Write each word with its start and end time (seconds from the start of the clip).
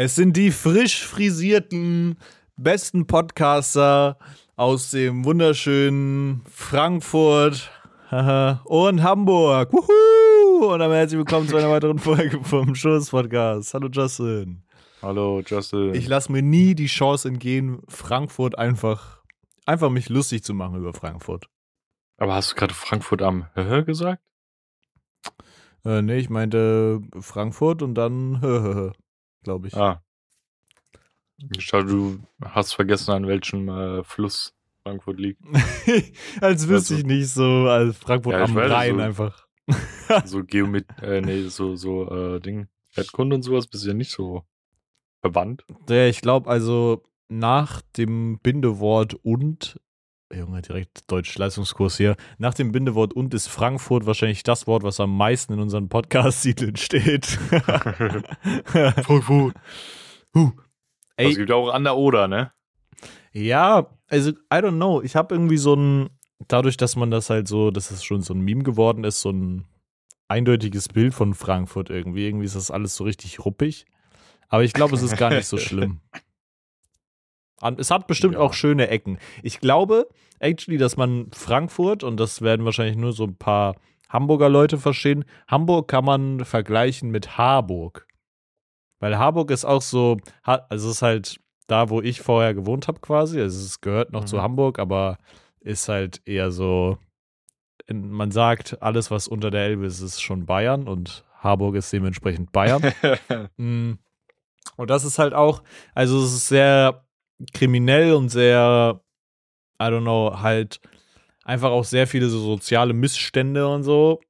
Es 0.00 0.14
sind 0.14 0.36
die 0.36 0.52
frisch 0.52 1.04
frisierten 1.04 2.20
besten 2.56 3.08
Podcaster 3.08 4.16
aus 4.54 4.92
dem 4.92 5.24
wunderschönen 5.24 6.42
Frankfurt 6.48 7.68
und 8.08 9.02
Hamburg. 9.02 9.72
Wuhu! 9.72 10.72
Und 10.72 10.78
damit 10.78 10.98
herzlich 10.98 11.18
willkommen 11.18 11.48
zu 11.48 11.56
einer 11.56 11.70
weiteren 11.70 11.98
Folge 11.98 12.38
vom 12.44 12.76
Schuss 12.76 13.10
Podcast. 13.10 13.74
Hallo 13.74 13.88
Justin. 13.90 14.62
Hallo 15.02 15.42
Justin. 15.44 15.92
Ich 15.94 16.06
lasse 16.06 16.30
mir 16.30 16.42
nie 16.42 16.76
die 16.76 16.86
Chance 16.86 17.26
entgehen, 17.26 17.82
Frankfurt 17.88 18.56
einfach, 18.56 19.24
einfach 19.66 19.90
mich 19.90 20.08
lustig 20.08 20.44
zu 20.44 20.54
machen 20.54 20.76
über 20.76 20.92
Frankfurt. 20.92 21.48
Aber 22.18 22.36
hast 22.36 22.52
du 22.52 22.54
gerade 22.54 22.72
Frankfurt 22.72 23.20
am 23.20 23.48
Höhö 23.54 23.84
gesagt? 23.84 24.22
Äh, 25.84 26.02
nee, 26.02 26.18
ich 26.18 26.30
meinte 26.30 27.00
Frankfurt 27.18 27.82
und 27.82 27.96
dann 27.96 28.40
Höhö, 28.40 28.92
glaube 29.48 29.68
ich. 29.68 29.74
Ah. 29.74 30.02
Ich 31.56 31.66
glaube, 31.68 31.86
du 31.86 32.18
hast 32.44 32.74
vergessen, 32.74 33.12
an 33.12 33.26
welchem 33.26 33.68
äh, 33.68 34.04
Fluss 34.04 34.54
Frankfurt 34.82 35.18
liegt. 35.18 35.40
als 36.40 36.68
wüsste 36.68 36.96
ich 36.96 37.04
nicht 37.04 37.30
so, 37.30 37.66
als 37.68 37.96
Frankfurt 37.96 38.34
Ja, 38.34 38.44
am 38.44 38.54
weiß, 38.54 38.70
Rhein 38.70 38.96
so- 38.96 39.00
einfach. 39.02 39.46
so 40.24 40.44
Geomet, 40.44 40.86
äh, 41.02 41.20
nee, 41.20 41.42
so, 41.48 41.76
so, 41.76 42.08
äh, 42.10 42.40
Ding. 42.40 42.68
Erdkunde 42.94 43.36
und 43.36 43.42
sowas 43.42 43.66
bist 43.66 43.84
du 43.84 43.88
ja 43.88 43.94
nicht 43.94 44.10
so 44.10 44.42
verwandt. 45.20 45.64
Ja, 45.88 46.06
ich 46.06 46.20
glaube 46.20 46.50
also 46.50 47.02
nach 47.28 47.82
dem 47.96 48.38
Bindewort 48.42 49.14
und, 49.22 49.80
Junge, 50.34 50.60
direkt 50.62 51.10
Deutsch-Leistungskurs 51.10 51.96
hier, 51.96 52.16
nach 52.36 52.54
dem 52.54 52.72
Bindewort 52.72 53.14
und 53.14 53.32
ist 53.32 53.46
Frankfurt 53.46 54.06
wahrscheinlich 54.06 54.42
das 54.42 54.66
Wort, 54.66 54.82
was 54.82 55.00
am 55.00 55.16
meisten 55.16 55.54
in 55.54 55.60
unseren 55.60 55.88
Podcast-Titeln 55.88 56.76
steht. 56.76 57.26
Frankfurt. 58.64 59.54
huh. 60.34 60.52
Es 61.16 61.36
gibt 61.36 61.50
auch 61.50 61.70
an 61.70 61.84
der 61.84 61.96
Oder, 61.96 62.28
ne? 62.28 62.52
ja, 63.32 63.88
also, 64.08 64.30
I 64.30 64.56
don't 64.56 64.76
know, 64.76 65.02
ich 65.02 65.16
habe 65.16 65.34
irgendwie 65.34 65.56
so 65.56 65.74
ein, 65.74 66.10
dadurch, 66.46 66.76
dass 66.76 66.96
man 66.96 67.10
das 67.10 67.30
halt 67.30 67.48
so, 67.48 67.70
dass 67.70 67.90
es 67.90 68.04
schon 68.04 68.22
so 68.22 68.34
ein 68.34 68.40
Meme 68.40 68.62
geworden 68.62 69.04
ist, 69.04 69.20
so 69.20 69.30
ein 69.30 69.66
eindeutiges 70.28 70.88
Bild 70.88 71.14
von 71.14 71.34
Frankfurt 71.34 71.90
irgendwie. 71.90 72.26
Irgendwie 72.26 72.44
ist 72.44 72.56
das 72.56 72.70
alles 72.70 72.94
so 72.94 73.04
richtig 73.04 73.44
ruppig. 73.44 73.86
Aber 74.48 74.62
ich 74.62 74.72
glaube, 74.72 74.94
es 74.94 75.02
ist 75.02 75.16
gar 75.16 75.30
nicht 75.30 75.46
so 75.46 75.58
schlimm. 75.58 76.00
Es 77.78 77.90
hat 77.90 78.06
bestimmt 78.06 78.34
Ja. 78.34 78.40
auch 78.40 78.52
schöne 78.54 78.88
Ecken. 78.88 79.18
Ich 79.42 79.60
glaube, 79.60 80.08
actually, 80.38 80.78
dass 80.78 80.96
man 80.96 81.28
Frankfurt, 81.32 82.04
und 82.04 82.18
das 82.18 82.42
werden 82.42 82.64
wahrscheinlich 82.64 82.96
nur 82.96 83.12
so 83.12 83.24
ein 83.24 83.36
paar 83.36 83.76
Hamburger 84.08 84.48
Leute 84.48 84.78
verstehen, 84.78 85.24
Hamburg 85.48 85.88
kann 85.88 86.04
man 86.04 86.44
vergleichen 86.44 87.10
mit 87.10 87.36
Harburg. 87.36 88.06
Weil 89.00 89.18
Harburg 89.18 89.50
ist 89.50 89.64
auch 89.64 89.82
so, 89.82 90.16
also 90.42 90.88
es 90.88 90.96
ist 90.96 91.02
halt 91.02 91.40
da, 91.66 91.90
wo 91.90 92.00
ich 92.00 92.20
vorher 92.20 92.54
gewohnt 92.54 92.88
habe 92.88 93.00
quasi. 93.00 93.40
Also 93.40 93.64
es 93.64 93.80
gehört 93.80 94.12
noch 94.12 94.24
zu 94.24 94.36
Mhm. 94.36 94.42
Hamburg, 94.42 94.78
aber 94.78 95.18
ist 95.60 95.88
halt 95.88 96.22
eher 96.24 96.50
so, 96.50 96.96
man 97.92 98.30
sagt, 98.30 98.80
alles, 98.82 99.10
was 99.10 99.28
unter 99.28 99.50
der 99.50 99.64
Elbe 99.64 99.86
ist, 99.86 100.00
ist 100.00 100.20
schon 100.22 100.46
Bayern 100.46 100.88
und 100.88 101.24
Harburg 101.38 101.74
ist 101.76 101.92
dementsprechend 101.92 102.52
Bayern. 102.52 102.82
Mm. 103.58 103.92
Und 104.76 104.90
das 104.90 105.04
ist 105.04 105.18
halt 105.18 105.34
auch, 105.34 105.62
also 105.94 106.18
es 106.22 106.32
ist 106.32 106.48
sehr 106.48 107.04
kriminell 107.52 108.12
und 108.14 108.28
sehr, 108.28 109.00
I 109.80 109.84
don't 109.84 110.02
know, 110.02 110.40
halt 110.40 110.80
einfach 111.44 111.70
auch 111.70 111.84
sehr 111.84 112.06
viele 112.06 112.28
so 112.28 112.38
soziale 112.40 112.92
Missstände 112.92 113.66
und 113.68 113.82
so. 113.82 114.20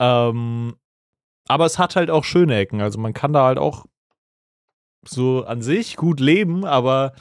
Ähm, 0.00 0.76
aber 1.48 1.66
es 1.66 1.78
hat 1.78 1.96
halt 1.96 2.10
auch 2.10 2.24
schöne 2.24 2.56
Ecken. 2.56 2.80
Also 2.80 2.98
man 2.98 3.12
kann 3.14 3.32
da 3.32 3.44
halt 3.44 3.58
auch 3.58 3.86
so 5.04 5.44
an 5.44 5.62
sich 5.62 5.96
gut 5.96 6.20
leben, 6.20 6.64
aber 6.64 7.12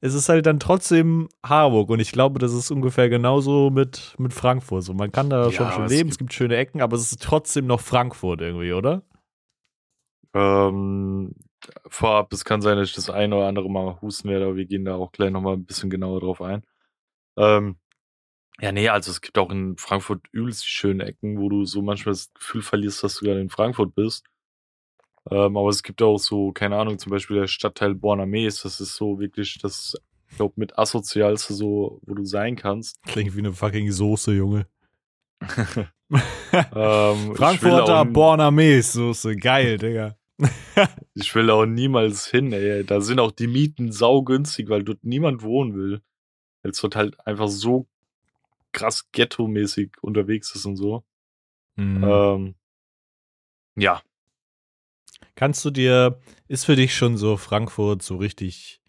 es 0.00 0.14
ist 0.14 0.28
halt 0.28 0.46
dann 0.46 0.60
trotzdem 0.60 1.28
Harburg. 1.44 1.88
Und 1.90 2.00
ich 2.00 2.12
glaube, 2.12 2.38
das 2.38 2.52
ist 2.52 2.70
ungefähr 2.70 3.08
genauso 3.08 3.70
mit, 3.70 4.14
mit 4.18 4.34
Frankfurt. 4.34 4.82
So, 4.82 4.92
man 4.94 5.10
kann 5.12 5.30
da 5.30 5.44
Ja, 5.46 5.50
schon 5.52 5.72
schön 5.72 5.84
es 5.84 5.92
leben, 5.92 6.08
es 6.10 6.18
gibt- 6.18 6.30
gibt 6.30 6.32
schöne 6.34 6.56
Ecken, 6.56 6.82
aber 6.82 6.96
es 6.96 7.10
ist 7.12 7.22
trotzdem 7.22 7.66
noch 7.66 7.80
Frankfurt 7.80 8.40
irgendwie, 8.40 8.72
oder? 8.72 9.02
ähm, 10.34 11.34
vorab, 11.86 12.32
es 12.32 12.44
kann 12.44 12.62
sein, 12.62 12.76
dass 12.76 12.88
ich 12.90 12.94
das 12.94 13.10
eine 13.10 13.36
oder 13.36 13.46
andere 13.46 13.70
Mal 13.70 14.00
husten 14.00 14.28
werde, 14.28 14.46
aber 14.46 14.56
wir 14.56 14.66
gehen 14.66 14.84
da 14.84 14.94
auch 14.96 15.12
gleich 15.12 15.30
nochmal 15.30 15.54
ein 15.54 15.64
bisschen 15.64 15.90
genauer 15.90 16.20
drauf 16.20 16.40
ein. 16.42 16.62
Ähm, 17.36 17.76
ja, 18.60 18.70
nee, 18.72 18.88
also 18.88 19.10
es 19.10 19.20
gibt 19.20 19.36
auch 19.38 19.50
in 19.50 19.76
Frankfurt 19.76 20.26
übelst 20.32 20.62
die 20.64 20.68
schönen 20.68 21.00
Ecken, 21.00 21.38
wo 21.40 21.48
du 21.48 21.64
so 21.64 21.82
manchmal 21.82 22.12
das 22.14 22.32
Gefühl 22.34 22.62
verlierst, 22.62 23.02
dass 23.02 23.16
du 23.16 23.24
gerade 23.24 23.40
in 23.40 23.50
Frankfurt 23.50 23.94
bist. 23.94 24.24
Ähm, 25.30 25.56
aber 25.56 25.68
es 25.70 25.82
gibt 25.82 26.02
auch 26.02 26.18
so, 26.18 26.52
keine 26.52 26.76
Ahnung, 26.76 26.98
zum 26.98 27.10
Beispiel 27.10 27.38
der 27.40 27.46
Stadtteil 27.46 27.94
Borner 27.94 28.26
Mees, 28.26 28.62
das 28.62 28.80
ist 28.80 28.94
so 28.94 29.18
wirklich 29.18 29.58
das, 29.60 29.94
ich 30.30 30.36
glaube, 30.36 30.54
mit 30.56 30.78
asozialste 30.78 31.54
so, 31.54 32.00
wo 32.04 32.14
du 32.14 32.24
sein 32.24 32.56
kannst. 32.56 33.02
Klingt 33.04 33.34
wie 33.34 33.40
eine 33.40 33.52
fucking 33.52 33.90
Soße, 33.90 34.32
Junge. 34.32 34.66
Ähm, 36.52 37.34
Frankfurter 37.34 38.00
auch- 38.02 38.04
Borner 38.04 38.82
Soße. 38.82 39.36
Geil, 39.36 39.78
Digga. 39.78 40.16
Ich 41.14 41.34
will 41.34 41.48
auch 41.50 41.64
niemals 41.66 42.26
hin, 42.26 42.52
ey. 42.52 42.84
Da 42.84 43.00
sind 43.00 43.20
auch 43.20 43.30
die 43.30 43.46
Mieten 43.46 43.92
saugünstig, 43.92 44.68
weil 44.68 44.82
dort 44.82 45.04
niemand 45.04 45.42
wohnen 45.42 45.74
will. 45.74 46.02
Weil 46.62 46.72
es 46.72 46.80
dort 46.80 46.96
halt 46.96 47.26
einfach 47.26 47.48
so 47.48 47.86
krass 48.72 49.08
ghetto-mäßig 49.12 49.92
unterwegs 50.00 50.54
ist 50.54 50.66
und 50.66 50.76
so. 50.76 51.04
Mhm. 51.76 52.04
Ähm, 52.04 52.54
ja, 53.76 54.02
Kannst 55.36 55.64
du 55.64 55.70
dir, 55.70 56.20
ist 56.48 56.64
für 56.64 56.76
dich 56.76 56.94
schon 56.94 57.16
so 57.16 57.36
Frankfurt 57.36 58.02
so 58.02 58.16
richtig 58.16 58.80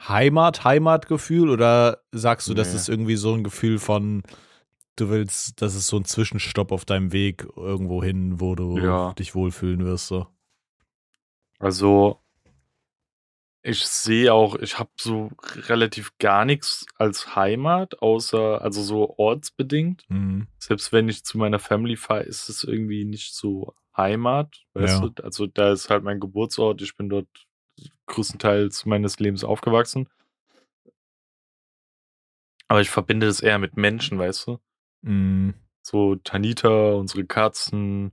Heimat, 0.00 0.64
Heimatgefühl 0.64 1.48
oder 1.50 2.02
sagst 2.12 2.48
du, 2.48 2.54
das 2.54 2.70
Nee. 2.70 2.76
ist 2.76 2.88
irgendwie 2.88 3.16
so 3.16 3.34
ein 3.34 3.44
Gefühl 3.44 3.78
von, 3.78 4.22
du 4.96 5.10
willst, 5.10 5.60
das 5.62 5.74
ist 5.74 5.86
so 5.88 5.96
ein 5.96 6.04
Zwischenstopp 6.04 6.72
auf 6.72 6.84
deinem 6.84 7.12
Weg 7.12 7.46
irgendwo 7.56 8.02
hin, 8.02 8.40
wo 8.40 8.54
du 8.54 8.78
Ja. 8.78 9.12
dich 9.14 9.34
wohlfühlen 9.34 9.84
wirst? 9.84 10.08
So. 10.08 10.26
Also 11.62 12.18
ich 13.64 13.86
sehe 13.86 14.32
auch, 14.34 14.56
ich 14.56 14.78
habe 14.78 14.90
so 14.98 15.30
relativ 15.68 16.18
gar 16.18 16.44
nichts 16.44 16.84
als 16.96 17.36
Heimat, 17.36 18.02
außer, 18.02 18.60
also 18.60 18.82
so 18.82 19.14
ortsbedingt. 19.18 20.04
Mhm. 20.08 20.48
Selbst 20.58 20.92
wenn 20.92 21.08
ich 21.08 21.24
zu 21.24 21.38
meiner 21.38 21.60
Family 21.60 21.96
fahre, 21.96 22.24
ist 22.24 22.48
es 22.48 22.64
irgendwie 22.64 23.04
nicht 23.04 23.34
so 23.34 23.74
Heimat, 23.96 24.64
weißt 24.74 25.02
Ja. 25.02 25.08
du? 25.08 25.22
Also 25.22 25.46
da 25.46 25.72
ist 25.72 25.90
halt 25.90 26.02
mein 26.02 26.18
Geburtsort, 26.18 26.82
ich 26.82 26.96
bin 26.96 27.08
dort 27.08 27.28
größtenteils 28.06 28.84
meines 28.84 29.20
Lebens 29.20 29.44
aufgewachsen. 29.44 30.08
Aber 32.66 32.80
ich 32.80 32.90
verbinde 32.90 33.26
das 33.26 33.40
eher 33.40 33.58
mit 33.58 33.76
Menschen, 33.76 34.18
weißt 34.18 34.48
du? 34.48 34.58
Mhm. 35.02 35.54
So 35.82 36.16
Tanita, 36.16 36.94
unsere 36.94 37.24
Katzen, 37.26 38.12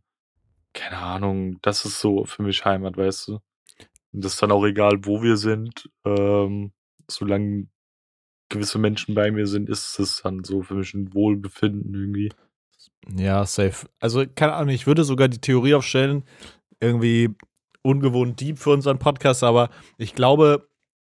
keine 0.73 0.97
Ahnung, 0.97 1.59
das 1.61 1.85
ist 1.85 1.99
so 1.99 2.25
für 2.25 2.43
mich 2.43 2.65
Heimat, 2.65 2.97
weißt 2.97 3.29
du? 3.29 3.39
Und 4.11 4.25
das 4.25 4.33
ist 4.33 4.41
dann 4.41 4.51
auch 4.51 4.65
egal, 4.65 5.05
wo 5.05 5.21
wir 5.21 5.37
sind. 5.37 5.89
Ähm, 6.05 6.71
solange 7.07 7.67
gewisse 8.49 8.79
Menschen 8.79 9.15
bei 9.15 9.31
mir 9.31 9.47
sind, 9.47 9.69
ist 9.69 9.99
es 9.99 10.21
dann 10.23 10.43
so 10.43 10.63
für 10.63 10.75
mich 10.75 10.93
ein 10.93 11.13
Wohlbefinden 11.13 11.93
irgendwie. 11.93 12.31
Ja, 13.15 13.45
safe. 13.45 13.87
Also, 13.99 14.25
keine 14.35 14.53
Ahnung, 14.53 14.73
ich 14.73 14.87
würde 14.87 15.03
sogar 15.03 15.27
die 15.27 15.41
Theorie 15.41 15.75
aufstellen, 15.75 16.23
irgendwie 16.79 17.35
ungewohnt 17.81 18.39
deep 18.41 18.57
für 18.57 18.71
unseren 18.71 18.99
Podcast, 18.99 19.43
aber 19.43 19.69
ich 19.97 20.15
glaube, 20.15 20.67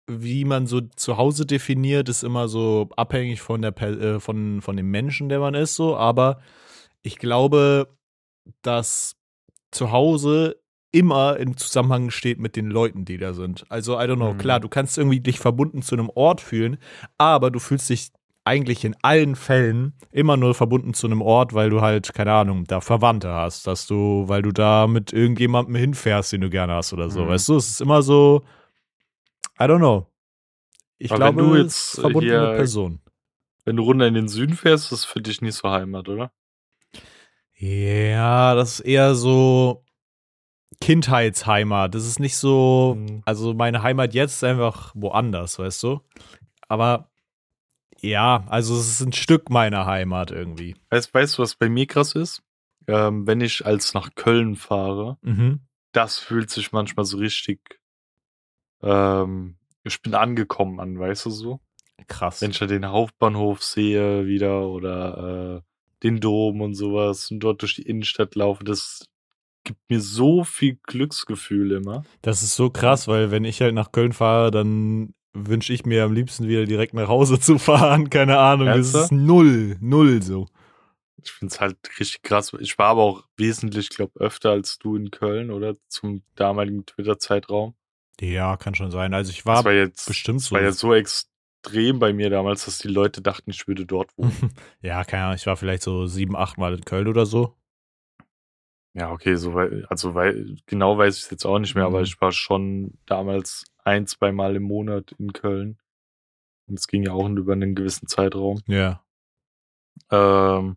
wie 0.06 0.44
man 0.44 0.66
so 0.66 0.80
zu 0.80 1.16
Hause 1.16 1.46
definiert, 1.46 2.08
ist 2.08 2.24
immer 2.24 2.48
so 2.48 2.88
abhängig 2.96 3.40
von 3.40 3.62
der 3.62 3.76
äh, 3.82 4.20
von, 4.20 4.60
von 4.60 4.76
dem 4.76 4.90
Menschen, 4.90 5.28
der 5.28 5.40
man 5.40 5.54
ist, 5.54 5.76
so, 5.76 5.96
aber 5.96 6.40
ich 7.02 7.18
glaube, 7.18 7.88
dass 8.62 9.16
zu 9.74 9.92
Hause 9.92 10.56
immer 10.92 11.36
im 11.38 11.56
Zusammenhang 11.56 12.10
steht 12.10 12.38
mit 12.38 12.54
den 12.54 12.70
Leuten, 12.70 13.04
die 13.04 13.18
da 13.18 13.32
sind. 13.32 13.64
Also, 13.68 13.94
I 13.94 14.04
don't 14.04 14.16
know, 14.16 14.34
Mhm. 14.34 14.38
klar, 14.38 14.60
du 14.60 14.68
kannst 14.68 14.96
irgendwie 14.96 15.20
dich 15.20 15.40
verbunden 15.40 15.82
zu 15.82 15.96
einem 15.96 16.08
Ort 16.14 16.40
fühlen, 16.40 16.78
aber 17.18 17.50
du 17.50 17.58
fühlst 17.58 17.90
dich 17.90 18.12
eigentlich 18.44 18.84
in 18.84 18.94
allen 19.02 19.36
Fällen 19.36 19.94
immer 20.12 20.36
nur 20.36 20.54
verbunden 20.54 20.92
zu 20.94 21.06
einem 21.06 21.22
Ort, 21.22 21.54
weil 21.54 21.70
du 21.70 21.80
halt, 21.80 22.12
keine 22.14 22.32
Ahnung, 22.32 22.64
da 22.64 22.80
Verwandte 22.80 23.32
hast, 23.32 23.66
dass 23.66 23.86
du, 23.86 24.24
weil 24.28 24.42
du 24.42 24.52
da 24.52 24.86
mit 24.86 25.12
irgendjemandem 25.12 25.74
hinfährst, 25.76 26.32
den 26.32 26.42
du 26.42 26.50
gerne 26.50 26.74
hast 26.74 26.92
oder 26.92 27.08
so. 27.10 27.24
Mhm. 27.24 27.28
Weißt 27.28 27.48
du, 27.48 27.56
es 27.56 27.70
ist 27.70 27.80
immer 27.80 28.02
so, 28.02 28.42
I 29.58 29.64
don't 29.64 29.78
know. 29.78 30.06
Ich 30.98 31.10
Aber 31.10 31.18
glaube, 31.32 31.42
du 31.42 31.56
jetzt, 31.56 31.98
verbunden 32.00 32.28
mit 32.40 32.56
Person. 32.56 33.00
Wenn 33.64 33.76
du 33.76 33.82
runter 33.82 34.06
in 34.06 34.14
den 34.14 34.28
Süden 34.28 34.54
fährst, 34.54 34.84
ist 34.84 34.92
das 34.92 35.04
für 35.06 35.22
dich 35.22 35.40
nicht 35.40 35.54
so 35.56 35.70
Heimat, 35.70 36.08
oder? 36.08 36.30
Ja, 37.64 38.54
das 38.54 38.80
ist 38.80 38.86
eher 38.86 39.14
so 39.14 39.84
Kindheitsheimat. 40.82 41.94
Das 41.94 42.04
ist 42.06 42.20
nicht 42.20 42.36
so, 42.36 42.96
Mhm. 42.98 43.22
also 43.24 43.54
meine 43.54 43.82
Heimat 43.82 44.12
jetzt 44.12 44.34
ist 44.34 44.44
einfach 44.44 44.92
woanders, 44.94 45.58
weißt 45.58 45.82
du? 45.82 46.00
Aber 46.68 47.10
ja, 48.00 48.44
also 48.48 48.74
es 48.76 48.88
ist 48.88 49.00
ein 49.06 49.12
Stück 49.14 49.48
meiner 49.48 49.86
Heimat 49.86 50.30
irgendwie. 50.30 50.76
Weißt, 50.90 51.14
weißt 51.14 51.38
du, 51.38 51.42
was 51.42 51.54
bei 51.54 51.70
mir 51.70 51.86
krass 51.86 52.14
ist? 52.14 52.42
Ähm, 52.86 53.26
wenn 53.26 53.40
ich 53.40 53.64
als 53.64 53.94
nach 53.94 54.14
Köln 54.14 54.56
fahre, 54.56 55.16
Mhm. 55.22 55.60
das 55.92 56.18
fühlt 56.18 56.50
sich 56.50 56.72
manchmal 56.72 57.06
so 57.06 57.16
richtig 57.16 57.80
ähm, 58.82 59.56
ich 59.84 60.02
bin 60.02 60.14
angekommen 60.14 60.80
an, 60.80 60.98
weißt 60.98 61.24
du 61.26 61.30
so? 61.30 61.60
Krass. 62.08 62.42
Wenn 62.42 62.50
ich 62.50 62.58
da 62.58 62.66
den 62.66 62.86
Hauptbahnhof 62.86 63.62
sehe 63.62 64.26
wieder 64.26 64.68
oder 64.68 65.62
äh, 65.62 65.73
den 66.04 66.20
Dom 66.20 66.60
und 66.60 66.74
sowas 66.74 67.30
und 67.30 67.40
dort 67.40 67.62
durch 67.62 67.74
die 67.74 67.82
Innenstadt 67.82 68.34
laufe, 68.36 68.62
das 68.62 69.06
gibt 69.64 69.80
mir 69.88 70.00
so 70.00 70.44
viel 70.44 70.78
Glücksgefühl 70.82 71.72
immer. 71.72 72.04
Das 72.22 72.42
ist 72.42 72.54
so 72.54 72.68
krass, 72.70 73.08
weil 73.08 73.30
wenn 73.30 73.44
ich 73.44 73.60
halt 73.62 73.74
nach 73.74 73.90
Köln 73.92 74.12
fahre, 74.12 74.50
dann 74.50 75.14
wünsche 75.32 75.72
ich 75.72 75.84
mir 75.86 76.04
am 76.04 76.12
liebsten 76.12 76.46
wieder 76.46 76.64
direkt 76.66 76.94
nach 76.94 77.08
Hause 77.08 77.40
zu 77.40 77.58
fahren. 77.58 78.10
Keine 78.10 78.38
Ahnung, 78.38 78.66
das 78.66 78.76
Ernsthaft? 78.76 79.04
ist 79.06 79.12
null, 79.12 79.76
null 79.80 80.22
so. 80.22 80.46
Ich 81.22 81.32
finde 81.32 81.54
es 81.54 81.60
halt 81.60 81.78
richtig 81.98 82.20
krass. 82.22 82.52
Ich 82.60 82.76
war 82.78 82.88
aber 82.88 83.02
auch 83.02 83.24
wesentlich, 83.38 83.88
glaube 83.88 84.20
öfter 84.20 84.50
als 84.50 84.78
du 84.78 84.94
in 84.96 85.10
Köln, 85.10 85.50
oder? 85.50 85.76
Zum 85.88 86.22
damaligen 86.34 86.84
Twitter-Zeitraum. 86.84 87.74
Ja, 88.20 88.58
kann 88.58 88.74
schon 88.74 88.90
sein. 88.90 89.14
Also 89.14 89.30
ich 89.30 89.46
war, 89.46 89.56
Das 89.56 89.64
war 89.64 89.72
jetzt, 89.72 90.06
bestimmt 90.06 90.40
das 90.40 90.46
so. 90.48 90.54
war 90.54 90.62
ja 90.62 90.72
so 90.72 90.92
extrem 91.64 91.98
bei 91.98 92.12
mir 92.12 92.30
damals, 92.30 92.64
dass 92.66 92.78
die 92.78 92.88
Leute 92.88 93.22
dachten, 93.22 93.50
ich 93.50 93.66
würde 93.66 93.86
dort 93.86 94.16
wohnen. 94.18 94.52
ja, 94.82 95.04
keine 95.04 95.24
Ahnung, 95.24 95.36
ich 95.36 95.46
war 95.46 95.56
vielleicht 95.56 95.82
so 95.82 96.06
sieben, 96.06 96.36
acht 96.36 96.58
Mal 96.58 96.74
in 96.74 96.84
Köln 96.84 97.08
oder 97.08 97.26
so. 97.26 97.54
ja, 98.94 99.10
okay, 99.10 99.34
so 99.36 99.54
wei- 99.54 99.84
also 99.88 100.14
weil 100.14 100.56
genau 100.66 100.96
weiß 100.98 101.16
ich 101.16 101.24
es 101.24 101.30
jetzt 101.30 101.44
auch 101.44 101.58
nicht 101.58 101.74
mehr, 101.74 101.84
aber 101.84 101.98
Mhm. 101.98 102.04
ich 102.04 102.20
war 102.20 102.32
schon 102.32 102.98
damals 103.06 103.64
ein, 103.82 104.06
zwei 104.06 104.30
Mal 104.32 104.56
im 104.56 104.62
Monat 104.64 105.12
in 105.18 105.32
Köln. 105.32 105.78
Und 106.66 106.78
es 106.78 106.86
ging 106.86 107.02
ja 107.02 107.12
auch 107.12 107.28
über 107.28 107.52
einen 107.52 107.74
gewissen 107.74 108.06
Zeitraum. 108.08 108.60
Ja. 108.66 109.04
Ähm, 110.10 110.76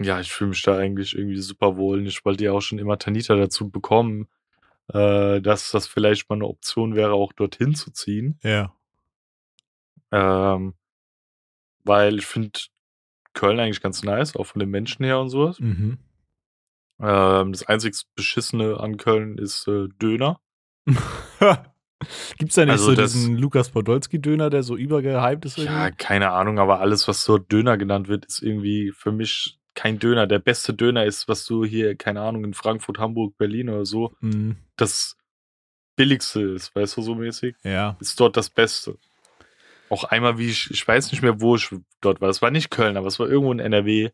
ja, 0.00 0.20
ich 0.20 0.32
fühle 0.32 0.50
mich 0.50 0.62
da 0.62 0.76
eigentlich 0.76 1.16
irgendwie 1.16 1.38
super 1.40 1.76
wohl. 1.76 1.98
Und 2.00 2.06
Ich 2.06 2.24
wollte 2.24 2.44
ja 2.44 2.52
auch 2.52 2.60
schon 2.60 2.78
immer 2.78 2.98
Tanita 2.98 3.34
dazu 3.36 3.70
bekommen, 3.70 4.28
äh, 4.88 5.40
dass 5.40 5.70
das 5.70 5.86
vielleicht 5.86 6.28
mal 6.28 6.36
eine 6.36 6.46
Option 6.48 6.94
wäre, 6.96 7.12
auch 7.12 7.32
dorthin 7.32 7.74
zu 7.74 7.92
ziehen. 7.92 8.38
Ja. 8.42 8.74
Ähm, 10.12 10.74
weil 11.84 12.18
ich 12.18 12.26
finde 12.26 12.60
Köln 13.34 13.58
eigentlich 13.58 13.80
ganz 13.80 14.02
nice, 14.02 14.36
auch 14.36 14.44
von 14.44 14.60
den 14.60 14.68
Menschen 14.70 15.04
her 15.04 15.18
und 15.18 15.30
sowas. 15.30 15.58
Mhm. 15.58 15.98
Ähm, 17.00 17.52
das 17.52 17.64
einzig 17.66 17.94
Beschissene 18.14 18.78
an 18.78 18.96
Köln 18.98 19.38
ist 19.38 19.66
äh, 19.66 19.88
Döner. 20.00 20.40
Gibt's 22.36 22.56
da 22.56 22.64
nicht 22.64 22.72
Also 22.72 22.86
so 22.90 22.94
das- 22.94 23.12
diesen 23.12 23.36
Lukas 23.38 23.70
Podolski-Döner, 23.70 24.50
der 24.50 24.62
so 24.62 24.76
übergehypt 24.76 25.44
ist? 25.44 25.56
Ja, 25.58 25.84
irgendwie? 25.86 25.96
keine 26.04 26.30
Ahnung, 26.32 26.58
aber 26.58 26.80
alles, 26.80 27.06
was 27.08 27.22
so 27.24 27.38
Döner 27.38 27.76
genannt 27.78 28.08
wird, 28.08 28.26
ist 28.26 28.42
irgendwie 28.42 28.92
für 28.92 29.12
mich 29.12 29.58
kein 29.74 29.98
Döner. 29.98 30.26
Der 30.26 30.38
beste 30.40 30.74
Döner 30.74 31.04
ist, 31.06 31.28
was 31.28 31.46
du 31.46 31.64
hier, 31.64 31.96
keine 31.96 32.20
Ahnung, 32.20 32.44
in 32.44 32.54
Frankfurt, 32.54 32.98
Hamburg, 32.98 33.36
Berlin 33.38 33.70
oder 33.70 33.86
so, 33.86 34.14
Mhm. 34.20 34.56
das 34.76 35.16
billigste 35.96 36.42
ist, 36.42 36.74
weißt 36.74 36.96
du, 36.96 37.02
so 37.02 37.14
mäßig. 37.14 37.54
Ja. 37.62 37.96
Ist 38.00 38.18
dort 38.18 38.36
das 38.36 38.50
Beste. 38.50 38.98
Auch 39.92 40.04
einmal, 40.04 40.38
wie 40.38 40.48
ich, 40.48 40.70
ich 40.70 40.88
weiß 40.88 41.12
nicht 41.12 41.20
mehr, 41.20 41.42
wo 41.42 41.54
ich 41.54 41.68
dort 42.00 42.22
war. 42.22 42.30
Es 42.30 42.40
war 42.40 42.50
nicht 42.50 42.70
Köln, 42.70 42.96
aber 42.96 43.08
es 43.08 43.18
war 43.18 43.28
irgendwo 43.28 43.52
in 43.52 43.58
NRW. 43.58 44.08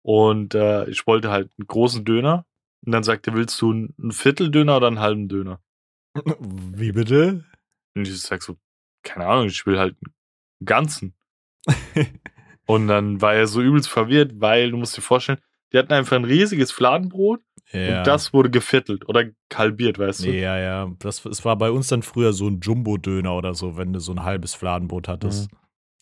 Und 0.00 0.54
äh, 0.54 0.88
ich 0.88 1.06
wollte 1.06 1.30
halt 1.30 1.50
einen 1.58 1.66
großen 1.66 2.06
Döner. 2.06 2.46
Und 2.86 2.92
dann 2.92 3.02
sagte, 3.02 3.30
er, 3.30 3.36
willst 3.36 3.60
du 3.60 3.70
einen 3.70 3.94
einen 4.00 4.12
Vierteldöner 4.12 4.78
oder 4.78 4.86
einen 4.86 5.00
halben 5.00 5.28
Döner? 5.28 5.60
Wie 6.40 6.92
bitte? 6.92 7.44
Und 7.94 8.08
ich 8.08 8.18
sag 8.18 8.42
so, 8.42 8.56
keine 9.02 9.26
Ahnung, 9.26 9.48
ich 9.48 9.66
will 9.66 9.78
halt 9.78 9.94
einen 10.00 10.14
ganzen. 10.64 11.14
Und 12.66 12.88
dann 12.88 13.20
war 13.20 13.34
er 13.34 13.46
so 13.46 13.60
übelst 13.60 13.90
verwirrt, 13.90 14.40
weil 14.40 14.70
du 14.70 14.78
musst 14.78 14.96
dir 14.96 15.02
vorstellen, 15.02 15.42
die 15.70 15.78
hatten 15.78 15.92
einfach 15.92 16.16
ein 16.16 16.24
riesiges 16.24 16.72
Fladenbrot 16.72 17.42
ja. 17.72 17.98
und 17.98 18.06
das 18.06 18.32
wurde 18.32 18.50
geviertelt 18.50 19.08
oder 19.08 19.24
kalbiert, 19.48 19.98
weißt 19.98 20.24
du? 20.24 20.30
Ja, 20.30 20.58
ja. 20.58 20.90
Das, 20.98 21.24
es 21.24 21.44
war 21.44 21.56
bei 21.56 21.70
uns 21.70 21.88
dann 21.88 22.02
früher 22.02 22.32
so 22.32 22.46
ein 22.46 22.60
Jumbo-Döner 22.60 23.34
oder 23.34 23.54
so, 23.54 23.76
wenn 23.76 23.92
du 23.92 24.00
so 24.00 24.12
ein 24.12 24.22
halbes 24.22 24.54
Fladenbrot 24.54 25.08
hattest. 25.08 25.50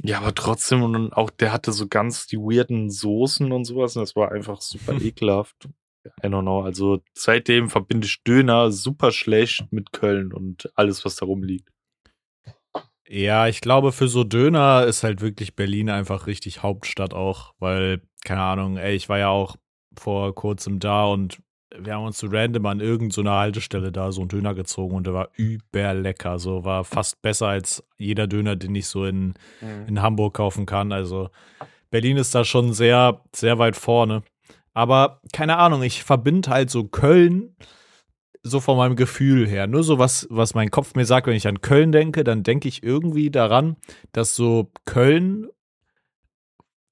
Ja, 0.04 0.18
aber 0.18 0.34
trotzdem, 0.34 0.82
und 0.82 1.12
auch 1.12 1.30
der 1.30 1.52
hatte 1.52 1.72
so 1.72 1.86
ganz 1.86 2.26
die 2.26 2.38
weirden 2.38 2.90
Soßen 2.90 3.52
und 3.52 3.64
sowas 3.64 3.96
und 3.96 4.02
das 4.02 4.16
war 4.16 4.32
einfach 4.32 4.60
super 4.60 4.92
ekelhaft. 5.00 5.68
I 6.04 6.26
don't 6.26 6.42
know, 6.42 6.62
also 6.62 7.00
seitdem 7.14 7.70
verbinde 7.70 8.06
ich 8.06 8.24
Döner 8.24 8.72
super 8.72 9.12
schlecht 9.12 9.72
mit 9.72 9.92
Köln 9.92 10.32
und 10.32 10.72
alles, 10.74 11.04
was 11.04 11.14
darum 11.14 11.44
liegt. 11.44 11.68
Ja, 13.08 13.46
ich 13.46 13.60
glaube, 13.60 13.92
für 13.92 14.08
so 14.08 14.24
Döner 14.24 14.84
ist 14.86 15.04
halt 15.04 15.20
wirklich 15.20 15.54
Berlin 15.54 15.90
einfach 15.90 16.26
richtig 16.26 16.62
Hauptstadt 16.62 17.14
auch, 17.14 17.54
weil, 17.58 18.00
keine 18.24 18.40
Ahnung, 18.40 18.78
ey, 18.78 18.96
ich 18.96 19.08
war 19.08 19.18
ja 19.18 19.28
auch 19.28 19.56
vor 19.96 20.34
kurzem 20.34 20.80
da 20.80 21.04
und 21.04 21.38
wir 21.78 21.94
haben 21.94 22.04
uns 22.04 22.18
so 22.18 22.26
random 22.28 22.66
an 22.66 22.80
irgendeiner 22.80 23.30
so 23.30 23.36
Haltestelle 23.36 23.92
da 23.92 24.12
so 24.12 24.22
einen 24.22 24.28
Döner 24.28 24.54
gezogen 24.54 24.94
und 24.94 25.06
der 25.06 25.14
war 25.14 25.28
überlecker. 25.36 26.38
So 26.38 26.64
war 26.64 26.84
fast 26.84 27.22
besser 27.22 27.48
als 27.48 27.84
jeder 27.98 28.26
Döner, 28.26 28.56
den 28.56 28.74
ich 28.74 28.86
so 28.86 29.04
in, 29.04 29.34
in 29.86 30.02
Hamburg 30.02 30.34
kaufen 30.34 30.66
kann. 30.66 30.92
Also 30.92 31.30
Berlin 31.90 32.16
ist 32.16 32.34
da 32.34 32.44
schon 32.44 32.72
sehr, 32.72 33.20
sehr 33.34 33.58
weit 33.58 33.76
vorne. 33.76 34.22
Aber 34.74 35.20
keine 35.32 35.58
Ahnung, 35.58 35.82
ich 35.82 36.02
verbinde 36.02 36.50
halt 36.50 36.70
so 36.70 36.84
Köln 36.84 37.54
so 38.42 38.60
von 38.60 38.76
meinem 38.76 38.96
Gefühl 38.96 39.46
her. 39.46 39.66
Nur 39.66 39.84
so 39.84 39.98
was, 39.98 40.26
was 40.30 40.54
mein 40.54 40.70
Kopf 40.70 40.94
mir 40.94 41.04
sagt, 41.04 41.26
wenn 41.26 41.36
ich 41.36 41.46
an 41.46 41.60
Köln 41.60 41.92
denke, 41.92 42.24
dann 42.24 42.42
denke 42.42 42.68
ich 42.68 42.82
irgendwie 42.82 43.30
daran, 43.30 43.76
dass 44.12 44.34
so 44.34 44.72
Köln 44.84 45.48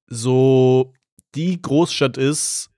so 0.07 0.93
die 1.35 1.61
Großstadt 1.61 2.17
ist, 2.17 2.70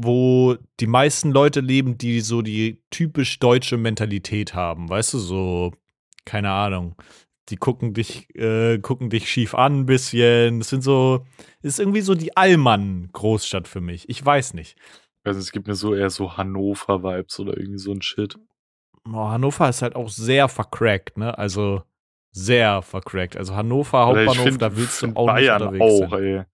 wo 0.00 0.56
die 0.80 0.86
meisten 0.86 1.30
Leute 1.32 1.60
leben, 1.60 1.98
die 1.98 2.20
so 2.20 2.42
die 2.42 2.82
typisch 2.90 3.38
deutsche 3.38 3.76
Mentalität 3.76 4.54
haben. 4.54 4.88
Weißt 4.88 5.14
du, 5.14 5.18
so, 5.18 5.72
keine 6.24 6.50
Ahnung. 6.50 6.94
Die 7.48 7.56
gucken 7.56 7.94
dich, 7.94 8.34
äh, 8.36 8.78
gucken 8.78 9.08
dich 9.10 9.30
schief 9.30 9.54
an 9.54 9.80
ein 9.80 9.86
bisschen. 9.86 10.58
Das 10.60 10.68
sind 10.68 10.82
so, 10.82 11.24
ist 11.62 11.80
irgendwie 11.80 12.02
so 12.02 12.14
die 12.14 12.36
Allmann-Großstadt 12.36 13.66
für 13.66 13.80
mich. 13.80 14.08
Ich 14.08 14.24
weiß 14.24 14.54
nicht. 14.54 14.76
Also 15.24 15.40
es 15.40 15.50
gibt 15.52 15.66
mir 15.66 15.74
so 15.74 15.94
eher 15.94 16.10
so 16.10 16.36
Hannover-Vibes 16.36 17.40
oder 17.40 17.56
irgendwie 17.58 17.78
so 17.78 17.92
ein 17.92 18.02
Shit. 18.02 18.38
Oh, 19.10 19.28
Hannover 19.28 19.68
ist 19.68 19.82
halt 19.82 19.96
auch 19.96 20.08
sehr 20.10 20.48
vercrackt, 20.48 21.16
ne? 21.16 21.36
Also 21.36 21.82
sehr 22.32 22.82
vercrackt. 22.82 23.36
Also 23.36 23.56
Hannover 23.56 24.06
Hauptbahnhof, 24.06 24.36
find- 24.44 24.62
da 24.62 24.76
willst 24.76 25.02
du 25.02 25.12
auch 25.14 25.26
Bayern 25.26 25.72
nicht 25.72 25.80
unterwegs 25.82 26.04
auch, 26.04 26.10
sein. 26.10 26.22
ey. 26.24 26.44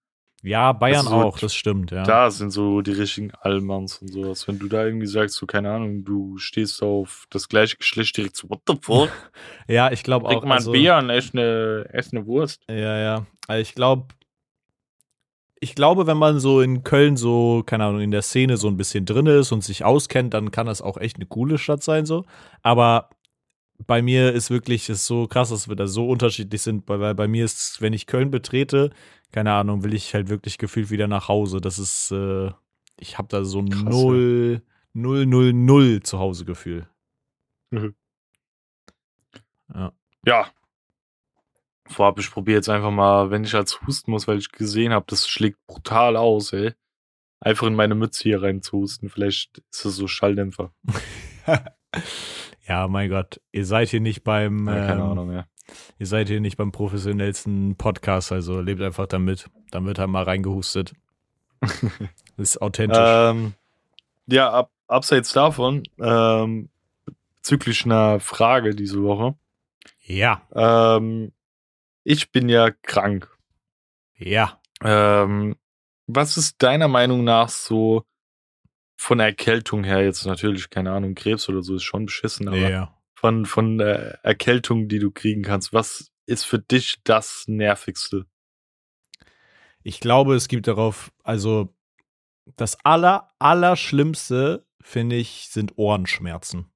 Ja, 0.45 0.73
Bayern 0.73 1.05
so 1.07 1.11
auch, 1.11 1.39
das 1.39 1.55
stimmt, 1.55 1.89
ja. 1.89 2.03
Da 2.03 2.29
sind 2.29 2.51
so 2.51 2.81
die 2.81 2.91
richtigen 2.91 3.31
Allmanns 3.31 3.97
und 3.97 4.09
sowas. 4.09 4.47
Wenn 4.47 4.59
du 4.59 4.67
da 4.67 4.85
irgendwie 4.85 5.07
sagst, 5.07 5.35
so 5.35 5.47
keine 5.47 5.71
Ahnung, 5.71 6.05
du 6.05 6.37
stehst 6.37 6.83
auf 6.83 7.25
das 7.31 7.49
gleiche 7.49 7.77
Geschlecht 7.77 8.15
direkt 8.15 8.35
so, 8.35 8.47
what 8.49 8.61
the 8.67 8.75
fuck? 8.79 9.09
Ja, 9.67 9.91
ich 9.91 10.03
glaube 10.03 10.27
auch. 10.27 10.31
Trink 10.31 10.43
mal 10.43 10.51
ein 10.51 10.57
also- 10.57 10.71
Bier 10.71 10.97
und 10.97 11.09
ess 11.09 11.31
eine, 11.33 11.89
ess 11.91 12.13
eine 12.13 12.27
Wurst. 12.27 12.61
Ja, 12.69 12.97
ja. 12.99 13.25
Also 13.47 13.61
ich 13.61 13.73
glaube, 13.73 14.07
ich 15.59 15.73
glaube, 15.73 16.05
wenn 16.05 16.17
man 16.17 16.39
so 16.39 16.61
in 16.61 16.83
Köln 16.83 17.17
so, 17.17 17.63
keine 17.65 17.85
Ahnung, 17.85 18.01
in 18.01 18.11
der 18.11 18.21
Szene 18.21 18.57
so 18.57 18.67
ein 18.67 18.77
bisschen 18.77 19.05
drin 19.05 19.25
ist 19.25 19.51
und 19.51 19.63
sich 19.63 19.83
auskennt, 19.83 20.35
dann 20.35 20.51
kann 20.51 20.67
das 20.67 20.83
auch 20.83 20.97
echt 20.97 21.15
eine 21.15 21.25
coole 21.25 21.57
Stadt 21.57 21.81
sein, 21.81 22.05
so. 22.05 22.23
Aber 22.61 23.09
bei 23.85 24.01
mir 24.01 24.33
ist 24.33 24.49
wirklich, 24.49 24.89
ist 24.89 25.05
so 25.05 25.27
krass, 25.27 25.49
dass 25.49 25.67
wir 25.67 25.75
da 25.75 25.87
so 25.87 26.07
unterschiedlich 26.07 26.61
sind, 26.61 26.87
weil 26.87 26.99
weil 26.99 27.15
bei 27.15 27.27
mir 27.27 27.45
ist, 27.45 27.81
wenn 27.81 27.93
ich 27.93 28.07
Köln 28.07 28.31
betrete, 28.31 28.91
keine 29.31 29.53
Ahnung, 29.53 29.83
will 29.83 29.93
ich 29.93 30.13
halt 30.13 30.29
wirklich 30.29 30.57
gefühlt 30.57 30.89
wieder 30.89 31.07
nach 31.07 31.27
Hause. 31.27 31.59
Das 31.59 31.77
ist, 31.79 32.11
äh, 32.11 32.51
ich 32.97 33.17
habe 33.17 33.27
da 33.27 33.43
so 33.43 33.59
ein 33.59 33.67
ja. 33.67 33.75
null, 33.83 34.61
null, 34.93 35.25
null, 35.25 35.53
null 35.53 36.01
Zuhausegefühl. 36.03 36.87
Ja. 40.25 40.49
Vorab, 41.87 42.19
ich 42.19 42.31
probiere 42.31 42.57
jetzt 42.57 42.69
einfach 42.69 42.91
mal, 42.91 43.29
wenn 43.29 43.43
ich 43.43 43.53
als 43.53 43.81
husten 43.81 44.11
muss, 44.11 44.27
weil 44.27 44.39
ich 44.39 44.51
gesehen 44.51 44.91
habe, 44.91 45.05
das 45.07 45.27
schlägt 45.27 45.65
brutal 45.67 46.15
aus, 46.15 46.51
ey. 46.53 46.73
Einfach 47.39 47.67
in 47.67 47.75
meine 47.75 47.93
Mütze 47.93 48.23
hier 48.23 48.41
rein 48.41 48.61
zu 48.61 48.77
husten. 48.77 49.09
Vielleicht 49.09 49.59
ist 49.71 49.85
es 49.85 49.95
so 49.97 50.07
Schalldämpfer. 50.07 50.73
ja, 52.67 52.87
mein 52.87 53.09
Gott, 53.09 53.41
ihr 53.51 53.65
seid 53.65 53.89
hier 53.89 54.01
nicht 54.01 54.23
beim, 54.23 54.67
Ja, 54.67 54.87
keine 54.87 55.01
ähm, 55.01 55.09
Ahnung, 55.09 55.31
ja. 55.31 55.45
Ihr 55.97 56.05
seid 56.05 56.27
hier 56.27 56.41
nicht 56.41 56.57
beim 56.57 56.71
professionellsten 56.71 57.75
Podcast, 57.75 58.31
also 58.31 58.61
lebt 58.61 58.81
einfach 58.81 59.07
damit. 59.07 59.49
Dann 59.71 59.85
wird 59.85 59.97
halt 59.97 60.09
mal 60.09 60.23
reingehustet. 60.23 60.93
Das 61.59 61.81
ist 62.37 62.61
authentisch. 62.61 62.97
Ähm, 62.99 63.53
ja, 64.27 64.51
ab, 64.51 64.71
abseits 64.87 65.33
davon, 65.33 65.83
ähm, 65.99 66.69
bezüglich 67.37 67.85
einer 67.85 68.19
Frage 68.19 68.75
diese 68.75 69.01
Woche. 69.01 69.35
ja, 70.01 70.41
Ähm, 70.53 71.31
ich 72.03 72.31
bin 72.31 72.49
ja 72.49 72.69
krank. 72.69 73.29
ja. 74.17 74.59
Ähm, 74.83 75.55
was 76.05 76.37
ist 76.37 76.61
deiner 76.61 76.87
Meinung 76.87 77.23
nach 77.23 77.49
so 77.49 78.05
von 78.97 79.19
Erkältung 79.19 79.83
her 79.83 80.03
jetzt 80.03 80.25
natürlich, 80.25 80.69
keine 80.69 80.91
Ahnung, 80.91 81.15
Krebs 81.15 81.49
oder 81.49 81.61
so 81.61 81.75
ist 81.75 81.83
schon 81.83 82.05
beschissen, 82.05 82.47
aber 82.47 82.57
ja. 82.57 82.97
von, 83.15 83.45
von 83.45 83.77
der 83.77 84.23
Erkältung, 84.23 84.87
die 84.87 84.99
du 84.99 85.11
kriegen 85.11 85.43
kannst, 85.43 85.73
was 85.73 86.11
ist 86.25 86.45
für 86.45 86.59
dich 86.59 86.95
das 87.03 87.45
Nervigste? 87.47 88.25
Ich 89.83 89.99
glaube, 89.99 90.35
es 90.35 90.47
gibt 90.47 90.67
darauf, 90.67 91.11
also 91.23 91.75
das 92.55 92.77
aller, 92.83 93.31
aller 93.39 93.75
Schlimmste, 93.75 94.65
finde 94.81 95.15
ich, 95.15 95.49
sind 95.49 95.73
Ohrenschmerzen. 95.77 96.71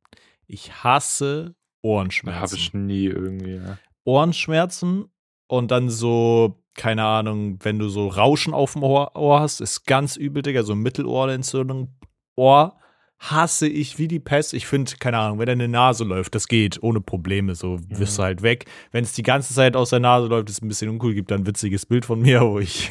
Ich 0.48 0.84
hasse 0.84 1.56
Ohrenschmerzen. 1.82 2.42
Habe 2.42 2.56
ich 2.56 2.74
nie 2.74 3.06
irgendwie. 3.06 3.56
Ja. 3.56 3.78
Ohrenschmerzen 4.04 5.12
und 5.48 5.72
dann 5.72 5.90
so, 5.90 6.64
keine 6.76 7.06
Ahnung, 7.06 7.60
wenn 7.64 7.80
du 7.80 7.90
so 7.90 8.08
Rauschen 8.08 8.54
auf 8.54 8.74
dem 8.74 8.84
Ohr, 8.84 9.16
Ohr 9.16 9.40
hast, 9.40 9.62
ist 9.62 9.86
ganz 9.86 10.16
übel, 10.16 10.42
Digga, 10.42 10.64
so 10.64 10.76
Mittelohrenentzündung, 10.76 11.96
Ohr 12.40 12.80
hasse 13.20 13.68
ich 13.68 14.00
wie 14.00 14.08
die 14.08 14.20
Pest. 14.20 14.54
Ich 14.54 14.66
finde, 14.66 14.94
keine 14.98 15.18
Ahnung, 15.18 15.40
wenn 15.40 15.46
deine 15.46 15.68
Nase 15.68 16.06
läuft, 16.06 16.36
das 16.36 16.48
geht 16.48 16.82
ohne 16.82 17.02
Probleme, 17.02 17.54
so 17.54 17.78
wirst 17.90 18.18
du 18.18 18.24
halt 18.24 18.42
weg. 18.42 18.66
Wenn 18.92 19.04
es 19.04 19.12
die 19.12 19.24
ganze 19.24 19.54
Zeit 19.54 19.76
aus 19.76 19.90
der 19.90 20.00
Nase 20.00 20.28
läuft, 20.28 20.50
ist 20.50 20.64
ein 20.64 20.70
bisschen 20.70 20.90
uncool, 20.90 21.14
gibt 21.14 21.30
da 21.30 21.36
ein 21.36 21.46
witziges 21.46 21.86
Bild 21.86 22.06
von 22.06 22.22
mir, 22.22 22.42
wo 22.50 22.60
ich 22.60 22.90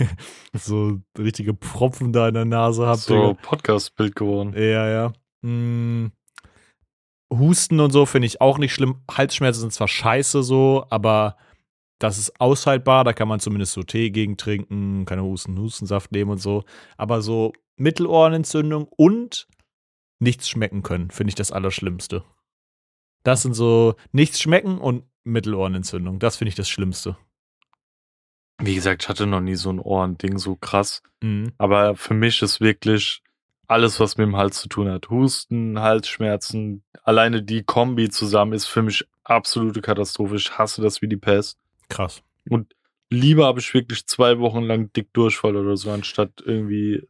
so 0.53 0.99
richtige 1.19 1.55
Propfen 1.55 2.13
da 2.13 2.29
in 2.29 2.35
der 2.35 2.45
Nase 2.45 2.87
habe. 2.87 2.99
So 2.99 3.37
Podcast-Bild 3.41 4.15
geworden. 4.15 4.53
Ja, 4.55 4.89
ja. 4.89 5.13
Hm. 5.43 6.13
Husten 7.33 7.81
und 7.81 7.91
so 7.91 8.07
finde 8.07 8.27
ich 8.27 8.41
auch 8.41 8.59
nicht 8.59 8.75
schlimm. 8.75 9.03
Halsschmerzen 9.11 9.61
sind 9.61 9.73
zwar 9.73 9.89
scheiße 9.89 10.43
so, 10.43 10.87
aber 10.91 11.37
das 11.99 12.19
ist 12.19 12.41
aushaltbar. 12.41 13.05
Da 13.05 13.13
kann 13.13 13.29
man 13.29 13.41
zumindest 13.41 13.73
so 13.73 13.83
Tee 13.83 14.11
gegen 14.11 14.37
trinken, 14.37 15.05
keine 15.05 15.23
Husten, 15.23 15.59
Hustensaft 15.59 16.13
nehmen 16.13 16.31
und 16.31 16.39
so. 16.39 16.65
Aber 16.97 17.21
so 17.21 17.53
Mittelohrenentzündung 17.79 18.89
und 18.89 19.47
nichts 20.19 20.49
schmecken 20.49 20.83
können, 20.83 21.11
finde 21.11 21.31
ich 21.31 21.35
das 21.35 21.53
Allerschlimmste. 21.53 22.25
Das 23.23 23.43
sind 23.43 23.55
so 23.55 23.95
nichts 24.13 24.41
schmecken 24.41 24.79
und 24.79 25.05
Mittelohrenentzündung. 25.25 26.19
Das 26.19 26.37
finde 26.37 26.51
ich 26.51 26.55
das 26.55 26.69
Schlimmste. 26.69 27.17
Wie 28.61 28.75
gesagt, 28.75 29.03
ich 29.03 29.09
hatte 29.09 29.27
noch 29.27 29.41
nie 29.41 29.55
so 29.55 29.71
ein 29.71 29.79
Ohrending 29.79 30.39
so 30.39 30.57
krass. 30.57 31.03
Mhm. 31.23 31.53
Aber 31.59 31.95
für 31.95 32.15
mich 32.15 32.43
ist 32.43 32.61
wirklich 32.61 33.23
alles, 33.69 34.01
was 34.01 34.17
mit 34.17 34.27
dem 34.27 34.37
Hals 34.37 34.61
zu 34.61 34.69
tun 34.69 34.91
hat. 34.91 35.11
Husten, 35.11 35.79
Halsschmerzen, 35.81 36.83
alleine 37.05 37.43
die 37.43 37.63
Kombi 37.63 38.09
zusammen 38.09 38.55
ist 38.55 38.67
für 38.67 38.83
mich 38.83 39.07
absolute 39.25 39.81
Katastrophe. 39.81 40.37
Ich 40.37 40.59
hasse 40.59 40.83
das 40.83 41.03
wie 41.03 41.09
die 41.09 41.17
Pest. 41.17 41.59
Krass. 41.89 42.23
Und 42.49 42.75
lieber 43.11 43.47
habe 43.47 43.61
ich 43.61 43.73
wirklich 43.75 44.07
zwei 44.07 44.39
Wochen 44.39 44.63
lang 44.63 44.93
dick 44.93 45.13
Durchfall 45.13 45.57
oder 45.57 45.77
so, 45.77 45.91
anstatt 45.91 46.43
irgendwie 46.45 47.07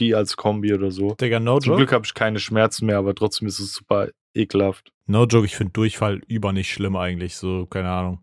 die 0.00 0.14
als 0.14 0.36
Kombi 0.36 0.74
oder 0.74 0.90
so. 0.90 1.14
Digga, 1.14 1.40
no 1.40 1.58
Zum 1.58 1.70
joke. 1.70 1.78
Glück 1.78 1.92
habe 1.92 2.06
ich 2.06 2.14
keine 2.14 2.38
Schmerzen 2.38 2.86
mehr, 2.86 2.98
aber 2.98 3.14
trotzdem 3.14 3.46
ist 3.46 3.60
es 3.60 3.72
super 3.72 4.08
ekelhaft. 4.34 4.92
No 5.06 5.24
joke, 5.24 5.46
ich 5.46 5.56
finde 5.56 5.72
Durchfall 5.72 6.22
über 6.26 6.52
nicht 6.52 6.72
schlimm 6.72 6.96
eigentlich, 6.96 7.36
so, 7.36 7.66
keine 7.66 7.90
Ahnung. 7.90 8.20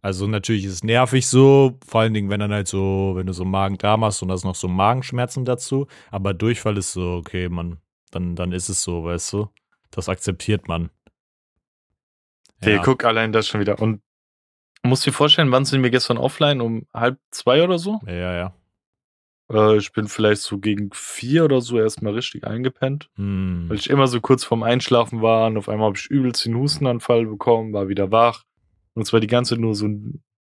Also 0.00 0.26
natürlich 0.26 0.64
ist 0.64 0.72
es 0.72 0.84
nervig 0.84 1.28
so, 1.28 1.78
vor 1.86 2.00
allen 2.00 2.12
Dingen, 2.12 2.28
wenn 2.28 2.40
dann 2.40 2.52
halt 2.52 2.66
so, 2.66 3.12
wenn 3.14 3.26
du 3.26 3.32
so 3.32 3.44
Magen-Darm 3.44 4.04
hast 4.04 4.20
und 4.20 4.28
da 4.28 4.34
ist 4.34 4.44
noch 4.44 4.56
so 4.56 4.66
Magenschmerzen 4.66 5.44
dazu, 5.44 5.86
aber 6.10 6.34
Durchfall 6.34 6.76
ist 6.76 6.92
so, 6.92 7.16
okay, 7.18 7.48
man, 7.48 7.78
dann, 8.10 8.34
dann 8.34 8.50
ist 8.50 8.68
es 8.68 8.82
so, 8.82 9.04
weißt 9.04 9.32
du? 9.32 9.48
Das 9.92 10.08
akzeptiert 10.08 10.66
man. 10.66 10.90
Hey, 12.60 12.80
guck 12.82 13.04
allein 13.04 13.32
das 13.32 13.46
schon 13.46 13.60
wieder. 13.60 13.80
Und 13.80 14.02
musst 14.82 15.06
dir 15.06 15.12
vorstellen, 15.12 15.52
wann 15.52 15.64
sind 15.64 15.82
wir 15.82 15.90
gestern 15.90 16.18
offline? 16.18 16.60
Um 16.60 16.86
halb 16.94 17.18
zwei 17.30 17.62
oder 17.62 17.78
so? 17.78 18.00
Ja, 18.06 18.34
ja. 18.34 18.54
Äh, 19.52 19.76
ich 19.76 19.92
bin 19.92 20.08
vielleicht 20.08 20.42
so 20.42 20.58
gegen 20.58 20.90
vier 20.92 21.44
oder 21.44 21.60
so 21.60 21.78
erstmal 21.78 22.14
richtig 22.14 22.44
eingepennt, 22.44 23.10
Hm. 23.16 23.66
weil 23.68 23.76
ich 23.78 23.90
immer 23.90 24.06
so 24.06 24.20
kurz 24.20 24.44
vorm 24.44 24.62
Einschlafen 24.62 25.20
war 25.22 25.46
und 25.48 25.56
auf 25.58 25.68
einmal 25.68 25.88
habe 25.88 25.98
ich 25.98 26.06
übelst 26.06 26.44
den 26.44 26.56
Hustenanfall 26.56 27.26
bekommen, 27.26 27.72
war 27.72 27.88
wieder 27.88 28.10
wach. 28.10 28.44
Und 28.94 29.02
es 29.02 29.12
war 29.12 29.20
die 29.20 29.26
ganze 29.26 29.54
Zeit 29.54 29.60
nur 29.60 29.74
so 29.74 29.88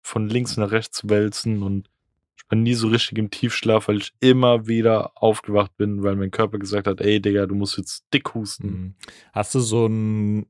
von 0.03 0.29
links 0.29 0.57
nach 0.57 0.71
rechts 0.71 1.09
wälzen 1.09 1.63
und 1.63 1.89
ich 2.37 2.47
bin 2.49 2.63
nie 2.63 2.75
so 2.75 2.89
richtig 2.89 3.19
im 3.19 3.31
Tiefschlaf, 3.31 3.89
weil 3.89 3.99
ich 3.99 4.13
immer 4.21 4.67
wieder 4.69 5.13
aufgewacht 5.17 5.77
bin, 5.77 6.03
weil 6.03 6.17
mein 6.17 6.31
Körper 6.31 6.59
gesagt 6.59 6.87
hat, 6.87 7.01
ey 7.01 7.21
Digga, 7.21 7.47
du 7.47 7.55
musst 7.55 7.77
jetzt 7.77 8.05
dick 8.15 8.33
husten. 8.35 8.69
Hm. 8.69 8.95
Hast 9.33 9.55
du 9.55 9.61
so 9.61 9.87
ein, 9.87 10.47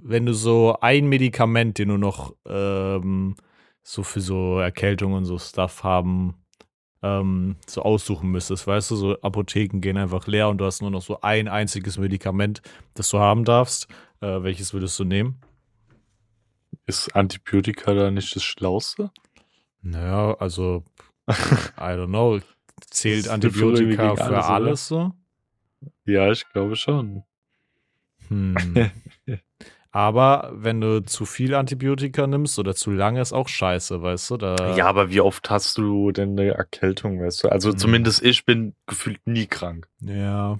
wenn 0.00 0.26
du 0.26 0.34
so 0.34 0.76
ein 0.80 1.08
Medikament, 1.08 1.78
den 1.78 1.88
du 1.88 1.96
noch 1.96 2.34
ähm, 2.46 3.34
so 3.82 4.02
für 4.04 4.20
so 4.20 4.58
Erkältung 4.58 5.14
und 5.14 5.24
so 5.24 5.38
Stuff 5.38 5.82
haben, 5.82 6.34
ähm, 7.02 7.56
so 7.66 7.82
aussuchen 7.82 8.30
müsstest, 8.30 8.66
weißt 8.66 8.90
du, 8.92 8.96
so 8.96 9.20
Apotheken 9.20 9.80
gehen 9.80 9.96
einfach 9.96 10.26
leer 10.26 10.48
und 10.48 10.58
du 10.58 10.64
hast 10.64 10.80
nur 10.82 10.90
noch 10.90 11.02
so 11.02 11.20
ein 11.20 11.48
einziges 11.48 11.98
Medikament, 11.98 12.62
das 12.94 13.10
du 13.10 13.18
haben 13.18 13.44
darfst. 13.44 13.88
Äh, 14.20 14.42
welches 14.42 14.72
würdest 14.72 14.98
du 14.98 15.04
nehmen? 15.04 15.40
Ist 16.86 17.14
Antibiotika 17.14 17.94
da 17.94 18.10
nicht 18.10 18.34
das 18.34 18.42
Schlauste? 18.42 19.10
Naja, 19.82 20.34
also, 20.38 20.84
I 21.28 21.94
don't 21.94 22.06
know. 22.06 22.40
Zählt 22.90 23.28
Antibiotika 23.28 24.16
für 24.16 24.22
alles, 24.22 24.46
alles 24.46 24.88
so? 24.88 25.12
Ja, 26.04 26.30
ich 26.30 26.48
glaube 26.50 26.76
schon. 26.76 27.24
Hm. 28.28 28.90
Aber 29.94 30.50
wenn 30.54 30.80
du 30.80 31.04
zu 31.04 31.26
viel 31.26 31.54
Antibiotika 31.54 32.26
nimmst 32.26 32.58
oder 32.58 32.74
zu 32.74 32.90
lange, 32.90 33.20
ist 33.20 33.34
auch 33.34 33.48
scheiße, 33.48 34.00
weißt 34.00 34.30
du? 34.30 34.36
Da, 34.38 34.74
Ja, 34.74 34.86
aber 34.86 35.10
wie 35.10 35.20
oft 35.20 35.50
hast 35.50 35.76
du 35.76 36.12
denn 36.12 36.30
eine 36.30 36.52
Erkältung, 36.54 37.20
weißt 37.20 37.44
du? 37.44 37.48
Also 37.50 37.70
Mhm. 37.72 37.76
zumindest 37.78 38.22
ich 38.22 38.46
bin 38.46 38.74
gefühlt 38.86 39.20
nie 39.26 39.46
krank. 39.46 39.86
Ja. 40.00 40.58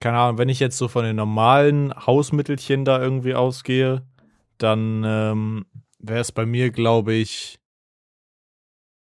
Keine 0.00 0.18
Ahnung, 0.18 0.38
wenn 0.38 0.48
ich 0.48 0.58
jetzt 0.58 0.78
so 0.78 0.88
von 0.88 1.04
den 1.04 1.16
normalen 1.16 1.92
Hausmittelchen 1.94 2.86
da 2.86 2.98
irgendwie 2.98 3.34
ausgehe, 3.34 4.06
dann 4.56 5.02
ähm, 5.04 5.66
wäre 5.98 6.20
es 6.20 6.32
bei 6.32 6.46
mir, 6.46 6.70
glaube 6.70 7.12
ich, 7.12 7.58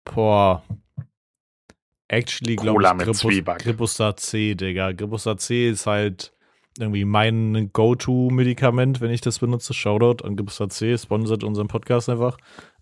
boah, 0.04 0.64
actually, 2.09 2.57
glaube 2.57 2.83
ich, 2.83 2.90
Grippus. 3.04 3.62
Grippustar 3.62 4.16
C, 4.16 4.57
Digga. 4.57 4.90
Grippustar 4.90 5.37
C 5.37 5.69
ist 5.71 5.87
halt 5.87 6.33
irgendwie 6.80 7.04
mein 7.04 7.70
Go-To-Medikament, 7.72 9.00
wenn 9.00 9.10
ich 9.10 9.20
das 9.20 9.38
benutze. 9.38 9.75
Shoutout 9.75 10.25
an 10.25 10.37
Grippustar 10.37 10.68
C, 10.68 10.96
sponsert 10.96 11.44
unseren 11.44 11.68
Podcast 11.68 12.08
einfach. 12.08 12.37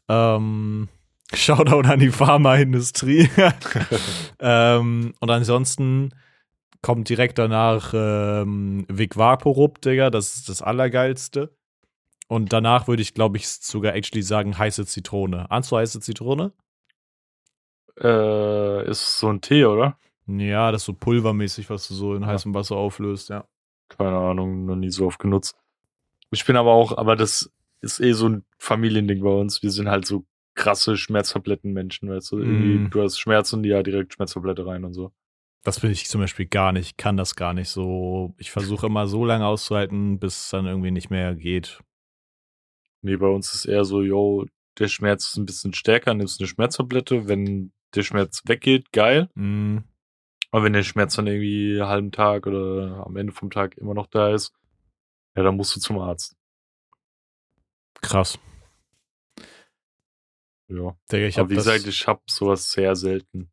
Ähm, 0.08 0.88
Shoutout 1.34 1.88
an 1.88 2.00
die 2.00 2.10
Pharmaindustrie. 2.10 3.28
ähm, 4.40 5.14
und 5.20 5.30
ansonsten 5.30 6.14
kommt 6.80 7.08
direkt 7.08 7.38
danach 7.38 7.92
ähm, 7.94 8.86
Vic 8.88 9.16
Vaporub, 9.16 9.80
Digga. 9.80 10.10
Das 10.10 10.36
ist 10.36 10.48
das 10.48 10.62
Allergeilste. 10.62 11.54
Und 12.28 12.52
danach 12.52 12.88
würde 12.88 13.02
ich, 13.02 13.14
glaube 13.14 13.38
ich, 13.38 13.48
sogar 13.48 13.94
actually 13.94 14.22
sagen, 14.22 14.56
heiße 14.56 14.86
Zitrone. 14.86 15.50
Ahnst 15.50 15.72
du 15.72 15.76
heiße 15.76 16.00
Zitrone? 16.00 16.52
Äh, 18.00 18.88
ist 18.88 19.18
so 19.18 19.28
ein 19.28 19.40
Tee, 19.40 19.64
oder? 19.64 19.98
Ja, 20.26 20.70
das 20.70 20.82
ist 20.82 20.86
so 20.86 20.92
pulvermäßig, 20.92 21.70
was 21.70 21.88
du 21.88 21.94
so 21.94 22.14
in 22.14 22.26
heißem 22.26 22.54
Wasser 22.54 22.76
auflöst, 22.76 23.30
ja. 23.30 23.44
Keine 23.88 24.16
Ahnung, 24.16 24.66
noch 24.66 24.76
nie 24.76 24.90
so 24.90 25.06
oft 25.06 25.18
genutzt. 25.18 25.56
Ich 26.30 26.44
bin 26.44 26.56
aber 26.56 26.72
auch, 26.72 26.96
aber 26.96 27.16
das 27.16 27.50
ist 27.80 28.00
eh 28.00 28.12
so 28.12 28.28
ein 28.28 28.44
Familiending 28.58 29.22
bei 29.22 29.30
uns. 29.30 29.62
Wir 29.62 29.70
sind 29.70 29.88
halt 29.88 30.06
so 30.06 30.26
krasse 30.54 30.96
Schmerztablettenmenschen, 30.96 32.10
weißt 32.10 32.32
du? 32.32 32.38
Irgendwie, 32.40 32.78
Mm. 32.78 32.90
du 32.90 33.02
hast 33.02 33.18
Schmerzen, 33.18 33.62
ja, 33.64 33.82
direkt 33.82 34.14
Schmerztablette 34.14 34.66
rein 34.66 34.84
und 34.84 34.92
so. 34.92 35.12
Das 35.64 35.80
bin 35.80 35.90
ich 35.90 36.06
zum 36.08 36.20
Beispiel 36.20 36.46
gar 36.46 36.72
nicht, 36.72 36.98
kann 36.98 37.16
das 37.16 37.34
gar 37.36 37.54
nicht 37.54 37.68
so. 37.68 38.34
Ich 38.38 38.50
versuche 38.50 38.86
immer 38.86 39.06
so 39.06 39.24
lange 39.24 39.46
auszuhalten, 39.46 40.18
bis 40.18 40.38
es 40.44 40.48
dann 40.50 40.66
irgendwie 40.66 40.90
nicht 40.90 41.10
mehr 41.10 41.34
geht. 41.34 41.80
Nee, 43.02 43.16
bei 43.16 43.28
uns 43.28 43.54
ist 43.54 43.64
eher 43.66 43.84
so, 43.84 44.02
yo, 44.02 44.46
der 44.78 44.88
Schmerz 44.88 45.28
ist 45.28 45.36
ein 45.36 45.46
bisschen 45.46 45.72
stärker, 45.74 46.14
nimmst 46.14 46.40
eine 46.40 46.48
Schmerztablette. 46.48 47.28
Wenn 47.28 47.72
der 47.94 48.02
Schmerz 48.02 48.42
weggeht, 48.46 48.92
geil. 48.92 49.28
Mm, 49.34 49.78
Aber 50.50 50.64
wenn 50.64 50.72
der 50.72 50.82
Schmerz 50.82 51.16
dann 51.16 51.26
irgendwie 51.26 51.80
einen 51.80 51.88
halben 51.88 52.12
Tag 52.12 52.46
oder 52.46 53.04
am 53.06 53.16
Ende 53.16 53.32
vom 53.32 53.50
Tag 53.50 53.76
immer 53.76 53.94
noch 53.94 54.06
da 54.06 54.32
ist, 54.34 54.52
ja, 55.36 55.42
dann 55.42 55.56
musst 55.56 55.76
du 55.76 55.80
zum 55.80 55.98
Arzt. 55.98 56.36
krass. 58.00 58.38
Ja. 60.68 60.96
Digga, 61.10 61.26
ich 61.26 61.38
Aber 61.38 61.50
wie 61.50 61.54
gesagt, 61.54 61.86
ich 61.86 62.06
habe 62.06 62.20
sowas 62.26 62.70
sehr 62.70 62.94
selten. 62.94 63.50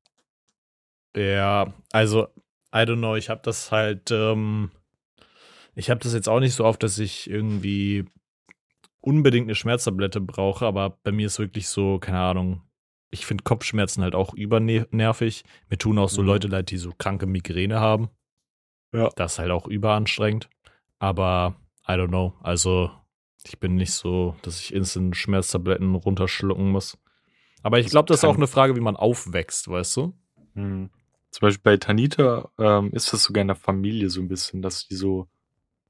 Ja, 1.15 1.73
also, 1.91 2.27
I 2.73 2.79
don't 2.79 2.97
know, 2.97 3.15
ich 3.15 3.29
habe 3.29 3.41
das 3.41 3.71
halt, 3.71 4.11
ähm, 4.11 4.71
ich 5.75 5.89
habe 5.89 6.01
das 6.01 6.13
jetzt 6.13 6.27
auch 6.27 6.41
nicht 6.41 6.55
so 6.55 6.65
oft, 6.65 6.83
dass 6.83 6.99
ich 6.99 7.29
irgendwie 7.29 8.05
unbedingt 8.99 9.45
eine 9.45 9.55
Schmerztablette 9.55 10.19
brauche, 10.19 10.65
aber 10.65 10.97
bei 11.03 11.11
mir 11.11 11.27
ist 11.27 11.39
wirklich 11.39 11.69
so, 11.69 11.99
keine 11.99 12.19
Ahnung, 12.19 12.61
ich 13.11 13.25
finde 13.25 13.43
Kopfschmerzen 13.43 14.03
halt 14.03 14.15
auch 14.15 14.33
übernervig. 14.33 15.43
Mir 15.69 15.77
tun 15.77 15.97
auch 15.97 16.09
so 16.09 16.21
Mhm. 16.21 16.27
Leute 16.27 16.47
leid, 16.47 16.71
die 16.71 16.77
so 16.77 16.91
kranke 16.97 17.25
Migräne 17.25 17.79
haben. 17.79 18.09
Ja. 18.93 19.09
Das 19.15 19.33
ist 19.33 19.39
halt 19.39 19.51
auch 19.51 19.67
überanstrengend. 19.67 20.49
Aber 20.99 21.55
I 21.87 21.91
don't 21.93 22.07
know, 22.07 22.33
also 22.41 22.91
ich 23.45 23.59
bin 23.59 23.75
nicht 23.75 23.91
so, 23.93 24.35
dass 24.41 24.59
ich 24.59 24.73
instant 24.73 25.15
Schmerztabletten 25.15 25.93
runterschlucken 25.95 26.71
muss. 26.71 26.97
Aber 27.61 27.79
ich 27.79 27.87
glaube, 27.87 28.07
das 28.07 28.17
ist 28.17 28.25
auch 28.25 28.35
eine 28.35 28.47
Frage, 28.47 28.75
wie 28.75 28.81
man 28.81 28.95
aufwächst, 28.95 29.67
weißt 29.67 29.97
du? 29.97 30.13
Hm. 30.53 30.89
Zum 31.31 31.41
Beispiel 31.41 31.61
bei 31.63 31.77
Tanita 31.77 32.49
ähm, 32.57 32.91
ist 32.93 33.11
das 33.11 33.23
sogar 33.23 33.41
in 33.41 33.47
der 33.47 33.55
Familie 33.55 34.09
so 34.09 34.21
ein 34.21 34.27
bisschen, 34.27 34.61
dass 34.61 34.87
die 34.87 34.95
so 34.95 35.27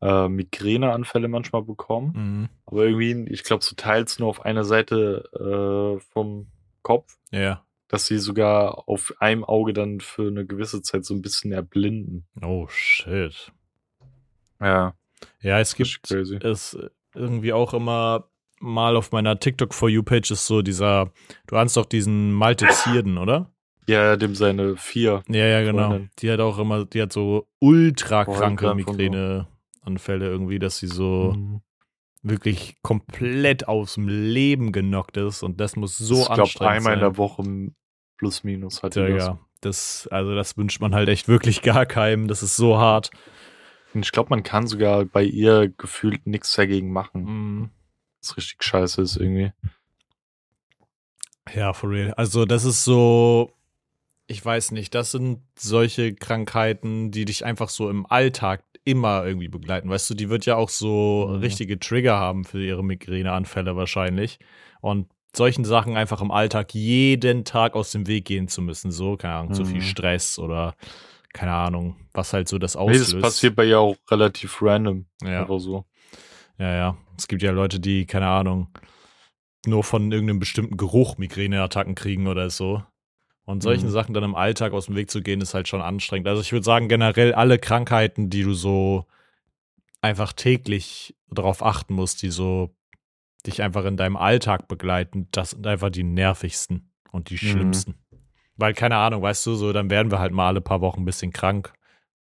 äh, 0.01 0.27
Migräneanfälle 0.27 1.27
manchmal 1.27 1.61
bekommen. 1.61 2.13
Mhm. 2.15 2.49
Aber 2.65 2.85
irgendwie, 2.85 3.31
ich 3.31 3.43
glaube, 3.43 3.63
so 3.63 3.75
teils 3.75 4.19
nur 4.19 4.29
auf 4.29 4.43
einer 4.43 4.63
Seite 4.63 5.29
äh, 5.33 5.99
vom 6.11 6.47
Kopf, 6.85 7.17
Ja. 7.31 7.65
dass 7.87 8.05
sie 8.05 8.19
sogar 8.19 8.87
auf 8.87 9.13
einem 9.19 9.43
Auge 9.43 9.73
dann 9.73 9.99
für 10.01 10.27
eine 10.27 10.45
gewisse 10.45 10.81
Zeit 10.83 11.03
so 11.03 11.15
ein 11.15 11.21
bisschen 11.23 11.51
erblinden. 11.51 12.27
Oh 12.43 12.67
shit. 12.69 13.51
Ja, 14.61 14.93
Ja, 15.41 15.59
es 15.59 15.75
gibt 15.75 16.11
es 16.11 16.77
irgendwie 17.15 17.53
auch 17.53 17.73
immer 17.73 18.29
mal 18.59 18.95
auf 18.95 19.11
meiner 19.11 19.39
TikTok 19.39 19.73
for 19.73 19.89
You 19.89 20.03
Page 20.03 20.29
ist 20.31 20.45
so 20.47 20.61
dieser, 20.61 21.11
du 21.47 21.55
ahnst 21.57 21.75
doch 21.75 21.85
diesen 21.85 22.31
Malte 22.33 22.67
Zierden, 22.69 23.17
oder? 23.17 23.51
Ja, 23.87 24.15
dem 24.15 24.33
seine 24.35 24.77
vier. 24.77 25.23
Ja, 25.27 25.45
ja, 25.45 25.61
genau. 25.63 25.89
Freundin. 25.89 26.09
Die 26.19 26.31
hat 26.31 26.39
auch 26.39 26.57
immer, 26.59 26.85
die 26.85 27.01
hat 27.01 27.11
so 27.13 27.47
ultra 27.59 28.25
kranke. 28.25 28.73
Migräneanfälle 28.75 30.27
irgendwie, 30.27 30.59
dass 30.59 30.77
sie 30.79 30.87
so 30.87 31.33
Mhm. 31.35 31.61
Wirklich 32.25 32.77
komplett 32.81 33.67
aus 33.67 33.95
dem 33.95 34.07
Leben 34.07 34.71
genockt 34.71 35.17
ist 35.17 35.43
und 35.43 35.59
das 35.61 35.75
muss 35.75 35.97
so 35.97 36.21
ich 36.21 36.25
glaube, 36.25 36.41
anstrengend 36.41 36.75
einmal 36.75 36.93
in 36.93 36.99
sein. 36.99 37.09
der 37.09 37.17
Woche 37.17 37.43
plus 38.17 38.43
minus 38.43 38.83
hat 38.83 38.95
ja, 38.95 39.05
die 39.05 39.13
das. 39.13 39.27
ja. 39.27 39.39
Das, 39.61 40.07
also 40.11 40.35
das 40.35 40.57
wünscht 40.57 40.81
man 40.81 40.93
halt 40.93 41.09
echt 41.09 41.27
wirklich 41.27 41.61
gar 41.61 41.85
keinem. 41.85 42.27
Das 42.27 42.43
ist 42.43 42.55
so 42.55 42.77
hart. 42.77 43.11
Und 43.93 44.05
ich 44.05 44.11
glaube, 44.11 44.29
man 44.29 44.43
kann 44.43 44.67
sogar 44.67 45.05
bei 45.05 45.23
ihr 45.23 45.69
gefühlt 45.69 46.27
nichts 46.27 46.53
dagegen 46.53 46.91
machen. 46.91 47.23
Mhm. 47.23 47.69
Was 48.21 48.37
richtig 48.37 48.63
scheiße 48.63 49.01
ist 49.01 49.15
irgendwie. 49.15 49.53
Ja, 51.53 51.73
for 51.73 51.89
real. 51.89 52.13
Also 52.15 52.45
das 52.45 52.65
ist 52.65 52.83
so, 52.83 53.54
ich 54.27 54.43
weiß 54.43 54.71
nicht, 54.71 54.95
das 54.95 55.11
sind 55.11 55.39
solche 55.57 56.13
Krankheiten, 56.15 57.11
die 57.11 57.25
dich 57.25 57.45
einfach 57.45 57.69
so 57.69 57.89
im 57.89 58.05
Alltag 58.05 58.63
immer 58.83 59.25
irgendwie 59.25 59.47
begleiten. 59.47 59.89
Weißt 59.89 60.09
du, 60.09 60.13
die 60.13 60.29
wird 60.29 60.45
ja 60.45 60.55
auch 60.55 60.69
so 60.69 61.27
Mhm. 61.29 61.39
richtige 61.39 61.79
Trigger 61.79 62.17
haben 62.17 62.43
für 62.45 62.63
ihre 62.63 62.83
Migräneanfälle 62.83 63.75
wahrscheinlich. 63.75 64.39
Und 64.81 65.07
solchen 65.35 65.65
Sachen 65.65 65.97
einfach 65.97 66.21
im 66.21 66.31
Alltag 66.31 66.73
jeden 66.73 67.43
Tag 67.45 67.75
aus 67.75 67.91
dem 67.91 68.07
Weg 68.07 68.25
gehen 68.25 68.47
zu 68.47 68.61
müssen. 68.61 68.91
So, 68.91 69.17
keine 69.17 69.33
Ahnung, 69.35 69.53
zu 69.53 69.65
viel 69.65 69.77
Mhm. 69.77 69.81
Stress 69.81 70.39
oder 70.39 70.75
keine 71.33 71.53
Ahnung, 71.53 71.95
was 72.13 72.31
halt 72.31 72.47
so 72.47 72.57
das 72.57 72.75
Nee, 72.75 72.81
auslöst. 72.81 73.13
das 73.15 73.21
passiert 73.21 73.55
bei 73.55 73.65
ihr 73.65 73.79
auch 73.79 73.97
relativ 74.09 74.61
random. 74.61 75.05
Ja. 75.23 75.41
Einfach 75.41 75.59
so. 75.59 75.85
Ja, 76.57 76.73
ja. 76.73 76.97
Es 77.17 77.27
gibt 77.27 77.41
ja 77.41 77.51
Leute, 77.51 77.79
die, 77.79 78.05
keine 78.05 78.27
Ahnung, 78.27 78.69
nur 79.65 79.83
von 79.83 80.11
irgendeinem 80.11 80.39
bestimmten 80.39 80.77
Geruch 80.77 81.17
Migräneattacken 81.17 81.95
kriegen 81.95 82.27
oder 82.27 82.49
so. 82.49 82.83
Und 83.45 83.61
solchen 83.61 83.87
Mhm. 83.87 83.91
Sachen 83.91 84.13
dann 84.13 84.23
im 84.23 84.35
Alltag 84.35 84.73
aus 84.73 84.87
dem 84.87 84.95
Weg 84.95 85.11
zu 85.11 85.21
gehen, 85.21 85.39
ist 85.39 85.53
halt 85.53 85.67
schon 85.67 85.81
anstrengend. 85.81 86.27
Also 86.27 86.41
ich 86.41 86.51
würde 86.51 86.63
sagen, 86.63 86.87
generell 86.89 87.33
alle 87.33 87.59
Krankheiten, 87.59 88.29
die 88.31 88.41
du 88.43 88.53
so 88.53 89.05
einfach 90.01 90.33
täglich 90.33 91.15
darauf 91.29 91.63
achten 91.63 91.93
musst, 91.93 92.21
die 92.23 92.29
so 92.31 92.75
dich 93.45 93.61
einfach 93.61 93.85
in 93.85 93.97
deinem 93.97 94.17
Alltag 94.17 94.67
begleiten, 94.67 95.27
das 95.31 95.51
sind 95.51 95.67
einfach 95.67 95.91
die 95.91 96.03
nervigsten 96.03 96.91
und 97.11 97.29
die 97.29 97.35
Mhm. 97.35 97.37
schlimmsten. 97.37 97.95
Weil, 98.57 98.73
keine 98.73 98.95
Ahnung, 98.97 99.21
weißt 99.21 99.45
du, 99.45 99.53
so, 99.55 99.73
dann 99.73 99.89
werden 99.91 100.11
wir 100.11 100.17
halt 100.19 100.31
mal 100.31 100.47
alle 100.47 100.61
paar 100.61 100.81
Wochen 100.81 101.01
ein 101.01 101.05
bisschen 101.05 101.31
krank, 101.31 101.73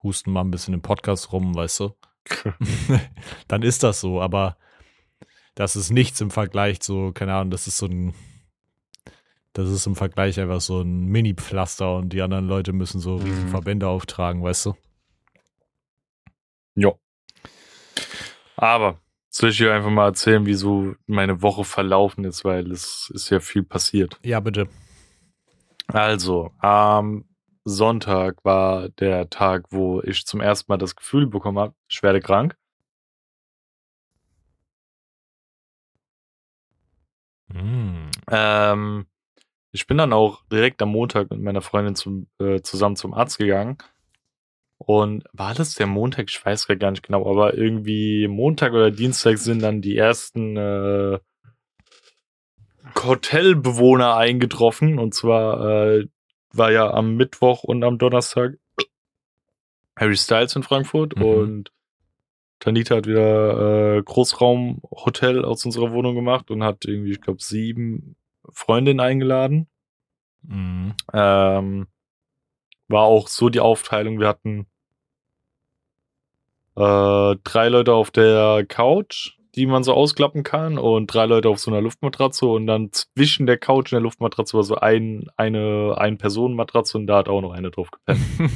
husten 0.02 0.32
mal 0.32 0.40
ein 0.40 0.50
bisschen 0.50 0.74
im 0.74 0.82
Podcast 0.82 1.32
rum, 1.32 1.54
weißt 1.54 1.80
du 1.80 1.94
dann 3.48 3.62
ist 3.62 3.82
das 3.84 4.00
so, 4.00 4.20
aber 4.20 4.56
das 5.54 5.76
ist 5.76 5.90
nichts 5.90 6.20
im 6.20 6.30
Vergleich 6.32 6.80
zu, 6.80 7.12
keine 7.12 7.34
Ahnung, 7.34 7.50
das 7.50 7.66
ist 7.68 7.76
so 7.76 7.86
ein, 7.86 8.14
das 9.54 9.70
ist 9.70 9.86
im 9.86 9.94
Vergleich 9.94 10.38
einfach 10.38 10.60
so 10.60 10.80
ein 10.82 11.06
Mini-Pflaster 11.06 11.96
und 11.96 12.12
die 12.12 12.22
anderen 12.22 12.46
Leute 12.46 12.72
müssen 12.72 13.00
so 13.00 13.16
riesen 13.16 13.44
Mhm. 13.44 13.48
Verbände 13.48 13.88
auftragen, 13.88 14.42
weißt 14.42 14.66
du? 14.66 14.74
Ja. 16.74 16.92
Aber 18.56 19.00
soll 19.30 19.50
ich 19.50 19.58
dir 19.58 19.72
einfach 19.72 19.90
mal 19.90 20.06
erzählen, 20.06 20.44
wie 20.44 20.54
so 20.54 20.94
meine 21.06 21.40
Woche 21.40 21.64
verlaufen 21.64 22.24
ist, 22.24 22.44
weil 22.44 22.70
es 22.72 23.10
ist 23.14 23.30
ja 23.30 23.40
viel 23.40 23.62
passiert. 23.62 24.18
Ja, 24.24 24.40
bitte. 24.40 24.68
Also, 25.86 26.50
am 26.58 27.24
Sonntag 27.64 28.44
war 28.44 28.88
der 28.88 29.30
Tag, 29.30 29.66
wo 29.70 30.02
ich 30.02 30.26
zum 30.26 30.40
ersten 30.40 30.70
Mal 30.70 30.78
das 30.78 30.96
Gefühl 30.96 31.26
bekommen 31.28 31.58
habe, 31.58 31.74
ich 31.88 32.02
werde 32.02 32.20
krank. 32.20 32.56
Mm. 37.48 38.10
Ähm, 38.30 39.06
ich 39.74 39.88
bin 39.88 39.98
dann 39.98 40.12
auch 40.12 40.44
direkt 40.52 40.80
am 40.82 40.90
Montag 40.90 41.30
mit 41.30 41.40
meiner 41.40 41.60
Freundin 41.60 41.96
zum, 41.96 42.28
äh, 42.38 42.60
zusammen 42.60 42.94
zum 42.94 43.12
Arzt 43.12 43.38
gegangen. 43.38 43.76
Und 44.78 45.24
war 45.32 45.52
das 45.52 45.74
der 45.74 45.88
Montag? 45.88 46.26
Ich 46.28 46.44
weiß 46.44 46.68
gar 46.78 46.90
nicht 46.92 47.02
genau, 47.02 47.28
aber 47.28 47.54
irgendwie 47.58 48.28
Montag 48.28 48.72
oder 48.72 48.92
Dienstag 48.92 49.38
sind 49.38 49.62
dann 49.62 49.82
die 49.82 49.96
ersten 49.96 50.56
äh, 50.56 51.18
Hotelbewohner 53.02 54.16
eingetroffen. 54.16 55.00
Und 55.00 55.12
zwar 55.12 55.88
äh, 55.88 56.06
war 56.52 56.70
ja 56.70 56.88
am 56.92 57.16
Mittwoch 57.16 57.64
und 57.64 57.82
am 57.82 57.98
Donnerstag 57.98 58.58
Harry 59.96 60.16
Styles 60.16 60.54
in 60.54 60.62
Frankfurt 60.62 61.16
Mhm. 61.16 61.24
und 61.24 61.72
Tanita 62.60 62.94
hat 62.96 63.08
wieder 63.08 63.96
äh, 63.96 64.02
Großraumhotel 64.02 65.44
aus 65.44 65.64
unserer 65.64 65.90
Wohnung 65.92 66.14
gemacht 66.14 66.52
und 66.52 66.62
hat 66.62 66.84
irgendwie, 66.84 67.10
ich 67.10 67.20
glaube, 67.20 67.42
sieben 67.42 68.16
Freundinnen 68.52 69.00
eingeladen. 69.00 69.68
Mm. 70.42 70.90
Ähm, 71.12 71.86
war 72.88 73.02
auch 73.04 73.28
so 73.28 73.48
die 73.48 73.60
Aufteilung. 73.60 74.20
Wir 74.20 74.28
hatten 74.28 74.66
äh, 76.76 77.36
drei 77.44 77.68
Leute 77.68 77.94
auf 77.94 78.10
der 78.10 78.64
Couch, 78.68 79.38
die 79.54 79.66
man 79.66 79.84
so 79.84 79.94
ausklappen 79.94 80.42
kann, 80.42 80.78
und 80.78 81.06
drei 81.06 81.26
Leute 81.26 81.48
auf 81.48 81.60
so 81.60 81.70
einer 81.70 81.80
Luftmatratze 81.80 82.46
und 82.46 82.66
dann 82.66 82.90
zwischen 82.92 83.46
der 83.46 83.58
Couch 83.58 83.92
und 83.92 83.96
der 83.96 84.00
Luftmatratze 84.00 84.56
war 84.56 84.64
so 84.64 84.76
ein, 84.76 85.26
eine 85.36 85.94
Ein-Personen-Matratze 85.96 86.98
und 86.98 87.06
da 87.06 87.18
hat 87.18 87.28
auch 87.28 87.40
noch 87.40 87.52
eine 87.52 87.70
drauf 87.70 87.90
gepennt. 87.90 88.20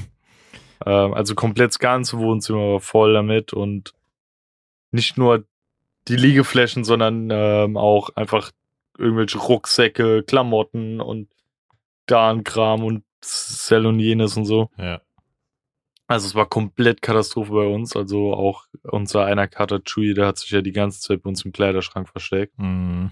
ähm, 0.87 1.15
also 1.15 1.35
komplett 1.35 1.71
das 1.71 1.79
ganze 1.79 2.19
Wohnzimmer 2.19 2.73
war 2.73 2.81
voll 2.81 3.15
damit 3.15 3.53
und 3.53 3.95
nicht 4.91 5.17
nur 5.19 5.45
die 6.09 6.17
Liegeflächen, 6.17 6.85
sondern 6.85 7.29
ähm, 7.31 7.77
auch 7.77 8.11
einfach 8.17 8.51
irgendwelche 8.99 9.39
Rucksäcke, 9.39 10.23
Klamotten 10.25 11.01
und 11.01 11.29
Darnkram 12.07 12.85
und 12.85 13.05
Cell 13.23 13.87
und 13.87 14.01
jenes 14.01 14.37
und 14.37 14.45
so. 14.45 14.71
ja. 14.79 15.01
Also 16.11 16.27
es 16.27 16.35
war 16.35 16.47
komplett 16.49 17.03
Katastrophe 17.03 17.53
bei 17.53 17.67
uns. 17.67 17.95
Also 17.95 18.33
auch 18.33 18.65
unser 18.83 19.27
einer 19.27 19.47
Kater 19.47 19.81
Chewie, 19.85 20.15
der 20.15 20.27
hat 20.27 20.39
sich 20.39 20.51
ja 20.51 20.63
die 20.63 20.73
ganze 20.73 21.01
Zeit 21.03 21.23
bei 21.23 21.29
uns 21.29 21.45
im 21.45 21.53
Kleiderschrank 21.53 22.09
versteckt, 22.09 22.55
Mm. 22.59 23.09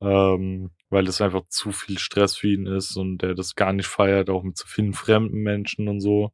ähm, 0.00 0.70
weil 0.88 1.08
es 1.08 1.20
einfach 1.20 1.42
zu 1.48 1.72
viel 1.72 1.98
Stress 1.98 2.36
für 2.36 2.46
ihn 2.48 2.66
ist 2.66 2.96
und 2.96 3.18
der 3.18 3.34
das 3.34 3.56
gar 3.56 3.72
nicht 3.72 3.88
feiert, 3.88 4.30
auch 4.30 4.44
mit 4.44 4.56
so 4.56 4.66
vielen 4.68 4.92
fremden 4.94 5.42
Menschen 5.42 5.88
und 5.88 6.00
so. 6.00 6.30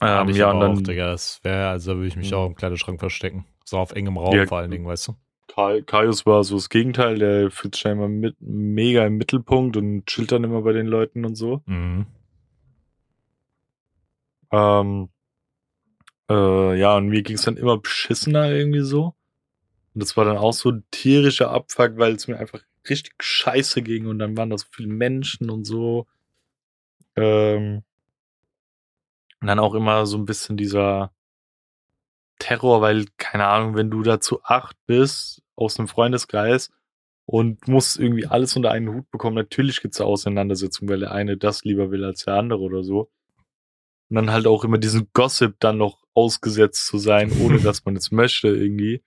Ähm, 0.00 0.28
ich 0.28 0.36
ja, 0.36 0.52
und 0.52 0.60
dann 0.60 0.78
auch, 0.78 0.82
Digga, 0.82 1.06
das 1.10 1.42
wäre, 1.42 1.68
also 1.68 1.92
da 1.92 1.96
würde 1.96 2.08
ich 2.08 2.16
mich 2.16 2.30
Mhm. 2.30 2.36
auch 2.36 2.46
im 2.46 2.54
Kleiderschrank 2.54 3.00
verstecken. 3.00 3.44
So 3.64 3.78
auf 3.78 3.90
engem 3.92 4.18
Raum 4.18 4.34
Ja, 4.36 4.46
vor 4.46 4.58
allen 4.58 4.70
Dingen, 4.70 4.86
weißt 4.86 5.08
du? 5.08 5.16
Kai, 5.48 5.82
Kaius 5.82 6.24
war 6.24 6.44
so 6.44 6.56
das 6.56 6.68
Gegenteil, 6.68 7.18
der 7.18 7.50
fühlt 7.50 7.74
sich 7.74 7.82
scheinbar 7.82 8.08
mit, 8.08 8.36
mega 8.40 9.06
im 9.06 9.16
Mittelpunkt 9.16 9.76
und 9.76 10.06
chillt 10.06 10.32
dann 10.32 10.44
immer 10.44 10.62
bei 10.62 10.72
den 10.72 10.86
Leuten 10.86 11.24
und 11.24 11.34
so. 11.34 11.62
Mhm. 11.66 12.06
Ähm, 14.50 15.08
äh, 16.30 16.78
ja, 16.78 16.96
und 16.96 17.08
mir 17.08 17.22
ging 17.22 17.36
es 17.36 17.42
dann 17.42 17.56
immer 17.56 17.78
beschissener 17.78 18.50
irgendwie 18.50 18.82
so. 18.82 19.14
Und 19.94 20.02
das 20.02 20.16
war 20.16 20.24
dann 20.24 20.38
auch 20.38 20.52
so 20.52 20.70
ein 20.70 20.84
tierischer 20.90 21.50
Abfuck, 21.50 21.98
weil 21.98 22.14
es 22.14 22.28
mir 22.28 22.38
einfach 22.38 22.62
richtig 22.88 23.14
scheiße 23.20 23.82
ging 23.82 24.06
und 24.06 24.18
dann 24.18 24.36
waren 24.36 24.50
da 24.50 24.58
so 24.58 24.66
viele 24.70 24.88
Menschen 24.88 25.50
und 25.50 25.64
so. 25.64 26.06
Ähm, 27.16 27.82
und 29.40 29.46
dann 29.46 29.58
auch 29.58 29.74
immer 29.74 30.06
so 30.06 30.16
ein 30.16 30.24
bisschen 30.24 30.56
dieser 30.56 31.12
Terror, 32.42 32.80
weil, 32.80 33.06
keine 33.18 33.46
Ahnung, 33.46 33.76
wenn 33.76 33.88
du 33.88 34.02
da 34.02 34.18
zu 34.18 34.42
acht 34.42 34.76
bist 34.86 35.42
aus 35.54 35.78
einem 35.78 35.86
Freundeskreis 35.86 36.70
und 37.24 37.68
musst 37.68 38.00
irgendwie 38.00 38.26
alles 38.26 38.56
unter 38.56 38.72
einen 38.72 38.92
Hut 38.92 39.08
bekommen, 39.12 39.36
natürlich 39.36 39.80
gibt's 39.80 39.98
da 39.98 40.04
Auseinandersetzungen, 40.04 40.90
weil 40.90 40.98
der 40.98 41.12
eine 41.12 41.36
das 41.36 41.62
lieber 41.62 41.92
will 41.92 42.04
als 42.04 42.24
der 42.24 42.34
andere 42.34 42.60
oder 42.60 42.82
so. 42.82 43.12
Und 44.10 44.16
dann 44.16 44.32
halt 44.32 44.48
auch 44.48 44.64
immer 44.64 44.78
diesen 44.78 45.08
Gossip 45.12 45.54
dann 45.60 45.78
noch 45.78 46.02
ausgesetzt 46.14 46.88
zu 46.88 46.98
sein, 46.98 47.30
ohne 47.40 47.60
dass 47.60 47.84
man 47.84 47.94
es 47.94 48.10
möchte 48.10 48.48
irgendwie. 48.48 49.04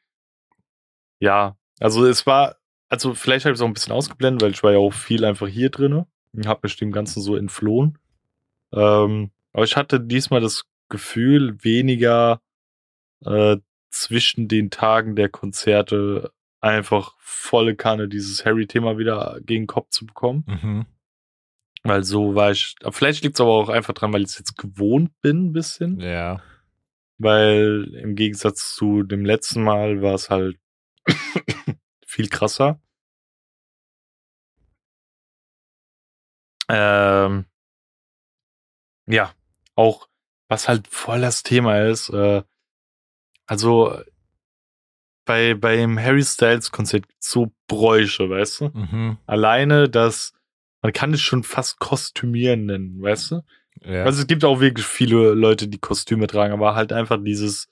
Ja, 1.19 1.57
also 1.81 2.05
es 2.05 2.25
war, 2.25 2.55
also 2.87 3.13
vielleicht 3.15 3.43
habe 3.43 3.51
ich 3.51 3.57
es 3.57 3.61
auch 3.61 3.67
ein 3.67 3.73
bisschen 3.73 3.91
ausgeblendet, 3.91 4.43
weil 4.43 4.51
ich 4.51 4.63
war 4.63 4.71
ja 4.71 4.77
auch 4.77 4.93
viel 4.93 5.25
einfach 5.25 5.49
hier 5.49 5.69
drinne 5.69 6.07
und 6.31 6.47
habe 6.47 6.61
mich 6.63 6.77
dem 6.77 6.93
Ganzen 6.93 7.21
so 7.21 7.35
entflohen. 7.35 7.97
Ähm, 8.71 9.31
aber 9.51 9.65
ich 9.65 9.75
hatte 9.75 9.99
diesmal 9.99 10.39
das 10.39 10.63
Gefühl, 10.87 11.61
weniger 11.63 12.39
äh, 13.23 13.57
zwischen 13.89 14.47
den 14.47 14.69
Tagen 14.69 15.15
der 15.15 15.29
Konzerte 15.29 16.31
einfach 16.59 17.15
volle 17.19 17.75
Kanne 17.75 18.07
dieses 18.07 18.45
Harry-Thema 18.45 18.97
wieder 18.97 19.39
gegen 19.41 19.63
den 19.63 19.67
Kopf 19.67 19.89
zu 19.89 20.05
bekommen. 20.05 20.43
Mhm. 20.47 20.85
Weil 21.83 22.03
so 22.03 22.33
war 22.33 22.51
ich, 22.51 22.75
vielleicht 22.89 23.23
liegt 23.23 23.35
es 23.35 23.41
aber 23.41 23.51
auch 23.51 23.69
einfach 23.69 23.93
dran, 23.93 24.11
weil 24.11 24.23
ich 24.23 24.29
es 24.29 24.39
jetzt 24.39 24.57
gewohnt 24.57 25.11
bin, 25.21 25.47
ein 25.47 25.53
bisschen. 25.53 25.99
Ja. 25.99 26.41
Weil 27.19 27.93
im 27.93 28.15
Gegensatz 28.15 28.73
zu 28.73 29.03
dem 29.03 29.23
letzten 29.23 29.63
Mal 29.63 30.01
war 30.01 30.15
es 30.15 30.31
halt 30.31 30.57
viel 32.05 32.27
krasser. 32.27 32.81
Ähm, 36.67 37.45
ja, 39.05 39.31
auch 39.75 40.09
was 40.47 40.67
halt 40.67 40.87
voll 40.87 41.21
das 41.21 41.43
Thema 41.43 41.81
ist. 41.81 42.09
Äh, 42.09 42.43
also 43.47 43.97
bei 45.25 45.55
beim 45.55 45.99
Harry 45.99 46.23
Styles 46.23 46.71
Konzert 46.71 47.05
so 47.19 47.51
Bräuche, 47.67 48.29
weißt 48.29 48.61
du? 48.61 48.65
Mhm. 48.73 49.17
Alleine, 49.25 49.89
dass 49.89 50.33
man 50.81 50.93
kann 50.93 51.13
es 51.13 51.21
schon 51.21 51.43
fast 51.43 51.79
kostümieren 51.79 52.65
nennen, 52.67 53.01
weißt 53.01 53.31
du? 53.31 53.41
Ja. 53.83 54.03
Also 54.03 54.21
es 54.21 54.27
gibt 54.27 54.45
auch 54.45 54.59
wirklich 54.59 54.85
viele 54.85 55.33
Leute, 55.33 55.67
die 55.67 55.79
Kostüme 55.79 56.27
tragen, 56.27 56.53
aber 56.53 56.75
halt 56.75 56.93
einfach 56.93 57.17
dieses 57.23 57.67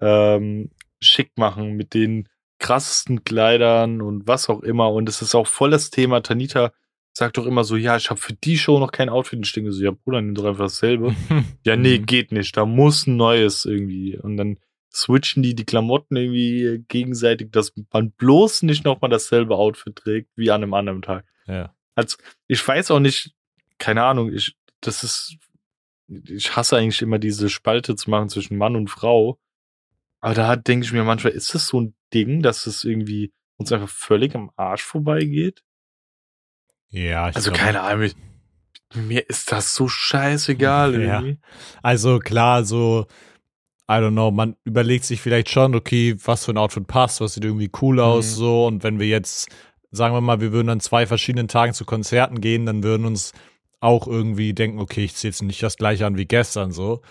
ähm, 0.00 0.70
schick 1.00 1.32
machen 1.36 1.72
mit 1.72 1.94
den 1.94 2.28
krassesten 2.58 3.24
Kleidern 3.24 4.02
und 4.02 4.26
was 4.28 4.48
auch 4.48 4.62
immer. 4.62 4.92
Und 4.92 5.08
es 5.08 5.20
ist 5.22 5.34
auch 5.34 5.46
voll 5.46 5.70
das 5.70 5.90
Thema. 5.90 6.20
Tanita 6.22 6.72
sagt 7.12 7.36
doch 7.38 7.46
immer 7.46 7.64
so, 7.64 7.76
ja, 7.76 7.96
ich 7.96 8.08
habe 8.10 8.20
für 8.20 8.34
die 8.34 8.56
Show 8.56 8.78
noch 8.78 8.92
kein 8.92 9.08
Outfit. 9.08 9.38
Und 9.38 9.46
ich 9.46 9.52
denke 9.52 9.72
so, 9.72 9.82
ja, 9.82 9.90
Bruder, 9.90 10.20
nimm 10.20 10.34
doch 10.34 10.44
einfach 10.44 10.64
dasselbe. 10.66 11.14
ja, 11.64 11.74
nee, 11.76 11.98
Mhm. 11.98 12.06
geht 12.06 12.32
nicht. 12.32 12.56
Da 12.56 12.64
muss 12.66 13.06
ein 13.06 13.16
neues 13.16 13.64
irgendwie. 13.64 14.16
Und 14.16 14.36
dann 14.36 14.58
switchen 14.94 15.42
die 15.42 15.54
die 15.54 15.64
Klamotten 15.64 16.16
irgendwie 16.16 16.84
gegenseitig, 16.88 17.50
dass 17.52 17.72
man 17.92 18.10
bloß 18.12 18.62
nicht 18.62 18.84
nochmal 18.84 19.10
dasselbe 19.10 19.56
Outfit 19.56 19.96
trägt 19.96 20.30
wie 20.36 20.50
an 20.50 20.62
einem 20.62 20.74
anderen 20.74 21.02
Tag. 21.02 21.24
ja. 21.46 21.74
Als, 21.94 22.16
ich 22.48 22.66
weiß 22.66 22.90
auch 22.90 23.00
nicht, 23.00 23.34
keine 23.78 24.02
Ahnung, 24.04 24.32
ich, 24.32 24.56
das 24.80 25.04
ist, 25.04 25.36
ich 26.08 26.56
hasse 26.56 26.78
eigentlich 26.78 27.02
immer 27.02 27.18
diese 27.18 27.50
Spalte 27.50 27.96
zu 27.96 28.08
machen 28.08 28.30
zwischen 28.30 28.56
Mann 28.56 28.76
und 28.76 28.88
Frau. 28.88 29.38
Aber 30.20 30.32
da 30.32 30.56
denke 30.56 30.86
ich 30.86 30.92
mir 30.94 31.04
manchmal, 31.04 31.34
ist 31.34 31.54
das 31.54 31.66
so 31.68 31.80
ein 31.82 31.94
Ding, 32.14 32.40
dass 32.42 32.66
es 32.66 32.84
irgendwie 32.84 33.30
uns 33.58 33.72
einfach 33.72 33.90
völlig 33.90 34.34
am 34.34 34.50
Arsch 34.56 34.82
vorbeigeht? 34.82 35.62
Ja, 36.88 37.28
ich 37.28 37.36
Also 37.36 37.50
glaub- 37.50 37.62
keine 37.62 37.80
Ahnung, 37.82 38.10
mir 38.94 39.28
ist 39.28 39.52
das 39.52 39.74
so 39.74 39.88
scheißegal 39.88 40.94
Ja. 40.94 40.98
irgendwie. 41.20 41.38
Also 41.82 42.18
klar, 42.20 42.64
so, 42.64 43.06
I 43.90 43.94
don't 43.94 44.12
know, 44.12 44.30
man 44.30 44.56
überlegt 44.64 45.04
sich 45.04 45.20
vielleicht 45.20 45.50
schon, 45.50 45.74
okay, 45.74 46.16
was 46.24 46.44
für 46.44 46.52
ein 46.52 46.58
Outfit 46.58 46.86
passt, 46.86 47.20
was 47.20 47.34
sieht 47.34 47.44
irgendwie 47.44 47.70
cool 47.82 48.00
aus, 48.00 48.32
Mhm. 48.32 48.36
so. 48.36 48.66
Und 48.66 48.82
wenn 48.84 48.98
wir 48.98 49.08
jetzt, 49.08 49.48
sagen 49.90 50.14
wir 50.14 50.20
mal, 50.20 50.40
wir 50.40 50.52
würden 50.52 50.68
an 50.70 50.80
zwei 50.80 51.06
verschiedenen 51.06 51.48
Tagen 51.48 51.74
zu 51.74 51.84
Konzerten 51.84 52.40
gehen, 52.40 52.64
dann 52.66 52.82
würden 52.82 53.04
uns 53.06 53.32
auch 53.80 54.06
irgendwie 54.06 54.54
denken, 54.54 54.78
okay, 54.78 55.04
ich 55.04 55.14
ziehe 55.16 55.30
jetzt 55.30 55.42
nicht 55.42 55.62
das 55.62 55.76
gleiche 55.76 56.06
an 56.06 56.16
wie 56.16 56.26
gestern, 56.26 56.70
so. 56.72 57.02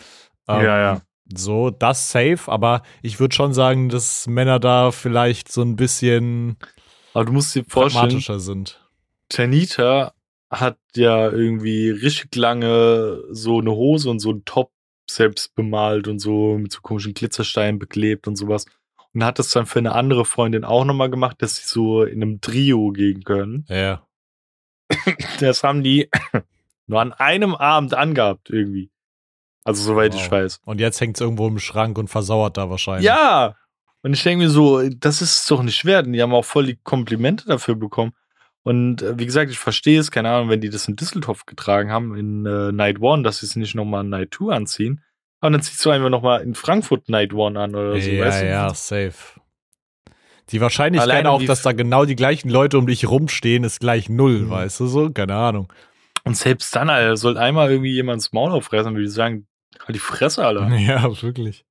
Ähm, 0.47 0.63
Ja, 0.63 0.79
ja. 0.79 1.01
So, 1.33 1.69
das 1.69 2.09
safe, 2.09 2.51
aber 2.51 2.81
ich 3.01 3.19
würde 3.19 3.35
schon 3.35 3.53
sagen, 3.53 3.87
dass 3.89 4.27
Männer 4.27 4.59
da 4.59 4.91
vielleicht 4.91 5.51
so 5.51 5.61
ein 5.61 5.75
bisschen 5.77 6.57
Aber 7.13 7.25
du 7.25 7.33
musst 7.33 7.53
dir 7.55 7.63
vorstellen, 7.67 8.21
sind. 8.39 8.79
Tanita 9.29 10.13
hat 10.49 10.77
ja 10.95 11.29
irgendwie 11.29 11.89
richtig 11.89 12.35
lange 12.35 13.21
so 13.31 13.59
eine 13.59 13.71
Hose 13.71 14.09
und 14.09 14.19
so 14.19 14.29
einen 14.31 14.43
Top 14.45 14.71
selbst 15.15 15.55
bemalt 15.55 16.07
und 16.07 16.19
so 16.19 16.57
mit 16.57 16.71
so 16.71 16.81
komischen 16.81 17.13
Glitzersteinen 17.13 17.79
beklebt 17.79 18.27
und 18.27 18.35
sowas. 18.35 18.65
Und 19.13 19.23
hat 19.25 19.39
das 19.39 19.49
dann 19.49 19.65
für 19.65 19.79
eine 19.79 19.91
andere 19.93 20.23
Freundin 20.25 20.63
auch 20.63 20.85
nochmal 20.85 21.09
gemacht, 21.09 21.41
dass 21.41 21.57
sie 21.57 21.65
so 21.67 22.03
in 22.03 22.21
einem 22.21 22.39
Trio 22.41 22.91
gehen 22.91 23.23
können. 23.23 23.65
Ja. 23.67 24.05
Das 25.39 25.63
haben 25.63 25.83
die 25.83 26.09
nur 26.87 27.01
an 27.01 27.13
einem 27.13 27.55
Abend 27.55 27.93
angehabt 27.93 28.49
irgendwie. 28.49 28.89
Also 29.63 29.83
soweit 29.83 30.15
ich 30.15 30.23
Wow. 30.25 30.31
weiß. 30.31 30.59
Und 30.65 30.79
jetzt 30.79 30.99
hängt 31.01 31.17
es 31.17 31.21
irgendwo 31.21 31.47
im 31.47 31.59
Schrank 31.59 31.97
und 31.97 32.09
versauert 32.09 32.57
da 32.57 32.69
wahrscheinlich. 32.69 33.05
Ja! 33.05 33.55
Und 34.03 34.13
ich 34.13 34.23
denke 34.23 34.45
mir 34.45 34.49
so, 34.49 34.81
das 34.89 35.21
ist 35.21 35.41
es 35.41 35.45
doch 35.45 35.61
nicht 35.61 35.85
wert. 35.85 36.07
Und 36.07 36.13
die 36.13 36.21
haben 36.21 36.33
auch 36.33 36.45
voll 36.45 36.65
die 36.65 36.77
Komplimente 36.77 37.45
dafür 37.45 37.75
bekommen. 37.75 38.13
Und 38.63 39.01
äh, 39.01 39.17
wie 39.17 39.25
gesagt, 39.25 39.49
ich 39.51 39.57
verstehe 39.59 39.99
es, 39.99 40.11
keine 40.11 40.29
Ahnung, 40.29 40.49
wenn 40.49 40.61
die 40.61 40.69
das 40.69 40.87
in 40.87 40.95
Düsseldorf 40.95 41.45
getragen 41.45 41.91
haben, 41.91 42.15
in 42.15 42.45
äh, 42.45 42.71
Night 42.71 42.99
One, 43.01 43.23
dass 43.23 43.39
sie 43.39 43.45
es 43.47 43.55
nicht 43.55 43.73
nochmal 43.75 44.03
in 44.03 44.09
Night 44.09 44.31
Two 44.31 44.49
anziehen. 44.51 45.03
Aber 45.39 45.51
dann 45.51 45.61
ziehst 45.63 45.83
du 45.83 45.89
einfach 45.89 46.09
nochmal 46.09 46.41
in 46.41 46.53
Frankfurt 46.53 47.09
Night 47.09 47.33
One 47.33 47.59
an 47.59 47.73
oder 47.73 47.99
so, 47.99 48.11
ja, 48.11 48.25
weißt 48.25 48.41
du? 48.43 48.47
ja, 48.47 48.73
safe. 48.73 49.39
Die 50.49 50.61
Wahrscheinlichkeit 50.61 51.09
Alleine 51.09 51.31
auch, 51.31 51.43
dass 51.43 51.61
da 51.61 51.71
genau 51.71 52.05
die 52.05 52.15
gleichen 52.15 52.49
Leute 52.49 52.77
um 52.77 52.85
dich 52.85 53.07
rumstehen, 53.09 53.63
ist 53.63 53.79
gleich 53.79 54.09
null, 54.09 54.39
Mhm. 54.41 54.49
weißt 54.49 54.79
du 54.81 54.87
so? 54.87 55.09
Keine 55.09 55.35
Ahnung. 55.35 55.71
Und 56.23 56.37
selbst 56.37 56.75
dann, 56.75 56.89
Alter, 56.89 57.17
soll 57.17 57.37
einmal 57.37 57.71
irgendwie 57.71 57.93
jemand 57.93 58.21
das 58.21 58.31
Maul 58.33 58.51
aufreißen, 58.51 58.93
würde 58.93 59.05
ich 59.07 59.13
sagen, 59.13 59.47
halt 59.79 59.95
die 59.95 59.99
Fresse, 59.99 60.45
Alter. 60.45 60.67
Ja, 60.77 61.03
wirklich. 61.23 61.65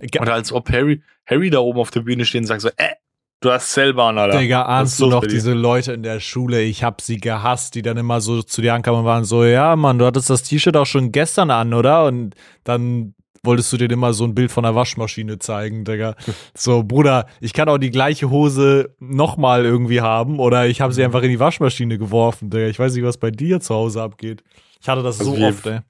Ge- 0.00 0.20
Oder 0.20 0.34
als 0.34 0.52
ob 0.52 0.70
Harry, 0.70 1.02
Harry 1.26 1.50
da 1.50 1.58
oben 1.58 1.80
auf 1.80 1.90
der 1.90 2.00
Bühne 2.00 2.24
steht 2.24 2.42
und 2.42 2.46
sagt 2.46 2.60
so, 2.60 2.68
äh, 2.76 2.94
du 3.40 3.50
hast 3.50 3.72
selber 3.72 4.04
an, 4.04 4.18
Alter. 4.18 4.38
Digga, 4.38 4.62
ahnst 4.62 5.00
du 5.00 5.06
noch 5.06 5.24
diese 5.26 5.52
Leute 5.52 5.92
in 5.92 6.02
der 6.02 6.20
Schule? 6.20 6.62
Ich 6.62 6.82
hab 6.84 7.00
sie 7.00 7.18
gehasst, 7.18 7.74
die 7.74 7.82
dann 7.82 7.96
immer 7.96 8.20
so 8.20 8.42
zu 8.42 8.60
dir 8.62 8.74
ankamen 8.74 9.00
und 9.00 9.06
waren 9.06 9.24
so, 9.24 9.44
ja, 9.44 9.76
Mann, 9.76 9.98
du 9.98 10.06
hattest 10.06 10.30
das 10.30 10.42
T-Shirt 10.42 10.76
auch 10.76 10.86
schon 10.86 11.12
gestern 11.12 11.50
an, 11.50 11.74
oder? 11.74 12.04
Und 12.06 12.34
dann 12.64 13.14
wolltest 13.44 13.72
du 13.72 13.76
dir 13.76 13.88
immer 13.90 14.12
so 14.12 14.24
ein 14.24 14.34
Bild 14.34 14.50
von 14.50 14.64
der 14.64 14.74
Waschmaschine 14.74 15.38
zeigen, 15.38 15.84
Digga. 15.84 16.16
So, 16.56 16.82
Bruder, 16.82 17.26
ich 17.40 17.52
kann 17.52 17.68
auch 17.68 17.78
die 17.78 17.90
gleiche 17.90 18.30
Hose 18.30 18.96
nochmal 18.98 19.64
irgendwie 19.64 20.00
haben 20.00 20.40
oder 20.40 20.66
ich 20.66 20.80
habe 20.80 20.92
sie 20.92 21.00
Mhm. 21.02 21.06
einfach 21.06 21.22
in 21.22 21.30
die 21.30 21.38
Waschmaschine 21.40 21.98
geworfen, 21.98 22.50
Digga. 22.50 22.66
Ich 22.66 22.78
weiß 22.78 22.94
nicht, 22.94 23.04
was 23.04 23.16
bei 23.18 23.30
dir 23.30 23.60
zu 23.60 23.74
Hause 23.74 24.02
abgeht. 24.02 24.42
Ich 24.80 24.88
hatte 24.88 25.02
das 25.02 25.20
Also 25.20 25.36
so 25.36 25.44
oft, 25.44 25.66
ey. 25.66 25.80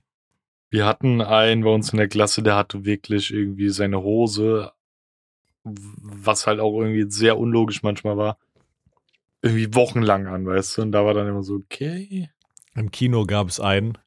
Wir 0.70 0.84
hatten 0.84 1.22
einen 1.22 1.64
bei 1.64 1.70
uns 1.70 1.90
in 1.92 1.96
der 1.96 2.08
Klasse, 2.08 2.42
der 2.42 2.54
hatte 2.54 2.84
wirklich 2.84 3.32
irgendwie 3.32 3.70
seine 3.70 4.02
Hose, 4.02 4.70
was 5.64 6.47
halt 6.47 6.61
auch 6.61 6.79
irgendwie 6.81 7.11
sehr 7.11 7.38
unlogisch 7.38 7.83
manchmal 7.83 8.16
war, 8.16 8.38
irgendwie 9.42 9.75
wochenlang 9.75 10.27
an, 10.27 10.47
weißt 10.47 10.79
du? 10.79 10.83
Und 10.83 10.92
da 10.92 11.05
war 11.05 11.14
dann 11.14 11.29
immer 11.29 11.42
so, 11.42 11.55
okay. 11.57 12.31
Im 12.75 12.90
Kino 12.90 13.25
gab 13.25 13.49
es 13.49 13.61
einen, 13.61 13.99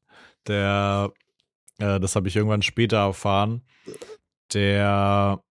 der, 0.48 1.12
äh, 1.80 2.00
das 2.00 2.16
habe 2.16 2.28
ich 2.28 2.36
irgendwann 2.36 2.62
später 2.62 2.98
erfahren, 2.98 3.62
der 4.54 5.42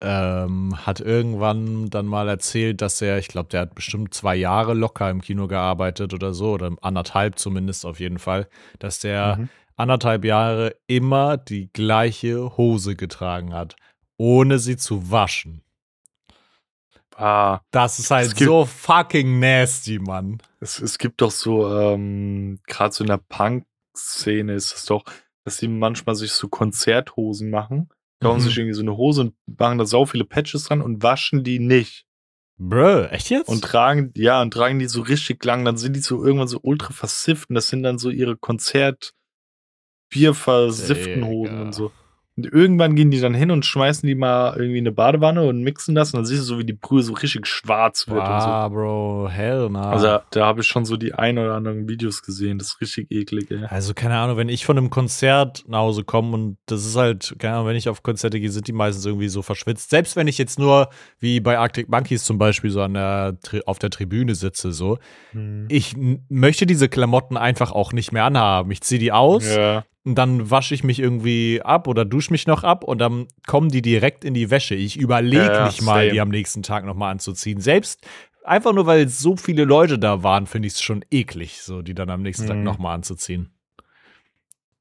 ähm, 0.00 0.74
hat 0.86 1.00
irgendwann 1.00 1.88
dann 1.88 2.06
mal 2.06 2.28
erzählt, 2.28 2.82
dass 2.82 3.00
er, 3.00 3.18
ich 3.18 3.28
glaube, 3.28 3.48
der 3.48 3.62
hat 3.62 3.74
bestimmt 3.74 4.12
zwei 4.12 4.36
Jahre 4.36 4.74
locker 4.74 5.08
im 5.10 5.22
Kino 5.22 5.48
gearbeitet 5.48 6.12
oder 6.12 6.34
so, 6.34 6.52
oder 6.52 6.70
anderthalb 6.82 7.38
zumindest 7.38 7.86
auf 7.86 7.98
jeden 7.98 8.18
Fall, 8.18 8.48
dass 8.78 9.00
der 9.00 9.38
Mhm. 9.38 9.48
anderthalb 9.76 10.24
Jahre 10.24 10.76
immer 10.86 11.36
die 11.36 11.70
gleiche 11.72 12.56
Hose 12.56 12.94
getragen 12.94 13.54
hat, 13.54 13.76
ohne 14.16 14.58
sie 14.58 14.76
zu 14.76 15.10
waschen. 15.10 15.62
Ah, 17.16 17.60
Das 17.70 17.98
ist 17.98 18.10
halt 18.10 18.34
gibt- 18.36 18.48
so 18.48 18.66
fucking 18.66 19.38
nasty, 19.40 19.98
Mann. 19.98 20.38
es, 20.60 20.80
es 20.80 20.98
gibt 20.98 21.22
doch 21.22 21.30
so, 21.30 21.74
ähm, 21.78 22.60
gerade 22.66 22.92
so 22.94 23.04
in 23.04 23.08
der 23.08 23.20
Punk-Szene 23.28 24.52
ist 24.54 24.74
es 24.74 24.84
doch, 24.84 25.04
dass 25.44 25.56
die 25.58 25.68
manchmal 25.68 26.14
sich 26.14 26.32
so 26.32 26.48
Konzerthosen 26.48 27.48
machen, 27.50 27.88
kaufen 28.20 28.38
Mhm. 28.40 28.42
sich 28.42 28.58
irgendwie 28.58 28.74
so 28.74 28.82
eine 28.82 28.96
Hose 28.96 29.20
und 29.22 29.34
machen 29.46 29.78
da 29.78 29.86
sau 29.86 30.04
viele 30.04 30.24
Patches 30.24 30.64
dran 30.64 30.82
und 30.82 31.02
waschen 31.02 31.42
die 31.42 31.58
nicht. 31.58 32.04
Bro, 32.58 33.04
echt 33.04 33.30
jetzt? 33.30 33.48
Und 33.48 33.62
tragen, 33.64 34.12
ja, 34.14 34.40
und 34.42 34.50
tragen 34.50 34.78
die 34.78 34.86
so 34.88 35.00
richtig 35.02 35.42
lang, 35.44 35.64
dann 35.64 35.76
sind 35.78 35.94
die 35.94 36.00
so 36.00 36.22
irgendwann 36.24 36.48
so 36.48 36.58
ultra 36.62 36.92
versifft 36.92 37.48
und 37.48 37.54
das 37.54 37.68
sind 37.68 37.82
dann 37.82 37.98
so 37.98 38.10
ihre 38.10 38.36
Konzert 38.36 39.12
bierversifften 40.10 41.24
Hosen 41.24 41.60
und 41.60 41.74
so. 41.74 41.92
Und 42.36 42.52
irgendwann 42.52 42.94
gehen 42.96 43.10
die 43.10 43.20
dann 43.20 43.32
hin 43.32 43.50
und 43.50 43.64
schmeißen 43.64 44.06
die 44.06 44.14
mal 44.14 44.54
irgendwie 44.56 44.78
in 44.78 44.82
eine 44.86 44.92
Badewanne 44.92 45.44
und 45.48 45.62
mixen 45.62 45.94
das 45.94 46.12
und 46.12 46.18
dann 46.18 46.26
siehst 46.26 46.42
du 46.42 46.44
so, 46.44 46.58
wie 46.58 46.64
die 46.64 46.74
Brühe 46.74 47.02
so 47.02 47.14
richtig 47.14 47.46
schwarz 47.46 48.08
wird 48.08 48.18
und 48.20 48.40
so. 48.42 48.48
Ah, 48.48 48.68
Bro, 48.68 49.28
hell 49.30 49.70
nah. 49.70 49.90
Also 49.90 50.06
da, 50.06 50.22
da 50.30 50.46
habe 50.46 50.60
ich 50.60 50.66
schon 50.66 50.84
so 50.84 50.98
die 50.98 51.14
ein 51.14 51.38
oder 51.38 51.54
anderen 51.54 51.88
Videos 51.88 52.22
gesehen. 52.22 52.58
Das 52.58 52.68
ist 52.68 52.80
richtig 52.82 53.10
eklig, 53.10 53.50
ey. 53.50 53.64
Also, 53.70 53.94
keine 53.94 54.18
Ahnung, 54.18 54.36
wenn 54.36 54.50
ich 54.50 54.66
von 54.66 54.76
einem 54.76 54.90
Konzert 54.90 55.64
nach 55.66 55.78
Hause 55.78 56.04
komme 56.04 56.34
und 56.34 56.58
das 56.66 56.84
ist 56.84 56.96
halt, 56.96 57.34
keine 57.38 57.54
Ahnung, 57.54 57.68
wenn 57.68 57.76
ich 57.76 57.88
auf 57.88 58.02
Konzerte 58.02 58.38
gehe, 58.38 58.50
sind 58.50 58.68
die 58.68 58.72
meistens 58.72 59.06
irgendwie 59.06 59.28
so 59.28 59.40
verschwitzt. 59.40 59.88
Selbst 59.88 60.14
wenn 60.16 60.28
ich 60.28 60.36
jetzt 60.36 60.58
nur, 60.58 60.90
wie 61.18 61.40
bei 61.40 61.58
Arctic 61.58 61.88
Monkeys 61.88 62.24
zum 62.24 62.36
Beispiel, 62.36 62.70
so 62.70 62.82
an 62.82 62.92
der, 62.92 63.38
auf 63.64 63.78
der 63.78 63.88
Tribüne 63.88 64.34
sitze, 64.34 64.72
so. 64.72 64.98
Ich 65.68 65.94
n- 65.96 66.24
möchte 66.28 66.66
diese 66.66 66.90
Klamotten 66.90 67.36
einfach 67.38 67.72
auch 67.72 67.94
nicht 67.94 68.12
mehr 68.12 68.24
anhaben. 68.24 68.70
Ich 68.72 68.82
ziehe 68.82 68.98
die 68.98 69.12
aus 69.12 69.56
Ja. 69.56 69.84
Und 70.06 70.14
dann 70.14 70.50
wasche 70.50 70.74
ich 70.74 70.84
mich 70.84 71.00
irgendwie 71.00 71.60
ab 71.62 71.88
oder 71.88 72.04
dusche 72.04 72.30
mich 72.32 72.46
noch 72.46 72.62
ab 72.64 72.84
und 72.84 72.98
dann 72.98 73.26
kommen 73.46 73.70
die 73.70 73.82
direkt 73.82 74.24
in 74.24 74.34
die 74.34 74.50
Wäsche. 74.50 74.76
Ich 74.76 74.96
überlege 74.96 75.44
Ja, 75.44 75.66
nicht 75.66 75.82
mal, 75.82 76.02
same. 76.02 76.12
die 76.12 76.20
am 76.20 76.28
nächsten 76.28 76.62
Tag 76.62 76.84
nochmal 76.84 77.10
anzuziehen. 77.12 77.60
Selbst 77.60 78.06
einfach 78.44 78.72
nur, 78.72 78.86
weil 78.86 79.08
so 79.08 79.36
viele 79.36 79.64
Leute 79.64 79.98
da 79.98 80.22
waren, 80.22 80.46
finde 80.46 80.68
ich 80.68 80.74
es 80.74 80.80
schon 80.82 81.04
eklig, 81.10 81.60
so 81.60 81.82
die 81.82 81.92
dann 81.94 82.08
am 82.08 82.22
nächsten 82.22 82.46
Tag 82.46 82.56
Mhm. 82.58 82.62
nochmal 82.62 82.94
anzuziehen. 82.94 83.50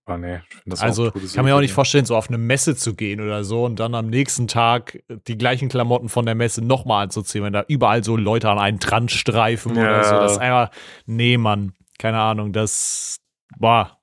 Oh, 0.07 0.17
nee. 0.17 0.39
ich 0.67 0.79
Also 0.79 1.05
todeseklig, 1.09 1.33
kann 1.35 1.45
mir 1.45 1.55
auch 1.55 1.61
nicht 1.61 1.73
vorstellen, 1.73 2.05
so 2.05 2.15
auf 2.15 2.27
eine 2.29 2.37
Messe 2.37 2.75
zu 2.75 2.93
gehen 2.93 3.19
oder 3.19 3.43
so 3.43 3.65
und 3.65 3.79
dann 3.79 3.95
am 3.95 4.05
nächsten 4.07 4.47
Tag 4.47 5.01
die 5.27 5.35
gleichen 5.39 5.67
Klamotten 5.67 6.09
von 6.09 6.27
der 6.27 6.35
Messe 6.35 6.63
nochmal 6.63 7.05
anzuziehen, 7.05 7.43
wenn 7.43 7.53
da 7.53 7.65
überall 7.67 8.03
so 8.03 8.15
Leute 8.15 8.47
an 8.51 8.59
einen 8.59 8.77
dran 8.77 9.09
streifen 9.09 9.71
oder 9.71 10.03
Ja. 10.03 10.03
so. 10.03 10.19
Das 10.19 10.33
ist 10.33 10.37
einfach, 10.37 10.69
nee, 11.07 11.37
Mann, 11.39 11.73
keine 11.97 12.19
Ahnung, 12.19 12.53
das 12.53 13.19
war. 13.57 13.99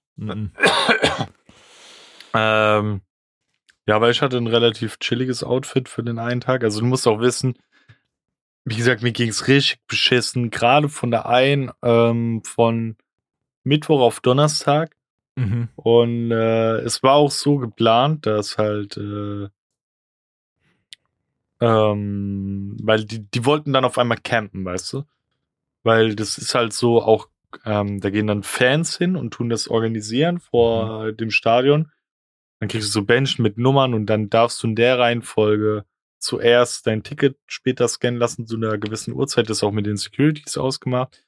Ähm, 2.34 3.02
ja, 3.86 3.96
aber 3.96 4.08
ich 4.08 4.22
hatte 4.22 4.38
ein 4.38 4.46
relativ 4.46 4.98
chilliges 5.00 5.44
Outfit 5.44 5.86
für 5.90 6.02
den 6.02 6.18
einen 6.18 6.40
Tag. 6.40 6.64
Also 6.64 6.80
du 6.80 6.86
musst 6.86 7.06
auch 7.06 7.20
wissen, 7.20 7.58
wie 8.64 8.76
gesagt, 8.76 9.02
mir 9.02 9.12
ging's 9.12 9.48
richtig 9.48 9.86
beschissen. 9.86 10.48
Gerade 10.48 10.88
von 10.88 11.10
der 11.10 11.26
einen 11.26 11.70
ähm, 11.82 12.42
von 12.42 12.96
Mittwoch 13.64 14.00
auf 14.00 14.20
Donnerstag. 14.20 14.96
Mhm. 15.36 15.68
Und 15.76 16.30
äh, 16.30 16.76
es 16.78 17.02
war 17.02 17.16
auch 17.16 17.30
so 17.30 17.58
geplant, 17.58 18.24
dass 18.24 18.56
halt 18.56 18.96
äh, 18.96 19.48
Ähm, 21.62 22.76
weil 22.82 23.04
die, 23.04 23.20
die 23.30 23.44
wollten 23.44 23.72
dann 23.72 23.84
auf 23.84 23.96
einmal 23.96 24.18
campen, 24.18 24.64
weißt 24.64 24.94
du? 24.94 25.04
Weil 25.84 26.16
das 26.16 26.36
ist 26.36 26.56
halt 26.56 26.72
so 26.72 27.00
auch, 27.00 27.28
ähm, 27.64 28.00
da 28.00 28.10
gehen 28.10 28.26
dann 28.26 28.42
Fans 28.42 28.96
hin 28.96 29.16
und 29.16 29.32
tun 29.32 29.48
das 29.48 29.68
organisieren 29.68 30.38
vor 30.38 31.04
mhm. 31.04 31.16
dem 31.16 31.30
Stadion. 31.30 31.90
Dann 32.60 32.68
kriegst 32.68 32.88
du 32.88 32.92
so 32.92 33.04
Menschen 33.06 33.42
mit 33.42 33.58
Nummern 33.58 33.94
und 33.94 34.06
dann 34.06 34.30
darfst 34.30 34.62
du 34.62 34.68
in 34.68 34.76
der 34.76 34.98
Reihenfolge 34.98 35.84
zuerst 36.18 36.86
dein 36.86 37.02
Ticket 37.02 37.36
später 37.46 37.88
scannen 37.88 38.20
lassen 38.20 38.46
zu 38.46 38.56
einer 38.56 38.78
gewissen 38.78 39.14
Uhrzeit. 39.14 39.50
Das 39.50 39.58
ist 39.58 39.62
auch 39.64 39.72
mit 39.72 39.86
den 39.86 39.96
Securities 39.96 40.56
ausgemacht. 40.56 41.24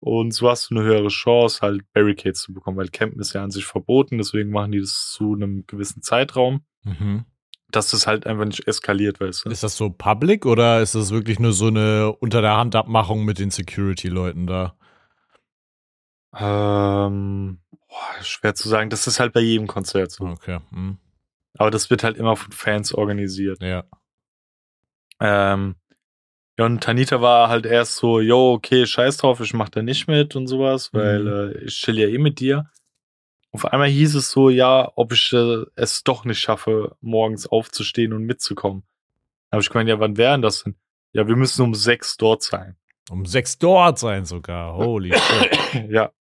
Und 0.00 0.32
so 0.32 0.50
hast 0.50 0.70
du 0.70 0.76
eine 0.76 0.84
höhere 0.84 1.08
Chance, 1.08 1.60
halt 1.62 1.82
Barricades 1.92 2.42
zu 2.42 2.52
bekommen, 2.52 2.76
weil 2.76 2.88
Campen 2.88 3.20
ist 3.20 3.32
ja 3.32 3.42
an 3.42 3.50
sich 3.50 3.64
verboten, 3.64 4.18
deswegen 4.18 4.50
machen 4.50 4.72
die 4.72 4.80
das 4.80 5.12
zu 5.12 5.34
einem 5.34 5.66
gewissen 5.66 6.02
Zeitraum. 6.02 6.60
Mhm. 6.84 7.24
Dass 7.70 7.90
das 7.90 8.06
halt 8.06 8.26
einfach 8.26 8.44
nicht 8.44 8.68
eskaliert, 8.68 9.20
weißt 9.20 9.44
du. 9.44 9.50
Ist 9.50 9.62
das 9.62 9.76
so 9.76 9.90
public 9.90 10.46
oder 10.46 10.80
ist 10.82 10.94
das 10.94 11.10
wirklich 11.10 11.40
nur 11.40 11.52
so 11.52 11.66
eine 11.68 12.12
unter 12.12 12.40
der 12.40 12.56
Hand 12.56 12.76
Abmachung 12.76 13.24
mit 13.24 13.38
den 13.38 13.50
Security-Leuten 13.50 14.46
da? 14.46 14.76
Ähm, 16.38 17.58
boah, 17.88 18.22
schwer 18.22 18.54
zu 18.54 18.68
sagen. 18.68 18.90
Das 18.90 19.06
ist 19.06 19.20
halt 19.20 19.32
bei 19.32 19.40
jedem 19.40 19.66
Konzert 19.66 20.10
so. 20.10 20.24
Okay. 20.24 20.60
Mhm. 20.70 20.98
Aber 21.58 21.70
das 21.70 21.90
wird 21.90 22.04
halt 22.04 22.16
immer 22.16 22.36
von 22.36 22.52
Fans 22.52 22.92
organisiert. 22.92 23.62
Ja. 23.62 23.84
Ähm, 25.20 25.76
ja, 26.58 26.64
und 26.64 26.82
Tanita 26.82 27.20
war 27.20 27.48
halt 27.48 27.66
erst 27.66 27.96
so, 27.96 28.20
yo, 28.20 28.52
okay, 28.52 28.86
scheiß 28.86 29.18
drauf, 29.18 29.40
ich 29.40 29.54
mach 29.54 29.68
da 29.68 29.82
nicht 29.82 30.08
mit 30.08 30.36
und 30.36 30.46
sowas, 30.46 30.92
weil 30.92 31.22
mhm. 31.22 31.28
äh, 31.28 31.64
ich 31.64 31.80
chill 31.80 31.98
ja 31.98 32.08
eh 32.08 32.18
mit 32.18 32.40
dir. 32.40 32.70
Auf 33.52 33.64
einmal 33.66 33.88
hieß 33.88 34.14
es 34.16 34.30
so, 34.30 34.50
ja, 34.50 34.90
ob 34.96 35.12
ich 35.12 35.32
äh, 35.32 35.64
es 35.76 36.02
doch 36.04 36.24
nicht 36.24 36.40
schaffe, 36.40 36.96
morgens 37.00 37.46
aufzustehen 37.46 38.12
und 38.12 38.24
mitzukommen. 38.24 38.84
Habe 39.50 39.62
ich 39.62 39.70
gemeint, 39.70 39.88
ja, 39.88 39.98
wann 40.00 40.16
wären 40.16 40.42
das 40.42 40.64
denn? 40.64 40.76
Ja, 41.12 41.26
wir 41.26 41.36
müssen 41.36 41.62
um 41.62 41.74
sechs 41.74 42.16
dort 42.16 42.42
sein. 42.42 42.76
Um 43.08 43.24
sechs 43.24 43.58
dort 43.58 43.98
sein 43.98 44.24
sogar, 44.24 44.74
holy 44.74 45.12
shit. 45.16 45.90
ja. 45.90 46.12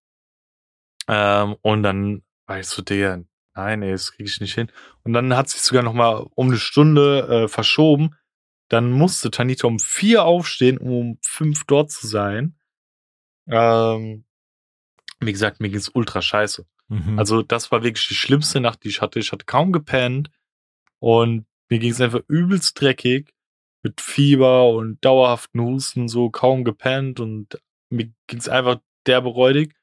Ähm, 1.07 1.55
und 1.61 1.83
dann 1.83 2.23
war 2.47 2.59
ich 2.59 2.67
so, 2.67 2.81
der, 2.81 3.23
nein, 3.55 3.81
ey, 3.81 3.91
das 3.91 4.11
kriege 4.11 4.29
ich 4.29 4.39
nicht 4.39 4.55
hin. 4.55 4.71
Und 5.03 5.13
dann 5.13 5.35
hat 5.35 5.49
sich 5.49 5.61
sogar 5.61 5.83
noch 5.83 5.93
mal 5.93 6.27
um 6.35 6.47
eine 6.47 6.57
Stunde 6.57 7.27
äh, 7.27 7.47
verschoben, 7.47 8.15
dann 8.69 8.91
musste 8.91 9.31
Tanita 9.31 9.67
um 9.67 9.79
vier 9.79 10.25
aufstehen, 10.25 10.77
um 10.77 10.91
um 10.91 11.17
fünf 11.21 11.65
dort 11.65 11.91
zu 11.91 12.07
sein. 12.07 12.55
Ähm, 13.47 14.25
wie 15.19 15.31
gesagt, 15.31 15.59
mir 15.59 15.69
ging's 15.69 15.89
ultra 15.89 16.21
scheiße. 16.21 16.65
Mhm. 16.87 17.19
Also, 17.19 17.41
das 17.41 17.71
war 17.71 17.83
wirklich 17.83 18.07
die 18.07 18.15
schlimmste 18.15 18.59
Nacht, 18.59 18.83
die 18.83 18.89
ich 18.89 19.01
hatte. 19.01 19.19
Ich 19.19 19.31
hatte 19.31 19.45
kaum 19.45 19.71
gepennt 19.71 20.31
und 20.99 21.45
mir 21.69 21.79
ging's 21.79 22.01
einfach 22.01 22.21
übelst 22.27 22.79
dreckig 22.79 23.33
mit 23.83 24.01
Fieber 24.01 24.69
und 24.69 25.03
dauerhaften 25.05 25.61
Husten, 25.61 26.07
so 26.07 26.29
kaum 26.31 26.63
gepennt 26.63 27.19
und 27.19 27.59
mir 27.89 28.11
ging's 28.27 28.49
einfach 28.49 28.79
derbe 29.05 29.29
räudig. 29.29 29.75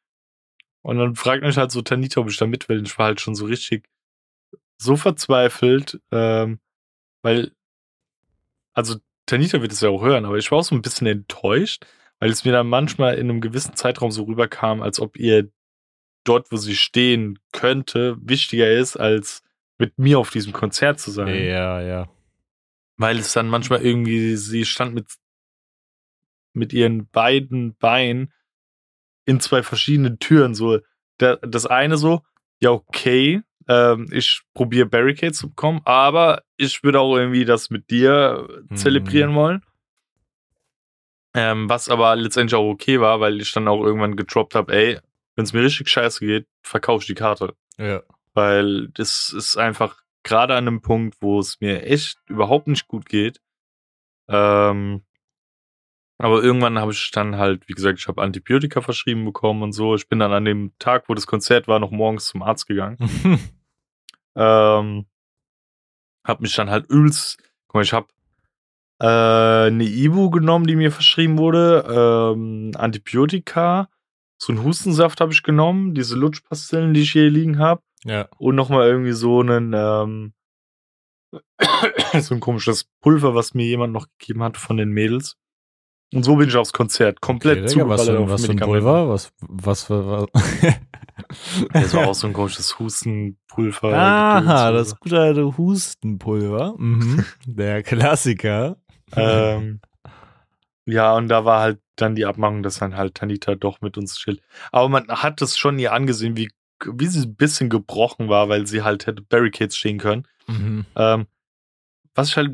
Und 0.83 0.99
dann 0.99 1.15
fragt 1.15 1.43
mich 1.43 1.57
halt 1.57 1.71
so 1.71 1.83
Tanita, 1.83 2.21
ob 2.21 2.29
ich 2.29 2.37
da 2.37 2.47
mit 2.47 2.69
will. 2.69 2.83
Ich 2.85 2.99
war 2.99 3.07
halt 3.07 3.21
schon 3.21 3.35
so 3.35 3.47
richtig 3.47 3.89
so 4.79 4.97
verzweifelt, 4.97 6.01
ähm, 6.11 6.59
weil 7.23 7.53
also 8.75 8.97
Tanita 9.27 9.61
wird 9.63 9.73
es 9.73 9.81
ja 9.81 9.91
auch 9.91 10.03
hören, 10.03 10.25
aber 10.25 10.39
ich 10.39 10.51
war 10.51 10.59
auch 10.59 10.65
so 10.65 10.75
ein 10.75 10.83
bisschen 10.83 11.07
enttäuscht, 11.07 11.87
weil 12.19 12.31
es 12.31 12.45
mir 12.45 12.53
dann 12.53 12.69
manchmal 12.69 13.15
in 13.15 13.31
einem 13.31 13.41
gewissen 13.41 13.77
Zeitraum 13.77 14.11
so 14.11 14.25
rüberkam, 14.25 14.83
als 14.83 15.01
ob 15.01 15.17
ihr 15.17 15.51
dort, 16.25 16.51
wo 16.51 16.57
sie 16.57 16.77
stehen 16.77 17.39
könnte, 17.53 18.17
wichtiger 18.21 18.71
ist, 18.71 18.97
als 18.97 19.43
mit 19.79 19.99
mir 19.99 20.19
auf 20.19 20.31
diesem 20.31 20.53
Konzert 20.53 21.01
zu 21.01 21.11
sein. 21.11 21.35
Ja, 21.35 21.81
ja. 21.81 22.09
Weil 22.97 23.19
es 23.19 23.33
dann 23.33 23.49
manchmal 23.49 23.83
irgendwie, 23.83 24.37
sie 24.37 24.65
stand 24.65 24.95
mit, 24.95 25.07
mit 26.53 26.73
ihren 26.73 27.09
beiden 27.09 27.75
Beinen 27.77 28.33
in 29.25 29.41
zwei 29.41 29.63
verschiedenen 29.63 30.19
Türen, 30.19 30.55
so, 30.55 30.79
das 31.19 31.67
eine 31.67 31.97
so, 31.97 32.23
ja, 32.61 32.71
okay, 32.71 33.43
ähm, 33.69 34.09
ich 34.11 34.43
probiere 34.55 34.87
Barricades 34.87 35.39
zu 35.39 35.51
bekommen, 35.51 35.81
aber 35.85 36.43
ich 36.57 36.83
würde 36.83 37.01
auch 37.01 37.17
irgendwie 37.17 37.45
das 37.45 37.71
mit 37.71 37.91
dir 37.91 38.49
mhm. 38.69 38.77
zelebrieren 38.77 39.35
wollen. 39.35 39.63
Ähm, 41.35 41.69
was 41.69 41.89
aber 41.89 42.15
letztendlich 42.17 42.55
auch 42.55 42.69
okay 42.69 43.01
war, 43.01 43.21
weil 43.21 43.41
ich 43.41 43.53
dann 43.53 43.69
auch 43.69 43.83
irgendwann 43.83 44.17
getroppt 44.17 44.55
habe, 44.55 44.73
ey, 44.75 44.99
wenn 45.35 45.45
es 45.45 45.53
mir 45.53 45.63
richtig 45.63 45.89
scheiße 45.89 46.25
geht, 46.25 46.47
verkaufe 46.63 47.03
ich 47.03 47.07
die 47.07 47.15
Karte. 47.15 47.55
Ja. 47.79 48.03
Weil 48.35 48.89
das 48.89 49.33
ist 49.35 49.57
einfach 49.57 50.03
gerade 50.25 50.55
an 50.55 50.69
einem 50.69 50.83
Punkt, 50.83 51.17
wo 51.21 51.39
es 51.39 51.61
mir 51.61 51.85
echt 51.85 52.19
überhaupt 52.29 52.67
nicht 52.67 52.87
gut 52.87 53.07
geht. 53.07 53.41
Ähm, 54.29 55.03
aber 56.23 56.41
irgendwann 56.41 56.79
habe 56.79 56.93
ich 56.93 57.11
dann 57.11 57.37
halt, 57.37 57.69
wie 57.69 57.73
gesagt, 57.73 57.99
ich 57.99 58.07
habe 58.07 58.23
Antibiotika 58.23 58.81
verschrieben 58.81 59.25
bekommen 59.25 59.65
und 59.65 59.73
so. 59.73 59.97
Ich 59.97 60.09
bin 60.09 60.21
dann 60.21 60.33
an 60.33 60.45
dem 60.45 60.73
Tag, 60.79 61.09
wo 61.09 61.15
das 61.15 61.27
Konzert 61.27 61.67
war, 61.67 61.81
noch 61.81 61.91
morgens 61.91 62.27
zum 62.27 62.43
Arzt 62.43 62.69
gegangen. 62.69 62.97
ähm, 64.37 65.07
hab 66.25 66.41
mich 66.41 66.55
dann 66.55 66.71
halt 66.71 66.89
übelst, 66.89 67.43
guck 67.67 67.75
mal, 67.75 67.83
ich 67.83 67.93
habe 67.93 68.07
äh, 69.01 69.67
eine 69.67 69.83
Ibu 69.83 70.31
genommen, 70.31 70.69
die 70.69 70.77
mir 70.77 70.93
verschrieben 70.93 71.39
wurde, 71.39 71.85
ähm, 71.91 72.71
Antibiotika, 72.77 73.89
so 74.39 74.53
einen 74.53 74.63
Hustensaft 74.63 75.21
habe 75.21 75.33
ich 75.33 75.43
genommen, 75.43 75.93
diese 75.93 76.15
Lutschpastillen, 76.15 76.95
die 76.95 77.03
ich 77.03 77.11
hier 77.11 77.31
liegen 77.31 77.59
habe. 77.59 77.83
Ja. 78.05 78.29
Und 78.39 78.55
nochmal 78.55 78.89
irgendwie 78.89 79.13
so 79.13 79.41
einen, 79.41 79.73
ähm, 79.75 80.35
so 82.21 82.35
ein 82.35 82.41
komisches 82.41 82.85
Pulver, 83.01 83.35
was 83.35 83.55
mir 83.55 83.67
jemand 83.67 83.93
noch 83.93 84.07
gegeben 84.19 84.45
hat 84.45 84.57
von 84.57 84.77
den 84.77 84.91
Mädels. 84.91 85.37
Und 86.13 86.25
so 86.25 86.37
bin 86.37 86.49
ich 86.49 86.57
aufs 86.57 86.73
Konzert. 86.73 87.21
Komplett 87.21 87.71
okay, 87.71 87.89
was, 87.89 88.07
für, 88.07 88.29
was 88.29 88.45
für 88.45 88.53
ein 88.53 88.59
Pulver? 88.59 89.09
Was, 89.09 89.33
was 89.41 89.85
für. 89.85 90.27
Was? 90.31 90.31
das 91.73 91.95
war 91.95 92.09
auch 92.09 92.15
so 92.15 92.27
ein 92.27 92.35
komisches 92.35 92.79
Hustenpulver. 92.79 93.95
Aha, 93.95 94.73
das 94.73 94.99
gute 95.01 95.19
alte 95.19 95.57
Hustenpulver. 95.57 96.75
Mhm. 96.77 97.25
Der 97.47 97.83
Klassiker. 97.83 98.77
ähm, 99.17 99.81
ja, 100.85 101.15
und 101.17 101.29
da 101.29 101.45
war 101.45 101.61
halt 101.61 101.81
dann 101.97 102.15
die 102.15 102.27
Abmachung, 102.27 102.63
dass 102.63 102.79
dann 102.79 102.97
halt 102.97 103.15
Tanita 103.15 103.55
doch 103.55 103.81
mit 103.81 103.97
uns 103.97 104.17
chillt. 104.17 104.43
Aber 104.71 104.89
man 104.89 105.09
hat 105.09 105.41
es 105.41 105.57
schon 105.57 105.79
ihr 105.79 105.93
angesehen, 105.93 106.37
wie, 106.37 106.51
wie 106.85 107.07
sie 107.07 107.27
ein 107.27 107.37
bisschen 107.37 107.71
gebrochen 107.71 108.29
war, 108.29 108.49
weil 108.49 108.67
sie 108.67 108.83
halt 108.83 109.07
hätte 109.07 109.23
Barricades 109.23 109.77
stehen 109.77 109.99
können. 109.99 110.27
Mhm. 110.47 110.85
Ähm, 110.97 111.27
was 112.15 112.29
ich 112.29 112.37
halt 112.37 112.53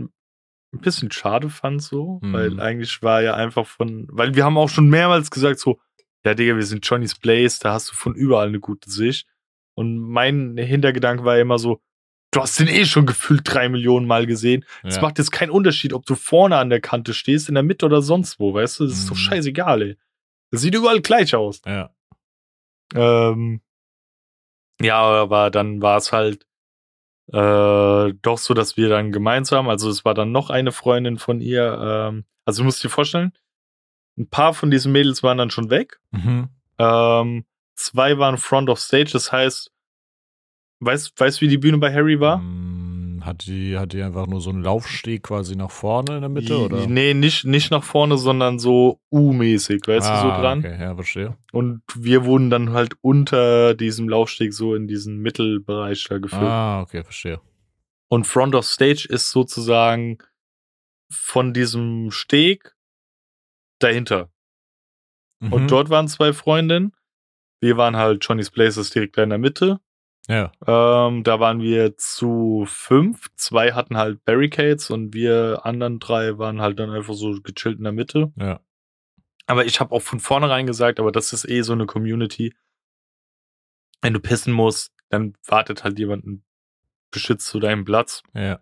ein 0.72 0.81
bisschen 0.81 1.11
schade 1.11 1.50
fand, 1.50 1.83
so, 1.83 2.20
mhm. 2.22 2.33
weil 2.33 2.61
eigentlich 2.61 3.02
war 3.02 3.22
ja 3.22 3.35
einfach 3.35 3.66
von, 3.66 4.07
weil 4.11 4.35
wir 4.35 4.44
haben 4.44 4.59
auch 4.59 4.68
schon 4.68 4.88
mehrmals 4.88 5.31
gesagt, 5.31 5.59
so, 5.59 5.81
ja, 6.24 6.35
Digga, 6.35 6.57
wir 6.57 6.66
sind 6.66 6.87
Johnny's 6.87 7.14
Place, 7.14 7.59
da 7.59 7.72
hast 7.72 7.90
du 7.90 7.94
von 7.94 8.14
überall 8.14 8.48
eine 8.48 8.61
gute 8.61 8.90
Sicht. 8.90 9.26
Und 9.74 9.98
mein 9.98 10.57
Hintergedanke 10.57 11.24
war 11.24 11.38
immer 11.38 11.59
so, 11.59 11.81
du 12.33 12.40
hast 12.40 12.59
den 12.59 12.68
eh 12.68 12.85
schon 12.85 13.07
gefühlt 13.07 13.42
drei 13.44 13.68
Millionen 13.68 14.07
Mal 14.07 14.26
gesehen. 14.26 14.64
Es 14.83 14.96
ja. 14.96 15.02
macht 15.02 15.18
jetzt 15.18 15.31
keinen 15.31 15.50
Unterschied, 15.50 15.92
ob 15.92 16.04
du 16.04 16.16
vorne 16.16 16.57
an 16.57 16.70
der 16.70 16.81
Kante 16.81 17.14
stehst, 17.14 17.48
in 17.48 17.54
der 17.54 17.62
Mitte 17.62 17.87
oder 17.87 18.02
sonst 18.02 18.40
wo, 18.40 18.52
weißt 18.52 18.81
du? 18.81 18.85
Das 18.85 18.94
ist 18.94 19.04
mhm. 19.04 19.09
doch 19.11 19.16
scheißegal, 19.16 19.83
ey. 19.83 19.96
Das 20.50 20.62
sieht 20.62 20.74
überall 20.74 21.00
gleich 21.00 21.35
aus. 21.35 21.62
Ja. 21.64 21.90
Ähm, 22.94 23.61
ja, 24.81 25.00
aber 25.00 25.50
dann 25.50 25.83
war 25.83 25.98
es 25.98 26.12
halt 26.12 26.47
äh, 27.33 28.14
doch 28.23 28.38
so, 28.38 28.55
dass 28.55 28.77
wir 28.77 28.88
dann 28.88 29.12
gemeinsam, 29.12 29.69
also 29.69 29.91
es 29.91 30.05
war 30.05 30.14
dann 30.14 30.33
noch 30.33 30.51
eine 30.51 30.73
Freundin 30.73 31.19
von 31.19 31.41
ihr, 31.41 31.79
ähm, 31.81 32.25
also 32.45 32.62
du 32.62 32.64
musst 32.64 32.83
dir 32.83 32.88
vorstellen, 32.88 33.33
ein 34.17 34.29
paar 34.29 34.55
von 34.55 34.71
diesen 34.71 34.93
Mädels 34.93 35.23
waren 35.23 35.38
dann 35.38 35.51
schon 35.51 35.71
weg. 35.71 36.01
Mhm. 36.11 36.49
Ähm, 36.79 37.45
zwei 37.75 38.19
waren 38.19 38.38
Front 38.38 38.71
of 38.71 38.81
Stage, 38.81 39.11
das 39.12 39.31
heißt, 39.31 39.71
weißt 40.81 41.19
du, 41.19 41.41
wie 41.41 41.49
die 41.49 41.59
Bühne 41.59 41.79
bei 41.79 41.93
Harry 41.93 42.19
war? 42.19 42.38
Hat 43.24 43.46
die, 43.46 43.78
hat 43.78 43.92
die 43.92 44.02
einfach 44.02 44.26
nur 44.26 44.40
so 44.40 44.50
einen 44.50 44.62
Laufsteg 44.62 45.24
quasi 45.24 45.57
nach 45.57 45.70
vorne 45.70 46.16
in 46.16 46.20
der 46.20 46.28
Mitte, 46.28 46.59
oder? 46.59 46.87
Nee, 46.87 47.14
nicht, 47.14 47.44
nicht 47.44 47.70
nach 47.70 47.85
vorne, 47.85 48.18
sondern 48.18 48.59
so 48.59 49.00
U-mäßig, 49.11 49.83
weißt 49.87 50.07
ah, 50.07 50.14
du, 50.14 50.28
so 50.28 50.33
ah, 50.33 50.40
dran. 50.40 50.59
Okay, 50.61 50.81
ja, 50.81 50.94
verstehe. 50.94 51.37
Und 51.52 51.83
wir 51.94 52.24
wurden 52.24 52.50
dann 52.50 52.72
halt 52.72 52.94
unter 53.00 53.74
diesem 53.74 54.09
Laufsteg 54.09 54.52
so 54.52 54.74
in 54.74 54.87
diesen 54.87 55.18
Mittelbereich 55.18 56.04
da 56.09 56.18
geführt. 56.18 56.42
Ah, 56.42 56.81
okay, 56.83 57.02
verstehe. 57.02 57.40
Und 58.09 58.26
Front 58.26 58.54
of 58.54 58.64
Stage 58.64 59.07
ist 59.09 59.31
sozusagen 59.31 60.18
von 61.11 61.52
diesem 61.52 62.11
Steg 62.11 62.74
dahinter. 63.78 64.31
Mhm. 65.40 65.52
Und 65.52 65.70
dort 65.70 65.90
waren 65.90 66.09
zwei 66.09 66.33
Freundinnen. 66.33 66.92
Wir 67.61 67.76
waren 67.76 67.96
halt 67.96 68.24
Johnny's 68.24 68.50
Places 68.50 68.90
direkt 68.90 69.16
in 69.18 69.31
der 69.31 69.38
Mitte. 69.38 69.81
Ja. 70.29 70.53
Ähm, 70.67 71.25
da 71.25 71.41
waren 71.41 71.61
wir 71.62 71.97
zu 71.97 72.64
fünf. 72.67 73.29
Zwei 73.37 73.73
hatten 73.73 73.97
halt 73.97 74.25
Barricades 74.25 74.91
und 74.91 75.14
wir 75.14 75.61
anderen 75.64 75.99
drei 75.99 76.37
waren 76.38 76.61
halt 76.61 76.79
dann 76.79 76.91
einfach 76.91 77.14
so 77.14 77.41
gechillt 77.43 77.79
in 77.79 77.85
der 77.85 77.93
Mitte. 77.93 78.33
Ja. 78.37 78.61
Aber 79.47 79.64
ich 79.64 79.81
habe 79.81 79.95
auch 79.95 80.03
von 80.03 80.21
vornherein 80.21 80.67
gesagt, 80.67 81.01
aber 81.01 81.11
das 81.11 81.33
ist 81.33 81.49
eh 81.49 81.62
so 81.62 81.73
eine 81.73 81.87
Community. 81.87 82.55
Wenn 84.03 84.12
du 84.12 84.21
pissen 84.21 84.53
musst, 84.53 84.93
dann 85.09 85.35
wartet 85.47 85.85
halt 85.85 85.99
jemand 85.99 86.43
beschützt 87.11 87.47
zu 87.47 87.59
deinem 87.59 87.87
Platz. 87.87 88.23
Ja. 88.35 88.61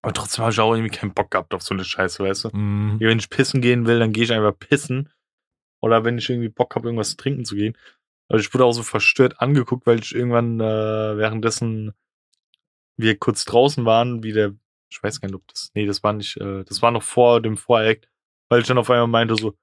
Aber 0.00 0.14
trotzdem 0.14 0.42
habe 0.42 0.52
ich 0.52 0.60
auch 0.60 0.72
irgendwie 0.72 0.96
keinen 0.96 1.12
Bock 1.12 1.30
gehabt 1.30 1.52
auf 1.52 1.62
so 1.62 1.74
eine 1.74 1.84
Scheiße, 1.84 2.24
weißt 2.24 2.44
du? 2.44 2.56
Mhm. 2.56 3.00
Wenn 3.00 3.18
ich 3.18 3.28
pissen 3.28 3.60
gehen 3.60 3.86
will, 3.86 3.98
dann 3.98 4.12
gehe 4.12 4.24
ich 4.24 4.32
einfach 4.32 4.58
pissen. 4.58 5.10
Oder 5.80 6.04
wenn 6.04 6.16
ich 6.16 6.30
irgendwie 6.30 6.48
Bock 6.48 6.74
habe, 6.74 6.88
irgendwas 6.88 7.16
trinken 7.16 7.44
zu 7.44 7.54
gehen. 7.54 7.76
Also 8.28 8.40
ich 8.42 8.52
wurde 8.52 8.64
auch 8.64 8.72
so 8.72 8.82
verstört 8.82 9.40
angeguckt, 9.40 9.86
weil 9.86 10.00
ich 10.00 10.14
irgendwann 10.14 10.60
äh, 10.60 11.16
währenddessen 11.16 11.94
wir 12.96 13.16
kurz 13.16 13.44
draußen 13.44 13.84
waren, 13.84 14.22
wie 14.22 14.32
der, 14.32 14.54
ich 14.90 15.02
weiß 15.02 15.20
gar 15.20 15.28
nicht, 15.28 15.36
ob 15.36 15.46
das, 15.48 15.70
nee, 15.74 15.86
das 15.86 16.02
war 16.02 16.12
nicht, 16.12 16.36
äh, 16.38 16.64
das 16.64 16.82
war 16.82 16.90
noch 16.90 17.02
vor 17.02 17.40
dem 17.40 17.56
Voreck, 17.56 18.08
weil 18.48 18.60
ich 18.60 18.66
dann 18.66 18.78
auf 18.78 18.90
einmal 18.90 19.06
meinte 19.06 19.36
so, 19.36 19.54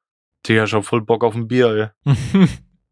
Digga, 0.47 0.63
ich 0.63 0.73
hab 0.73 0.86
voll 0.86 1.01
Bock 1.01 1.23
auf 1.23 1.36
ein 1.36 1.47
Bier, 1.47 1.93
ey. 2.06 2.13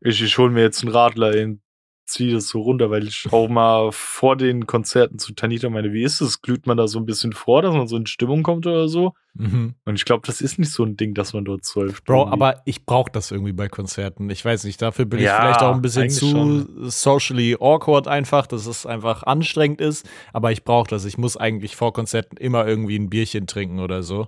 Ich, 0.06 0.22
ich 0.22 0.38
hol 0.38 0.50
mir 0.50 0.64
jetzt 0.64 0.84
einen 0.84 0.92
Radler, 0.92 1.34
ey, 1.34 1.58
zieh 2.06 2.32
das 2.32 2.50
so 2.50 2.62
runter, 2.62 2.90
weil 2.92 3.08
ich 3.08 3.28
auch 3.32 3.48
mal 3.48 3.92
vor 3.92 4.36
den 4.36 4.68
Konzerten 4.68 5.20
zu 5.20 5.34
Tanita 5.34 5.70
meine, 5.70 5.94
wie 5.94 6.04
ist 6.04 6.22
es? 6.22 6.42
Glüht 6.42 6.68
man 6.68 6.78
da 6.78 6.88
so 6.88 7.00
ein 7.00 7.06
bisschen 7.06 7.34
vor, 7.34 7.62
dass 7.62 7.74
man 7.74 7.88
so 7.88 7.96
in 7.96 8.06
Stimmung 8.06 8.44
kommt 8.44 8.68
oder 8.68 8.88
so? 8.88 9.14
Mhm. 9.36 9.76
Und 9.86 9.96
ich 9.96 10.06
glaube, 10.06 10.28
das 10.28 10.42
ist 10.42 10.60
nicht 10.60 10.72
so 10.72 10.84
ein 10.84 10.98
Ding, 10.98 11.14
dass 11.14 11.34
man 11.34 11.46
dort 11.46 11.66
säuft. 11.66 12.06
Bro, 12.06 12.22
irgendwie. 12.22 12.34
aber 12.34 12.62
ich 12.66 12.86
brauche 12.86 13.12
das 13.12 13.32
irgendwie 13.32 13.54
bei 13.54 13.68
Konzerten. 13.68 14.30
Ich 14.30 14.44
weiß 14.44 14.66
nicht, 14.66 14.82
dafür 14.82 15.06
bin 15.06 15.20
ich 15.20 15.26
Ja, 15.26 15.42
vielleicht 15.42 15.62
auch 15.62 15.74
ein 15.74 15.82
bisschen 15.82 16.10
zu 16.10 16.90
socially 16.90 17.56
awkward 17.60 18.08
einfach, 18.08 18.48
dass 18.48 18.68
es 18.68 18.86
einfach 18.86 19.24
anstrengend 19.24 19.82
ist. 19.82 20.08
Aber 20.34 20.52
ich 20.52 20.64
brauche 20.64 20.90
das. 20.90 21.06
Ich 21.06 21.18
muss 21.18 21.38
eigentlich 21.38 21.76
vor 21.76 21.94
Konzerten 21.94 22.38
immer 22.38 22.68
irgendwie 22.68 22.98
ein 23.00 23.10
Bierchen 23.10 23.48
trinken 23.48 23.80
oder 23.80 24.04
so. 24.04 24.28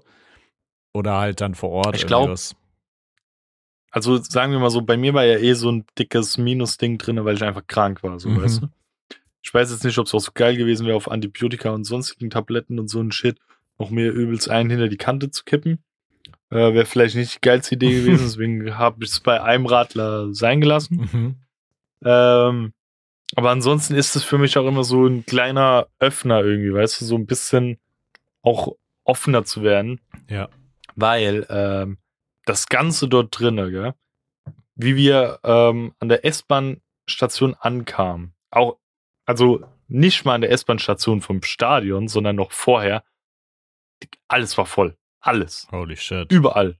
Oder 0.94 1.18
halt 1.18 1.42
dann 1.42 1.56
vor 1.56 1.72
Ort. 1.72 1.98
Ich 1.98 2.08
glaub, 2.08 2.22
irgendwas. 2.22 2.56
Also 3.96 4.18
sagen 4.18 4.52
wir 4.52 4.60
mal 4.60 4.70
so, 4.72 4.82
bei 4.82 4.98
mir 4.98 5.14
war 5.14 5.24
ja 5.24 5.38
eh 5.38 5.54
so 5.54 5.72
ein 5.72 5.86
dickes 5.98 6.38
Minus-Ding 6.38 6.98
drin, 6.98 7.24
weil 7.24 7.36
ich 7.36 7.44
einfach 7.44 7.66
krank 7.66 8.04
war, 8.04 8.20
so 8.20 8.28
Mhm. 8.28 8.42
weißt 8.42 8.62
du. 8.64 8.68
Ich 9.42 9.54
weiß 9.54 9.72
jetzt 9.72 9.86
nicht, 9.86 9.98
ob 9.98 10.08
es 10.08 10.14
auch 10.14 10.20
so 10.20 10.32
geil 10.34 10.58
gewesen 10.58 10.86
wäre, 10.86 10.98
auf 10.98 11.10
Antibiotika 11.10 11.70
und 11.70 11.86
sonstigen 11.86 12.30
Tabletten 12.30 12.78
und 12.78 12.90
so 12.90 13.00
ein 13.00 13.14
Shit 13.14 13.38
noch 13.80 13.92
mir 13.92 14.12
übelst 14.12 14.50
einen 14.50 14.70
hinter 14.70 14.90
die 14.90 14.98
Kante 14.98 15.32
zu 15.32 15.46
kippen. 15.46 15.80
Äh, 16.50 16.74
wäre 16.74 16.86
vielleicht 16.86 17.16
nicht 17.16 17.36
die 17.36 17.42
geilste 17.42 17.76
Idee 17.76 17.92
gewesen, 18.02 18.26
deswegen 18.26 18.78
habe 18.78 19.06
ich 19.06 19.12
es 19.12 19.22
bei 19.22 19.42
einem 19.42 19.66
Radler 19.66 20.34
sein 20.34 20.60
gelassen. 20.60 21.10
Mhm. 21.14 21.36
Ähm, 22.04 22.74
aber 23.38 23.50
ansonsten 23.52 23.96
ist 23.96 24.18
es 24.18 24.26
für 24.26 24.38
mich 24.38 24.58
auch 24.58 24.68
immer 24.68 24.84
so 24.84 25.06
ein 25.08 25.26
kleiner 25.26 25.88
Öffner 26.00 26.44
irgendwie, 26.44 26.74
weißt 26.74 27.00
du, 27.00 27.06
so 27.06 27.16
ein 27.16 27.26
bisschen 27.28 27.78
auch 28.42 28.76
offener 29.06 29.46
zu 29.46 29.64
werden. 29.64 30.02
Ja. 30.30 30.50
Weil 30.98 31.46
ähm, 31.50 31.98
das 32.46 32.68
Ganze 32.68 33.08
dort 33.08 33.38
drinne, 33.38 33.72
gell, 33.72 33.94
wie 34.76 34.96
wir 34.96 35.40
ähm, 35.44 35.94
an 36.00 36.10
der 36.10 36.26
S-Bahn-Station 36.26 37.56
ankamen, 37.56 38.34
auch, 38.52 38.78
also 39.26 39.66
nicht 39.88 40.26
mal 40.26 40.36
an 40.36 40.42
der 40.42 40.52
S-Bahn-Station 40.52 41.22
vom 41.22 41.42
Stadion, 41.44 42.08
sondern 42.08 42.36
noch 42.36 42.52
vorher, 42.52 43.04
alles 44.28 44.58
war 44.58 44.66
voll. 44.66 44.98
Alles. 45.20 45.68
Holy 45.72 45.96
shit. 45.98 46.32
Überall. 46.32 46.78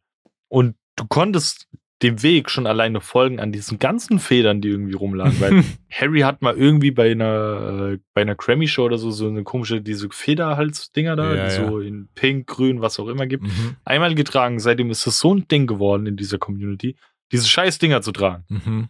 Und 0.50 0.76
du 0.96 1.08
konntest 1.08 1.68
dem 2.06 2.22
Weg 2.22 2.50
schon 2.50 2.68
alleine 2.68 3.02
folgen 3.02 3.40
an 3.40 3.52
diesen 3.52 3.80
ganzen 3.80 4.20
Federn, 4.20 4.62
die 4.62 4.70
irgendwie 4.70 4.94
rumlagen. 4.94 5.40
Weil 5.42 5.64
Harry 5.90 6.22
hat 6.22 6.42
mal 6.42 6.56
irgendwie 6.56 6.92
bei 6.92 7.12
einer, 7.12 7.94
äh, 7.94 8.00
bei 8.14 8.22
einer 8.22 8.36
Grammy-Show 8.36 8.86
oder 8.86 8.98
so, 8.98 9.10
so 9.10 9.28
eine 9.28 9.44
komische, 9.44 9.82
diese 9.82 10.08
Federhals-Dinger 10.10 11.16
da, 11.16 11.34
Ja, 11.34 11.48
die 11.48 11.56
ja. 11.56 11.68
so 11.68 11.80
in 11.80 12.08
Pink, 12.14 12.48
Grün, 12.48 12.82
was 12.82 13.00
auch 13.00 13.08
immer 13.08 13.26
gibt, 13.26 13.44
mhm. 13.44 13.78
einmal 13.84 14.14
getragen. 14.14 14.60
Seitdem 14.60 14.92
ist 14.92 15.08
es 15.08 15.20
so 15.20 15.34
ein 15.34 15.48
Ding 15.48 15.66
geworden 15.66 16.06
in 16.06 16.16
dieser 16.16 16.38
Community, 16.38 16.96
diese 17.32 17.48
scheiß 17.48 17.80
Dinger 17.80 18.02
zu 18.02 18.12
tragen. 18.12 18.46
Mhm. 18.50 18.90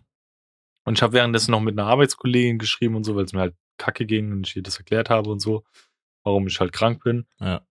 Und 0.84 0.98
ich 0.98 1.02
habe 1.02 1.14
währenddessen 1.14 1.52
noch 1.52 1.62
mit 1.62 1.80
einer 1.80 1.88
Arbeitskollegin 1.88 2.60
geschrieben 2.60 2.96
und 2.96 3.06
so, 3.06 3.16
weil 3.16 3.26
es 3.26 3.34
mir 3.34 3.40
halt 3.40 3.56
kacke 3.78 4.06
ging 4.06 4.32
und 4.32 4.48
ich 4.48 4.56
ihr 4.56 4.64
das 4.64 4.78
erklärt 4.78 5.10
habe 5.10 5.30
und 5.30 5.40
so, 5.40 5.64
warum 6.24 6.48
ich 6.48 6.60
halt 6.60 6.74
krank 6.74 7.04
bin. 7.04 7.26
Ja. 7.40 7.62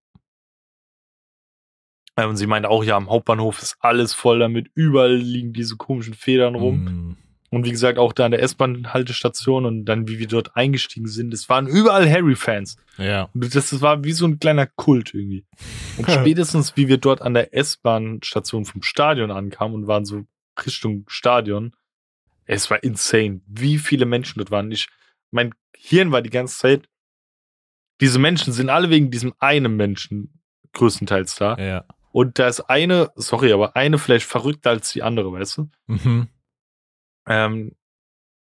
Äh, 2.16 2.27
Und 2.27 2.37
sie 2.37 2.46
meinte 2.46 2.70
auch, 2.70 2.85
ja, 2.85 2.96
am 2.96 3.11
Hauptbahnhof 3.11 3.61
ist 3.62 3.77
alles 3.81 4.14
voll 4.14 4.38
damit, 4.38 4.70
überall 4.74 5.16
liegen 5.16 5.53
diese 5.53 5.77
komischen 5.77 6.14
Federn 6.14 6.55
rum. 6.55 6.85
Mhm. 6.85 7.16
Und 7.50 7.64
wie 7.64 7.70
gesagt, 7.70 7.98
auch 7.98 8.12
da 8.12 8.24
an 8.24 8.33
der 8.33 8.42
S-Bahn-Haltestation 8.42 9.64
und 9.64 9.85
dann, 9.85 10.09
wie 10.09 10.18
wir 10.18 10.27
dort 10.27 10.57
eingestiegen 10.57 11.07
sind, 11.07 11.33
es 11.33 11.48
waren 11.48 11.68
überall 11.68 12.11
Harry-Fans. 12.11 12.77
Ja. 12.98 13.31
Und 13.33 13.44
Das, 13.44 13.70
das 13.70 13.81
war 13.81 14.03
wie 14.03 14.11
so 14.11 14.27
ein 14.27 14.40
kleiner 14.40 14.66
Kult 14.66 15.14
irgendwie. 15.14 15.44
Und 15.96 16.11
spätestens, 16.11 16.77
wie 16.77 16.88
wir 16.88 16.98
dort 16.98 17.22
an 17.22 17.33
der 17.33 17.55
S-Bahn-Station 17.55 18.64
vom 18.64 18.83
Stadion 18.83 19.31
ankamen 19.31 19.77
und 19.77 19.87
waren 19.87 20.05
so 20.05 20.24
Richtung 20.66 21.05
Stadion, 21.07 21.77
es 22.44 22.70
war 22.70 22.83
insane, 22.83 23.40
wie 23.46 23.79
viele 23.79 24.05
Menschen 24.05 24.38
dort 24.38 24.50
waren. 24.50 24.72
Ich, 24.72 24.88
mein 25.31 25.55
Hirn 25.77 26.11
war 26.11 26.22
die 26.22 26.31
ganze 26.31 26.59
Zeit, 26.59 26.88
diese 28.00 28.18
Menschen 28.18 28.53
sind 28.53 28.68
alle 28.68 28.90
wegen 28.90 29.12
diesem 29.12 29.33
einen 29.38 29.77
Menschen 29.77 30.40
größtenteils 30.72 31.37
da. 31.37 31.57
Ja. 31.57 31.85
Und 32.14 32.38
da 32.38 32.46
ist 32.46 32.61
eine, 32.61 33.11
sorry, 33.16 33.53
aber 33.53 33.74
eine 33.74 33.98
vielleicht 33.98 34.27
verrückter 34.27 34.70
als 34.70 34.92
die 34.92 35.03
andere, 35.03 35.33
weißt 35.33 35.59
du? 35.59 35.70
Mhm. 35.88 36.29
Ähm, 37.27 37.74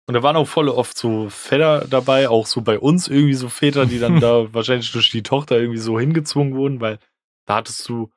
und 0.06 0.14
da 0.14 0.22
waren 0.22 0.36
auch 0.36 0.46
voll 0.46 0.68
oft 0.68 0.96
so 0.96 1.28
Väter 1.28 1.84
dabei, 1.88 2.28
auch 2.28 2.46
so 2.46 2.60
bei 2.62 2.78
uns 2.78 3.08
irgendwie 3.08 3.34
so 3.34 3.48
Väter, 3.48 3.86
die 3.86 3.98
dann 3.98 4.20
da 4.20 4.54
wahrscheinlich 4.54 4.92
durch 4.92 5.10
die 5.10 5.24
Tochter 5.24 5.58
irgendwie 5.58 5.80
so 5.80 5.98
hingezwungen 5.98 6.54
wurden, 6.54 6.80
weil 6.80 7.00
da 7.46 7.56
hattest 7.56 7.88
du, 7.88 8.12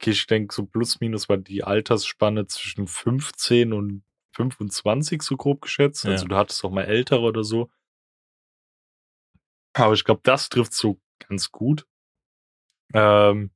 okay, 0.00 0.10
ich 0.10 0.26
denke, 0.26 0.52
so 0.52 0.66
plus 0.66 0.98
minus 0.98 1.28
war 1.28 1.36
die 1.36 1.62
Altersspanne 1.62 2.48
zwischen 2.48 2.88
15 2.88 3.72
und 3.72 4.02
25 4.34 5.22
so 5.22 5.36
grob 5.36 5.62
geschätzt. 5.62 6.04
Also 6.04 6.24
Ja. 6.24 6.28
du 6.30 6.34
hattest 6.36 6.64
auch 6.64 6.72
mal 6.72 6.86
ältere 6.86 7.20
oder 7.20 7.44
so. 7.44 7.70
Aber 9.72 9.94
ich 9.94 10.02
glaube, 10.02 10.22
das 10.24 10.48
trifft 10.48 10.72
so 10.72 10.98
ganz 11.28 11.52
gut. 11.52 11.86
Ähm, 12.92 13.52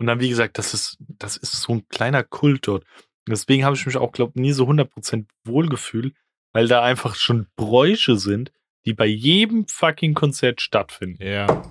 und 0.00 0.06
dann, 0.06 0.18
wie 0.18 0.28
gesagt, 0.30 0.58
das 0.58 0.74
ist, 0.74 0.96
das 0.98 1.36
ist 1.36 1.52
so 1.52 1.74
ein 1.74 1.88
kleiner 1.88 2.24
Kult 2.24 2.66
dort. 2.66 2.84
Deswegen 3.28 3.64
habe 3.64 3.76
ich 3.76 3.86
mich 3.86 3.96
auch, 3.96 4.10
glaube 4.10 4.40
nie 4.40 4.52
so 4.52 4.64
100% 4.66 5.26
wohlgefühlt, 5.44 6.14
weil 6.52 6.66
da 6.66 6.82
einfach 6.82 7.14
schon 7.14 7.46
Bräuche 7.54 8.16
sind, 8.16 8.50
die 8.86 8.94
bei 8.94 9.06
jedem 9.06 9.68
fucking 9.68 10.14
Konzert 10.14 10.60
stattfinden. 10.60 11.22
Ja. 11.22 11.62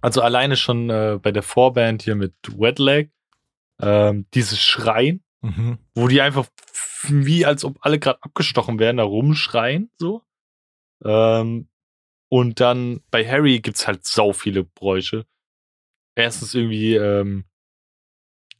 Also 0.00 0.22
alleine 0.22 0.56
schon 0.56 0.88
äh, 0.88 1.18
bei 1.20 1.32
der 1.32 1.42
Vorband 1.42 2.02
hier 2.02 2.14
mit 2.14 2.34
Wet 2.56 2.78
Leg, 2.78 3.10
ähm, 3.82 4.26
dieses 4.32 4.60
Schreien, 4.60 5.22
Mhm. 5.42 5.78
wo 5.94 6.08
die 6.08 6.22
einfach 6.22 6.46
wie 7.08 7.44
als 7.44 7.64
ob 7.64 7.76
alle 7.82 7.98
gerade 7.98 8.22
abgestochen 8.22 8.78
werden, 8.78 8.96
da 8.96 9.04
rumschreien, 9.04 9.90
so. 9.98 10.22
Ähm, 11.04 11.68
und 12.28 12.58
dann 12.60 13.00
bei 13.10 13.28
Harry 13.28 13.60
gibt's 13.60 13.86
halt 13.86 14.04
sau 14.06 14.32
viele 14.32 14.64
Bräuche. 14.64 15.26
Erstens 16.16 16.54
irgendwie, 16.54 16.96
ähm, 16.96 17.44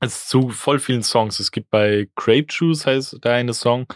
es 0.01 0.29
zu 0.29 0.51
voll 0.51 0.79
vielen 0.79 1.03
Songs. 1.03 1.41
Es 1.41 1.51
gibt 1.51 1.71
bei 1.71 2.09
Grape 2.15 2.47
Juice 2.51 2.87
heißt 2.87 3.25
der 3.25 3.33
eine 3.33 3.55
Song, 3.55 3.87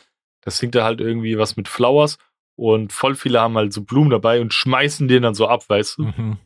da 0.40 0.50
singt 0.50 0.74
er 0.74 0.84
halt 0.84 1.00
irgendwie 1.00 1.38
was 1.38 1.56
mit 1.56 1.68
Flowers 1.68 2.16
und 2.56 2.92
voll 2.92 3.14
viele 3.14 3.40
haben 3.40 3.56
halt 3.56 3.72
so 3.72 3.82
Blumen 3.82 4.10
dabei 4.10 4.40
und 4.40 4.54
schmeißen 4.54 5.08
den 5.08 5.22
dann 5.22 5.34
so 5.34 5.46
ab, 5.46 5.68
weißt 5.68 5.98
du? 5.98 6.02
Mhm. 6.04 6.38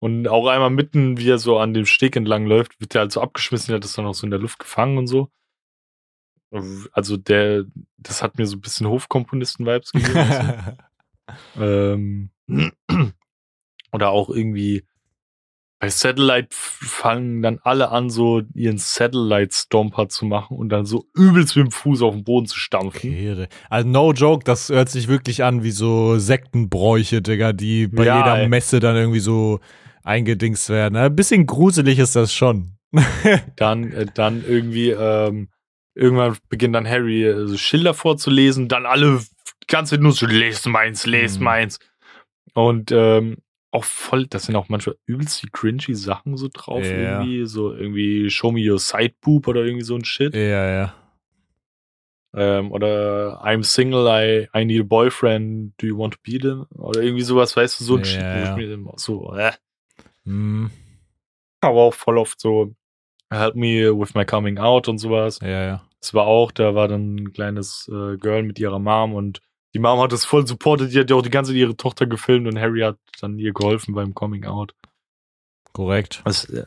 Und 0.00 0.26
auch 0.26 0.48
einmal 0.48 0.70
mitten, 0.70 1.16
wie 1.18 1.30
er 1.30 1.38
so 1.38 1.58
an 1.58 1.74
dem 1.74 1.86
Steg 1.86 2.16
entlang 2.16 2.46
läuft, 2.46 2.80
wird 2.80 2.94
er 2.94 3.02
halt 3.02 3.12
so 3.12 3.20
abgeschmissen, 3.20 3.68
der 3.68 3.76
hat 3.76 3.84
das 3.84 3.92
dann 3.92 4.06
auch 4.06 4.14
so 4.14 4.26
in 4.26 4.30
der 4.30 4.40
Luft 4.40 4.58
gefangen 4.58 4.98
und 4.98 5.06
so. 5.06 5.30
Also 6.92 7.16
der, 7.16 7.64
das 7.96 8.22
hat 8.22 8.36
mir 8.36 8.46
so 8.46 8.56
ein 8.56 8.60
bisschen 8.60 8.88
Hofkomponisten-Vibes 8.88 9.92
gegeben. 9.92 10.76
du? 11.54 11.56
ähm, 11.56 12.30
oder 13.92 14.10
auch 14.10 14.28
irgendwie 14.28 14.84
bei 15.82 15.88
Satellite 15.88 16.46
fangen 16.52 17.42
dann 17.42 17.58
alle 17.64 17.90
an, 17.90 18.08
so 18.08 18.40
ihren 18.54 18.78
Satellite-Stomper 18.78 20.08
zu 20.08 20.24
machen 20.26 20.56
und 20.56 20.68
dann 20.68 20.86
so 20.86 21.06
übelst 21.12 21.56
mit 21.56 21.66
dem 21.66 21.70
Fuß 21.72 22.02
auf 22.02 22.14
den 22.14 22.22
Boden 22.22 22.46
zu 22.46 22.56
stampfen. 22.56 23.10
Okay. 23.10 23.48
Also 23.68 23.88
no 23.88 24.12
joke, 24.12 24.44
das 24.44 24.68
hört 24.68 24.90
sich 24.90 25.08
wirklich 25.08 25.42
an 25.42 25.64
wie 25.64 25.72
so 25.72 26.20
Sektenbräuche, 26.20 27.20
Digga, 27.20 27.52
die 27.52 27.88
bei 27.88 28.04
Ja, 28.04 28.18
jeder 28.18 28.38
ey. 28.42 28.48
Messe 28.48 28.78
dann 28.78 28.94
irgendwie 28.94 29.18
so 29.18 29.58
eingedingst 30.04 30.68
werden. 30.70 30.94
Ein 30.94 31.16
bisschen 31.16 31.46
gruselig 31.46 31.98
ist 31.98 32.14
das 32.14 32.32
schon. 32.32 32.76
Dann, 33.56 33.90
äh, 33.92 34.06
dann 34.14 34.44
irgendwie, 34.46 34.90
ähm, 34.90 35.48
irgendwann 35.96 36.36
beginnt 36.48 36.76
dann 36.76 36.88
Harry 36.88 37.24
äh, 37.26 37.48
so 37.48 37.56
Schilder 37.56 37.94
vorzulesen, 37.94 38.68
dann 38.68 38.86
alle 38.86 39.20
ganze 39.66 39.98
nur 39.98 40.12
so, 40.12 40.26
lest 40.26 40.64
meins, 40.68 41.06
lest 41.06 41.38
Mhm. 41.40 41.44
meins. 41.44 41.78
Und 42.54 42.92
ähm, 42.92 43.38
auch 43.72 43.84
voll, 43.84 44.26
das 44.26 44.44
sind 44.44 44.56
auch 44.56 44.68
manchmal 44.68 44.96
übelst 45.06 45.42
die 45.42 45.48
cringy 45.50 45.94
Sachen 45.94 46.36
so 46.36 46.48
drauf, 46.52 46.84
Ja. 46.84 46.92
irgendwie, 46.92 47.46
so 47.46 47.72
irgendwie 47.74 48.30
Show 48.30 48.52
me 48.52 48.60
your 48.70 48.78
side 48.78 49.14
boob 49.20 49.48
oder 49.48 49.64
irgendwie 49.64 49.84
so 49.84 49.96
ein 49.96 50.04
Shit. 50.04 50.34
Ja, 50.34 50.70
ja. 50.70 50.94
Ähm, 52.34 52.72
oder 52.72 53.42
I'm 53.44 53.62
single, 53.62 54.06
I, 54.08 54.48
I 54.58 54.64
need 54.64 54.80
a 54.80 54.84
boyfriend, 54.84 55.74
do 55.78 55.86
you 55.86 55.98
want 55.98 56.14
to 56.14 56.20
be 56.22 56.38
them? 56.38 56.66
Oder 56.76 57.02
irgendwie 57.02 57.22
sowas, 57.24 57.56
weißt 57.56 57.80
du, 57.80 57.84
so 57.84 57.94
ein 57.96 57.98
Ja, 58.00 58.04
Shit, 58.04 58.24
wo 58.56 58.60
ich 58.60 58.68
mir 58.68 58.92
so, 58.96 59.34
äh. 59.34 59.52
Hm, 60.24 60.70
aber 61.60 61.80
auch 61.82 61.94
voll 61.94 62.16
oft 62.18 62.40
so, 62.40 62.74
help 63.30 63.54
me 63.54 63.90
with 63.98 64.14
my 64.14 64.24
coming 64.24 64.58
out 64.58 64.88
und 64.88 64.98
sowas. 64.98 65.40
ja, 65.42 65.64
ja. 65.64 65.82
Es 66.00 66.14
war 66.14 66.26
auch, 66.26 66.50
da 66.52 66.74
war 66.74 66.88
dann 66.88 67.14
ein 67.16 67.32
kleines 67.32 67.88
äh, 67.88 68.16
Girl 68.16 68.42
mit 68.42 68.58
ihrer 68.58 68.78
Mom 68.80 69.14
und 69.14 69.40
die 69.74 69.78
Mom 69.78 70.00
hat 70.00 70.12
das 70.12 70.24
voll 70.24 70.46
supportet, 70.46 70.92
die 70.92 70.98
hat 71.00 71.08
ja 71.10 71.16
auch 71.16 71.22
die 71.22 71.30
ganze 71.30 71.50
Zeit 71.52 71.58
ihre 71.58 71.76
Tochter 71.76 72.06
gefilmt 72.06 72.46
und 72.46 72.58
Harry 72.58 72.80
hat 72.80 72.98
dann 73.20 73.38
ihr 73.38 73.52
geholfen 73.52 73.94
beim 73.94 74.14
Coming 74.14 74.44
Out. 74.44 74.74
Korrekt. 75.72 76.22
Das, 76.24 76.44
äh, 76.46 76.66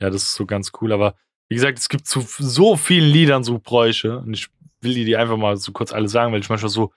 ja, 0.00 0.10
das 0.10 0.22
ist 0.22 0.34
so 0.34 0.44
ganz 0.46 0.72
cool. 0.80 0.92
Aber 0.92 1.14
wie 1.48 1.54
gesagt, 1.54 1.78
es 1.78 1.88
gibt 1.88 2.06
zu 2.06 2.20
so 2.20 2.76
vielen 2.76 3.10
Liedern 3.10 3.44
so 3.44 3.58
Bräuche. 3.58 4.18
Und 4.18 4.34
ich 4.34 4.48
will 4.80 4.94
die, 4.94 5.04
die 5.04 5.16
einfach 5.16 5.36
mal 5.36 5.56
so 5.56 5.72
kurz 5.72 5.92
alle 5.92 6.08
sagen, 6.08 6.32
weil 6.32 6.40
ich 6.40 6.48
manchmal 6.48 6.70
so 6.70 6.92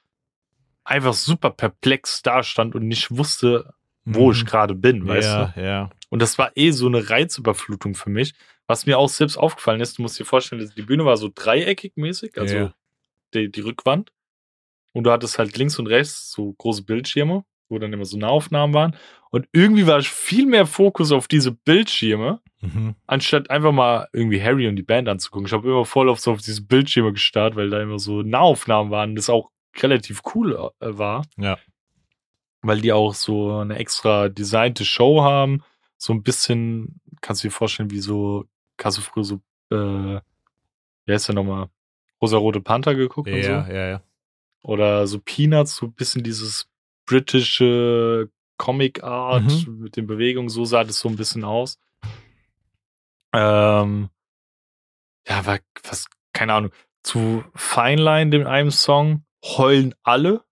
einfach 0.84 1.14
super 1.14 1.50
perplex 1.50 2.22
dastand 2.22 2.76
und 2.76 2.88
nicht 2.88 3.16
wusste, 3.16 3.74
wo 4.06 4.28
Mhm. 4.28 4.32
ich 4.34 4.46
gerade 4.46 4.74
bin, 4.76 5.08
weißt 5.08 5.28
ja, 5.28 5.54
du? 5.56 5.62
ja. 5.62 5.90
Und 6.10 6.22
das 6.22 6.38
war 6.38 6.52
eh 6.56 6.72
so 6.72 6.88
eine 6.88 7.10
Reizüberflutung 7.10 7.94
für 7.96 8.10
mich. 8.10 8.34
Was 8.68 8.86
mir 8.86 8.98
auch 8.98 9.10
selbst 9.10 9.38
aufgefallen 9.38 9.80
ist, 9.82 9.98
du 9.98 10.02
musst 10.02 10.18
dir 10.20 10.26
vorstellen, 10.26 10.70
die 10.76 10.82
Bühne 10.82 11.06
war 11.06 11.18
so 11.18 11.30
dreieckig 11.34 11.94
mäßig, 11.96 12.38
also 12.38 12.56
Ja. 12.56 12.74
die, 13.34 13.50
die 13.52 13.62
Rückwand. 13.62 14.12
Und 14.98 15.04
du 15.04 15.12
hattest 15.12 15.38
halt 15.38 15.56
links 15.58 15.78
und 15.78 15.86
rechts 15.88 16.32
so 16.32 16.54
große 16.54 16.84
Bildschirme, 16.84 17.44
wo 17.70 17.78
dann 17.78 17.94
immer 17.94 18.06
so 18.06 18.18
Nahaufnahmen 18.18 18.74
waren. 18.74 18.96
Und 19.30 19.48
irgendwie 19.52 19.86
war 19.86 20.02
viel 20.02 20.48
mehr 20.48 20.66
Fokus 20.66 21.12
auf 21.12 21.28
diese 21.28 21.52
Bildschirme, 21.52 22.40
Mhm. 22.62 22.96
anstatt 23.06 23.52
einfach 23.52 23.72
mal 23.72 24.08
irgendwie 24.14 24.42
Harry 24.42 24.68
und 24.68 24.76
die 24.76 24.82
Band 24.84 25.08
anzugucken. 25.08 25.46
Ich 25.46 25.54
habe 25.54 25.68
immer 25.68 25.86
voll 25.86 26.10
auf 26.10 26.20
so 26.20 26.32
auf 26.32 26.42
diese 26.42 26.64
Bildschirme 26.64 27.14
gestarrt, 27.14 27.56
weil 27.56 27.70
da 27.70 27.80
immer 27.80 28.00
so 28.00 28.24
Nahaufnahmen 28.24 28.92
waren, 28.92 29.16
das 29.16 29.30
auch 29.30 29.52
relativ 29.80 30.22
cool 30.34 30.54
äh, 30.80 30.98
war. 30.98 31.24
Ja. 31.38 31.60
Weil 32.64 32.82
die 32.82 32.92
auch 32.94 33.14
so 33.14 33.58
eine 33.60 33.76
extra 33.78 34.30
designte 34.30 34.84
Show 34.86 35.22
haben. 35.22 35.62
So 36.00 36.14
ein 36.14 36.24
bisschen, 36.24 37.00
kannst 37.22 37.44
du 37.44 37.50
dir 37.50 37.52
vorstellen, 37.54 37.92
wie 37.92 38.00
so, 38.00 38.46
hast 38.84 38.98
du 38.98 39.02
früher 39.02 39.24
so, 39.24 39.36
äh, 39.70 40.20
wer 41.06 41.16
ist 41.16 41.28
der 41.28 41.36
nochmal? 41.36 41.68
Rosa-Rote 42.20 42.62
Panther 42.62 42.96
geguckt 42.96 43.30
und 43.30 43.38
Ja, 43.38 43.66
so? 43.66 43.72
ja, 43.72 43.88
ja. 43.90 44.02
Oder 44.64 45.08
so 45.08 45.20
Peanuts, 45.20 45.76
so 45.78 45.86
ein 45.88 45.94
bisschen 45.94 46.24
dieses 46.24 46.68
britische 47.06 48.30
Comic 48.58 49.04
Art 49.04 49.44
Mhm. 49.68 49.80
mit 49.82 49.96
den 49.96 50.08
Bewegungen, 50.08 50.50
so 50.50 50.66
sah 50.66 50.84
das 50.84 51.00
so 51.00 51.10
ein 51.10 51.16
bisschen 51.16 51.44
aus. 51.44 51.80
Ähm, 53.34 54.10
ja, 55.28 55.46
war 55.46 55.60
was, 55.84 56.08
keine 56.34 56.54
Ahnung. 56.54 56.72
Zu 57.04 57.44
Fine 57.56 58.02
Line, 58.02 58.30
dem 58.32 58.48
einem 58.48 58.72
Song, 58.72 59.24
heulen 59.44 59.94
alle. 60.04 60.44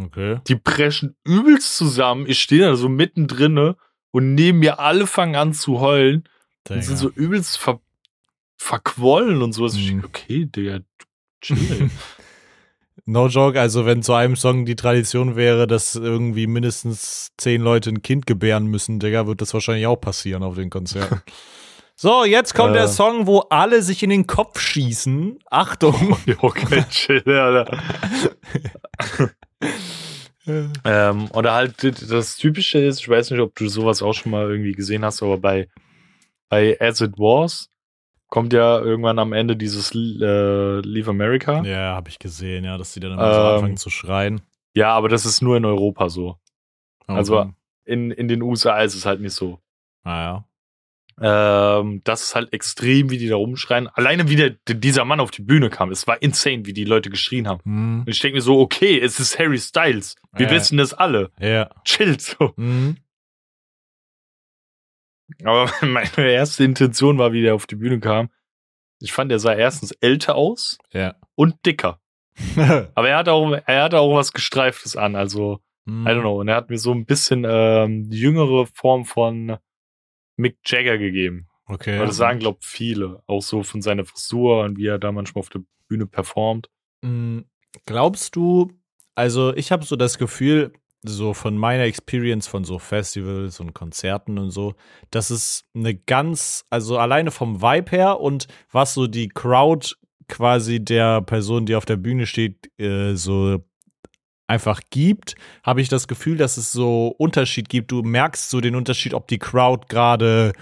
Okay. 0.00 0.40
Die 0.48 0.56
preschen 0.56 1.16
übelst 1.24 1.76
zusammen. 1.76 2.26
Ich 2.26 2.40
stehe 2.40 2.62
da 2.62 2.76
so 2.76 2.88
mittendrin 2.88 3.74
und 4.10 4.34
neben 4.34 4.58
mir 4.60 4.78
alle 4.80 5.06
fangen 5.06 5.36
an 5.36 5.52
zu 5.52 5.80
heulen 5.80 6.28
und 6.76 6.82
sind 6.82 6.96
so 6.96 7.10
übelst 7.10 7.58
ver 7.58 7.80
verquollen 8.56 9.42
und 9.42 9.52
so. 9.52 9.64
Also 9.64 9.78
ich 9.78 9.86
Mhm. 9.92 10.00
denke, 10.02 10.06
okay, 10.06 10.46
Digga, 10.46 10.80
chill. 11.42 11.90
No 13.06 13.26
joke, 13.28 13.58
also 13.60 13.84
wenn 13.86 14.02
zu 14.02 14.12
einem 14.12 14.36
Song 14.36 14.64
die 14.64 14.76
Tradition 14.76 15.34
wäre, 15.36 15.66
dass 15.66 15.94
irgendwie 15.96 16.46
mindestens 16.46 17.30
zehn 17.38 17.62
Leute 17.62 17.90
ein 17.90 18.02
Kind 18.02 18.26
gebären 18.26 18.66
müssen, 18.66 19.00
Digga, 19.00 19.26
wird 19.26 19.40
das 19.40 19.54
wahrscheinlich 19.54 19.86
auch 19.86 19.96
passieren 20.00 20.42
auf 20.42 20.54
den 20.56 20.70
Konzerten. 20.70 21.22
So, 21.94 22.24
jetzt 22.24 22.54
kommt 22.54 22.70
Äh. 22.70 22.78
der 22.78 22.88
Song, 22.88 23.26
wo 23.28 23.40
alle 23.50 23.80
sich 23.82 24.02
in 24.02 24.10
den 24.10 24.26
Kopf 24.26 24.58
schießen. 24.58 25.38
Achtung. 25.50 26.16
okay, 26.40 26.84
chill, 26.90 27.22
Alter. 27.26 27.78
Ähm, 30.84 31.30
oder 31.32 31.52
halt 31.52 31.84
das- 31.84 32.08
das 32.08 32.36
Typische 32.36 32.78
ist, 32.84 32.98
ich 33.00 33.08
weiß 33.08 33.30
nicht, 33.30 33.38
ob 33.40 33.54
du 33.54 33.68
sowas 33.68 34.02
auch 34.02 34.12
schon 34.14 34.32
mal 34.32 34.50
irgendwie 34.50 34.72
gesehen 34.72 35.04
hast, 35.04 35.22
aber 35.22 35.38
bei, 35.38 35.68
bei 36.48 36.76
As 36.80 37.00
It 37.00 37.12
Was 37.16 37.68
kommt 38.32 38.54
ja 38.54 38.80
irgendwann 38.80 39.18
am 39.18 39.34
Ende 39.34 39.56
dieses 39.56 39.94
äh, 39.94 40.80
Leave 40.80 41.10
America. 41.10 41.62
Ja. 41.62 41.70
Ja, 41.70 41.94
habe 41.96 42.08
ich 42.08 42.18
gesehen, 42.18 42.64
ja, 42.64 42.78
dass 42.78 42.94
die 42.94 43.00
dann 43.00 43.12
immer 43.12 43.34
so 43.34 43.40
Ähm. 43.40 43.46
anfangen 43.56 43.76
zu 43.76 43.90
schreien. 43.90 44.40
aber 44.82 45.10
das 45.10 45.26
ist 45.26 45.42
nur 45.42 45.58
in 45.58 45.66
Europa 45.66 46.08
so. 46.08 46.38
also- 47.06 47.40
Okay. 47.40 47.52
In, 47.84 48.10
in 48.10 48.28
den 48.28 48.40
USA 48.42 48.80
ist 48.80 48.94
es 48.94 49.04
halt 49.04 49.20
nicht 49.20 49.34
so. 49.34 49.58
Naja. 50.02 50.46
Ähm, 51.20 52.00
das 52.04 52.22
ist 52.22 52.34
halt 52.34 52.52
extrem, 52.54 53.10
wie 53.10 53.18
die 53.18 53.28
da 53.28 53.36
rumschreien. 53.36 53.88
Alleine 53.88 54.28
wie 54.30 54.36
der, 54.36 54.50
dieser 54.66 55.04
Mann 55.04 55.20
auf 55.20 55.30
die 55.30 55.42
Bühne 55.42 55.68
kam. 55.68 55.90
Es 55.90 56.06
war 56.06 56.22
insane, 56.22 56.64
wie 56.64 56.72
die 56.72 56.84
Leute 56.84 57.10
geschrien 57.10 57.46
haben. 57.48 57.60
Hm. 57.64 58.00
Und 58.00 58.08
ich 58.08 58.18
denke 58.20 58.36
mir 58.36 58.40
so, 58.40 58.58
okay, 58.60 58.98
es 58.98 59.20
ist 59.20 59.38
Harry 59.38 59.58
Styles. 59.58 60.16
Wir 60.32 60.46
Ja. 60.46 60.52
wissen 60.52 60.78
das 60.78 60.94
alle. 60.94 61.30
Ja. 61.38 61.68
Chill 61.84 62.18
so. 62.18 62.54
Hm. 62.56 62.96
Aber 65.44 65.70
meine 65.82 66.30
erste 66.30 66.64
Intention 66.64 67.18
war, 67.18 67.32
wie 67.32 67.42
der 67.42 67.54
auf 67.54 67.66
die 67.66 67.76
Bühne 67.76 68.00
kam. 68.00 68.30
Ich 69.00 69.12
fand, 69.12 69.32
er 69.32 69.38
sah 69.38 69.54
erstens 69.54 69.92
älter 70.00 70.36
aus 70.36 70.78
Ja. 70.92 71.16
und 71.34 71.56
dicker. 71.66 72.00
Aber 72.94 73.08
er 73.08 73.16
hatte 73.18 73.32
auch, 73.32 73.50
er 73.66 73.82
hatte 73.84 73.98
auch 73.98 74.14
was 74.14 74.32
Gestreiftes 74.32 74.96
an. 74.96 75.16
Also, 75.16 75.60
Hm. 75.86 76.06
I 76.06 76.10
don't 76.10 76.20
know. 76.20 76.38
Und 76.40 76.46
er 76.46 76.54
hat 76.54 76.70
mir 76.70 76.78
so 76.78 76.92
ein 76.92 77.04
bisschen 77.06 77.44
ähm, 77.44 78.08
die 78.08 78.20
jüngere 78.20 78.66
Form 78.66 79.04
von 79.04 79.56
Mick 80.36 80.58
Jagger 80.64 80.96
gegeben. 80.96 81.48
Okay. 81.66 81.96
Aber 81.96 82.06
das 82.06 82.16
sagen, 82.16 82.38
glaube 82.38 82.58
ich, 82.60 82.66
viele. 82.68 83.22
Auch 83.26 83.42
so 83.42 83.64
von 83.64 83.82
seiner 83.82 84.04
Frisur 84.04 84.62
und 84.62 84.76
wie 84.78 84.86
er 84.86 85.00
da 85.00 85.10
manchmal 85.10 85.40
auf 85.40 85.48
der 85.48 85.62
Bühne 85.88 86.06
performt. 86.06 86.70
Mm, 87.02 87.40
Glaubst 87.86 88.36
du, 88.36 88.70
also 89.16 89.54
ich 89.56 89.72
habe 89.72 89.84
so 89.84 89.96
das 89.96 90.18
Gefühl, 90.18 90.72
so 91.04 91.34
von 91.34 91.56
meiner 91.56 91.84
Experience 91.84 92.46
von 92.46 92.64
so 92.64 92.78
Festivals 92.78 93.60
und 93.60 93.74
Konzerten 93.74 94.38
und 94.38 94.50
so, 94.50 94.74
dass 95.10 95.30
es 95.30 95.64
eine 95.74 95.94
ganz, 95.94 96.64
also 96.70 96.98
alleine 96.98 97.30
vom 97.30 97.60
Vibe 97.60 97.90
her 97.90 98.20
und 98.20 98.46
was 98.70 98.94
so 98.94 99.06
die 99.06 99.28
Crowd 99.28 99.94
quasi 100.28 100.82
der 100.82 101.20
Person, 101.22 101.66
die 101.66 101.74
auf 101.74 101.84
der 101.84 101.96
Bühne 101.96 102.26
steht, 102.26 102.70
äh, 102.78 103.14
so 103.14 103.64
einfach 104.46 104.80
gibt, 104.90 105.34
habe 105.62 105.80
ich 105.80 105.88
das 105.88 106.08
Gefühl, 106.08 106.36
dass 106.36 106.56
es 106.56 106.72
so 106.72 107.08
Unterschied 107.18 107.68
gibt. 107.68 107.90
Du 107.90 108.02
merkst 108.02 108.50
so 108.50 108.60
den 108.60 108.76
Unterschied, 108.76 109.14
ob 109.14 109.26
die 109.28 109.38
Crowd 109.38 109.86
gerade 109.88 110.52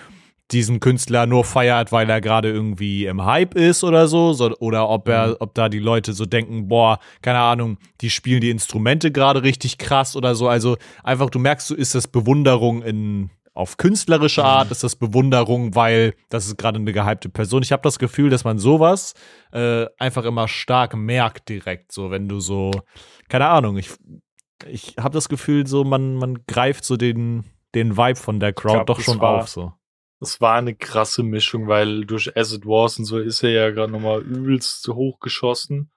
diesen 0.52 0.80
Künstler 0.80 1.26
nur 1.26 1.44
feiert, 1.44 1.92
weil 1.92 2.10
er 2.10 2.20
gerade 2.20 2.50
irgendwie 2.50 3.06
im 3.06 3.24
Hype 3.24 3.54
ist 3.54 3.84
oder 3.84 4.08
so, 4.08 4.32
so 4.32 4.54
oder 4.58 4.88
ob 4.88 5.08
er, 5.08 5.28
Mhm. 5.28 5.36
ob 5.40 5.54
da 5.54 5.68
die 5.68 5.78
Leute 5.78 6.12
so 6.12 6.26
denken, 6.26 6.68
boah, 6.68 6.98
keine 7.22 7.38
Ahnung, 7.38 7.78
die 8.00 8.10
spielen 8.10 8.40
die 8.40 8.50
Instrumente 8.50 9.12
gerade 9.12 9.42
richtig 9.42 9.78
krass 9.78 10.16
oder 10.16 10.34
so. 10.34 10.48
Also 10.48 10.76
einfach, 11.04 11.30
du 11.30 11.38
merkst, 11.38 11.68
so 11.68 11.74
ist 11.74 11.94
das 11.94 12.08
Bewunderung 12.08 12.82
in 12.82 13.30
auf 13.52 13.76
künstlerische 13.76 14.44
Art, 14.44 14.66
Mhm. 14.68 14.72
ist 14.72 14.84
das 14.84 14.96
Bewunderung, 14.96 15.74
weil 15.74 16.14
das 16.30 16.46
ist 16.46 16.56
gerade 16.56 16.78
eine 16.78 16.92
gehypte 16.92 17.28
Person. 17.28 17.62
Ich 17.62 17.72
habe 17.72 17.82
das 17.82 17.98
Gefühl, 17.98 18.30
dass 18.30 18.44
man 18.44 18.58
sowas 18.58 19.14
äh, 19.52 19.86
einfach 19.98 20.24
immer 20.24 20.46
stark 20.48 20.96
merkt 20.96 21.48
direkt, 21.48 21.92
so 21.92 22.10
wenn 22.10 22.28
du 22.28 22.40
so, 22.40 22.70
keine 23.28 23.48
Ahnung, 23.48 23.76
ich, 23.76 23.90
ich 24.66 24.94
habe 24.98 25.12
das 25.14 25.28
Gefühl, 25.28 25.66
so 25.66 25.84
man, 25.84 26.14
man 26.14 26.38
greift 26.46 26.84
so 26.84 26.96
den, 26.96 27.44
den 27.74 27.96
Vibe 27.96 28.16
von 28.18 28.40
der 28.40 28.52
Crowd 28.52 28.74
glaub, 28.76 28.86
doch 28.86 29.00
schon 29.00 29.20
auf, 29.20 29.48
so. 29.48 29.72
Es 30.20 30.40
war 30.40 30.56
eine 30.56 30.74
krasse 30.74 31.22
Mischung, 31.22 31.66
weil 31.66 32.04
durch 32.04 32.36
Acid 32.36 32.66
Wars 32.66 32.98
und 32.98 33.06
so 33.06 33.18
ist 33.18 33.42
er 33.42 33.50
ja 33.50 33.70
gerade 33.70 33.90
nochmal 33.90 34.20
übelst 34.20 34.86
hochgeschossen. 34.88 35.90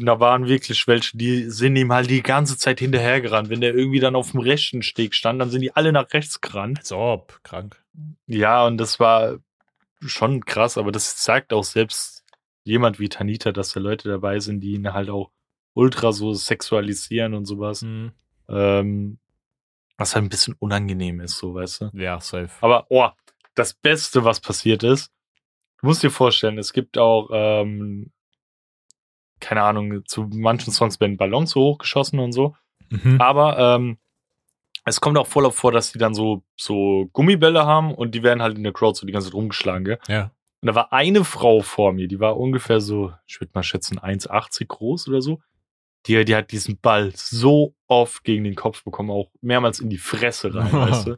da 0.00 0.20
waren 0.20 0.46
wirklich 0.46 0.86
welche, 0.86 1.16
die 1.16 1.50
sind 1.50 1.76
ihm 1.76 1.92
halt 1.92 2.08
die 2.08 2.22
ganze 2.22 2.56
Zeit 2.56 2.78
hinterhergerannt. 2.80 3.50
Wenn 3.50 3.60
der 3.60 3.74
irgendwie 3.74 4.00
dann 4.00 4.16
auf 4.16 4.30
dem 4.30 4.40
rechten 4.40 4.82
Steg 4.82 5.14
stand, 5.14 5.40
dann 5.40 5.50
sind 5.50 5.60
die 5.60 5.76
alle 5.76 5.92
nach 5.92 6.12
rechts 6.12 6.40
gerannt. 6.40 6.78
Als 6.78 6.92
ob, 6.92 7.40
krank. 7.42 7.82
Ja, 8.26 8.66
und 8.66 8.78
das 8.78 8.98
war 8.98 9.38
schon 10.00 10.44
krass, 10.44 10.78
aber 10.78 10.92
das 10.92 11.22
sagt 11.22 11.52
auch 11.52 11.64
selbst 11.64 12.24
jemand 12.64 12.98
wie 12.98 13.08
Tanita, 13.08 13.52
dass 13.52 13.72
da 13.72 13.80
Leute 13.80 14.08
dabei 14.08 14.40
sind, 14.40 14.60
die 14.60 14.72
ihn 14.72 14.92
halt 14.92 15.10
auch 15.10 15.30
ultra 15.74 16.12
so 16.12 16.32
sexualisieren 16.32 17.34
und 17.34 17.44
sowas. 17.44 17.82
Mhm. 17.82 18.12
Ähm, 18.48 19.18
was 19.96 20.14
halt 20.14 20.24
ein 20.24 20.28
bisschen 20.28 20.54
unangenehm 20.58 21.20
ist, 21.20 21.38
so, 21.38 21.54
weißt 21.54 21.80
du? 21.80 21.90
Ja, 21.94 22.20
safe. 22.20 22.50
Aber, 22.60 22.86
oh, 22.90 23.08
das 23.54 23.74
Beste, 23.74 24.24
was 24.24 24.40
passiert 24.40 24.82
ist, 24.82 25.10
du 25.80 25.86
musst 25.86 26.02
dir 26.02 26.10
vorstellen, 26.10 26.58
es 26.58 26.72
gibt 26.72 26.98
auch, 26.98 27.28
ähm, 27.32 28.12
keine 29.40 29.62
Ahnung, 29.62 30.04
zu 30.06 30.28
manchen 30.32 30.72
Songs 30.72 31.00
werden 31.00 31.16
Ballons 31.16 31.50
so 31.50 31.60
hochgeschossen 31.60 32.18
und 32.18 32.32
so. 32.32 32.54
Mhm. 32.90 33.20
Aber 33.20 33.58
ähm, 33.58 33.98
es 34.84 35.00
kommt 35.00 35.18
auch 35.18 35.26
voll 35.26 35.50
vor, 35.50 35.72
dass 35.72 35.92
die 35.92 35.98
dann 35.98 36.14
so, 36.14 36.42
so 36.56 37.08
Gummibälle 37.12 37.66
haben 37.66 37.94
und 37.94 38.14
die 38.14 38.22
werden 38.22 38.40
halt 38.40 38.56
in 38.56 38.62
der 38.62 38.72
Crowd 38.72 38.98
so 38.98 39.06
die 39.06 39.12
ganze 39.12 39.28
Zeit 39.28 39.34
rumgeschlagen, 39.34 39.84
gell? 39.84 39.98
Ja. 40.08 40.30
Und 40.62 40.68
da 40.68 40.74
war 40.74 40.92
eine 40.92 41.24
Frau 41.24 41.60
vor 41.60 41.92
mir, 41.92 42.08
die 42.08 42.20
war 42.20 42.36
ungefähr 42.36 42.80
so, 42.80 43.12
ich 43.26 43.40
würde 43.40 43.50
mal 43.54 43.62
schätzen, 43.62 43.98
1,80 43.98 44.66
groß 44.66 45.08
oder 45.08 45.20
so. 45.20 45.40
Die, 46.06 46.24
die 46.24 46.34
hat 46.34 46.52
diesen 46.52 46.78
Ball 46.78 47.12
so 47.14 47.74
oft 47.86 48.24
gegen 48.24 48.44
den 48.44 48.54
Kopf 48.54 48.84
bekommen, 48.84 49.10
auch 49.10 49.30
mehrmals 49.40 49.80
in 49.80 49.90
die 49.90 49.98
Fresse 49.98 50.54
rein, 50.54 50.72
weißt 50.72 51.06
du? 51.08 51.16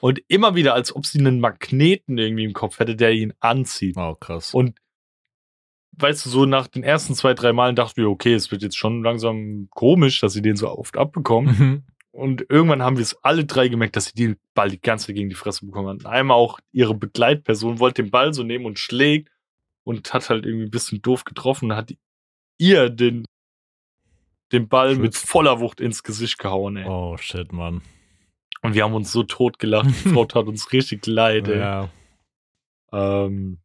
Und 0.00 0.20
immer 0.28 0.54
wieder, 0.54 0.74
als 0.74 0.94
ob 0.94 1.06
sie 1.06 1.18
einen 1.18 1.40
Magneten 1.40 2.18
irgendwie 2.18 2.44
im 2.44 2.52
Kopf 2.52 2.78
hätte, 2.78 2.94
der 2.94 3.12
ihn 3.12 3.32
anzieht. 3.40 3.96
Oh, 3.96 4.14
krass. 4.14 4.52
Und 4.52 4.78
weißt 5.92 6.26
du, 6.26 6.30
so 6.30 6.44
nach 6.44 6.66
den 6.66 6.82
ersten 6.82 7.14
zwei, 7.14 7.34
drei 7.34 7.52
Malen 7.52 7.76
dachten 7.76 7.96
wir, 7.96 8.10
okay, 8.10 8.34
es 8.34 8.50
wird 8.50 8.62
jetzt 8.62 8.76
schon 8.76 9.02
langsam 9.02 9.68
komisch, 9.70 10.20
dass 10.20 10.32
sie 10.32 10.42
den 10.42 10.56
so 10.56 10.68
oft 10.68 10.96
abbekommen. 10.96 11.58
Mhm. 11.58 11.82
Und 12.10 12.46
irgendwann 12.48 12.82
haben 12.82 12.96
wir 12.96 13.02
es 13.02 13.16
alle 13.24 13.44
drei 13.44 13.68
gemerkt, 13.68 13.96
dass 13.96 14.06
sie 14.06 14.14
den 14.14 14.36
Ball 14.54 14.70
die 14.70 14.80
ganze 14.80 15.06
Zeit 15.06 15.16
gegen 15.16 15.30
die 15.30 15.34
Fresse 15.34 15.66
bekommen 15.66 15.88
haben. 15.88 16.06
Einmal 16.06 16.36
auch 16.36 16.60
ihre 16.70 16.94
Begleitperson 16.94 17.80
wollte 17.80 18.02
den 18.02 18.10
Ball 18.10 18.32
so 18.32 18.44
nehmen 18.44 18.66
und 18.66 18.78
schlägt 18.78 19.30
und 19.82 20.12
hat 20.14 20.30
halt 20.30 20.46
irgendwie 20.46 20.66
ein 20.66 20.70
bisschen 20.70 21.02
doof 21.02 21.24
getroffen 21.24 21.70
und 21.70 21.76
hat 21.76 21.92
ihr 22.58 22.88
den, 22.88 23.24
den 24.54 24.68
Ball 24.68 24.96
mit 24.96 25.14
Schütz. 25.14 25.28
voller 25.28 25.60
Wucht 25.60 25.80
ins 25.80 26.02
Gesicht 26.02 26.38
gehauen, 26.38 26.76
ey. 26.76 26.86
Oh, 26.86 27.16
shit, 27.16 27.52
Mann. 27.52 27.82
Und 28.62 28.74
wir 28.74 28.84
haben 28.84 28.94
uns 28.94 29.12
so 29.12 29.22
tot 29.22 29.58
gelacht. 29.58 29.88
Die 29.88 30.08
Frau 30.10 30.24
tat 30.24 30.46
uns 30.46 30.72
richtig 30.72 31.06
leid, 31.06 31.48
ey. 31.48 31.58
Ja. 31.58 31.90
Ähm, 32.92 33.58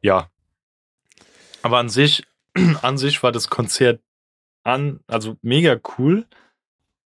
ja. 0.00 0.30
Aber 1.62 1.78
an 1.78 1.88
sich, 1.88 2.24
an 2.82 2.96
sich 2.96 3.22
war 3.22 3.32
das 3.32 3.48
Konzert 3.48 4.00
an, 4.62 5.00
also 5.06 5.36
mega 5.42 5.78
cool. 5.98 6.26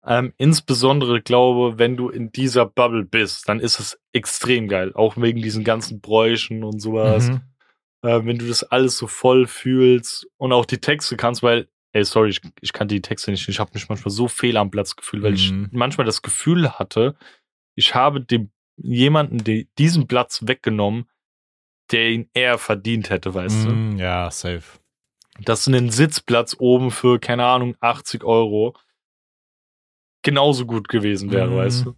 Ähm, 0.05 0.33
insbesondere 0.37 1.21
glaube, 1.21 1.77
wenn 1.79 1.97
du 1.97 2.07
in 2.07 2.31
dieser 2.31 2.65
Bubble 2.65 3.03
bist, 3.03 3.49
dann 3.49 3.59
ist 3.59 3.79
es 3.79 3.99
extrem 4.13 4.69
geil. 4.69 4.93
Auch 4.93 5.17
wegen 5.17 5.41
diesen 5.41 5.65
ganzen 5.65 5.99
Bräuchen 5.99 6.63
und 6.63 6.79
sowas. 6.79 7.29
Mhm. 7.29 7.41
Äh, 8.03 8.25
wenn 8.25 8.37
du 8.37 8.47
das 8.47 8.63
alles 8.63 8.97
so 8.97 9.07
voll 9.07 9.47
fühlst 9.47 10.27
und 10.37 10.53
auch 10.53 10.65
die 10.65 10.77
Texte 10.79 11.17
kannst, 11.17 11.43
weil, 11.43 11.67
ey, 11.97 12.05
sorry, 12.05 12.29
ich, 12.29 12.41
ich 12.61 12.71
kannte 12.73 12.95
die 12.95 13.01
Texte 13.01 13.31
nicht. 13.31 13.47
Ich 13.49 13.59
habe 13.59 13.71
mich 13.73 13.89
manchmal 13.89 14.11
so 14.11 14.27
fehl 14.27 14.55
am 14.57 14.69
Platz 14.71 14.95
gefühlt, 14.95 15.23
weil 15.23 15.31
Mhm. 15.31 15.35
ich 15.37 15.53
manchmal 15.71 16.05
das 16.05 16.21
Gefühl 16.21 16.71
hatte, 16.77 17.15
ich 17.75 17.95
habe 17.95 18.21
dem 18.21 18.51
jemanden 18.77 19.43
die, 19.43 19.67
diesen 19.77 20.07
Platz 20.07 20.41
weggenommen, 20.47 21.09
der 21.91 22.09
ihn 22.09 22.29
eher 22.33 22.57
verdient 22.57 23.09
hätte, 23.09 23.33
weißt 23.33 23.65
du? 23.65 23.69
Mhm, 23.71 23.97
ja, 23.97 24.29
safe. 24.31 24.63
dass 25.43 25.67
ein 25.67 25.89
Sitzplatz 25.91 26.55
oben 26.59 26.89
für, 26.91 27.19
keine 27.19 27.45
Ahnung, 27.45 27.75
80 27.79 28.23
Euro 28.23 28.75
genauso 30.23 30.65
gut 30.65 30.87
gewesen 30.89 31.31
wäre, 31.31 31.49
Mhm. 31.51 31.55
weißt 31.57 31.85
du? 31.85 31.95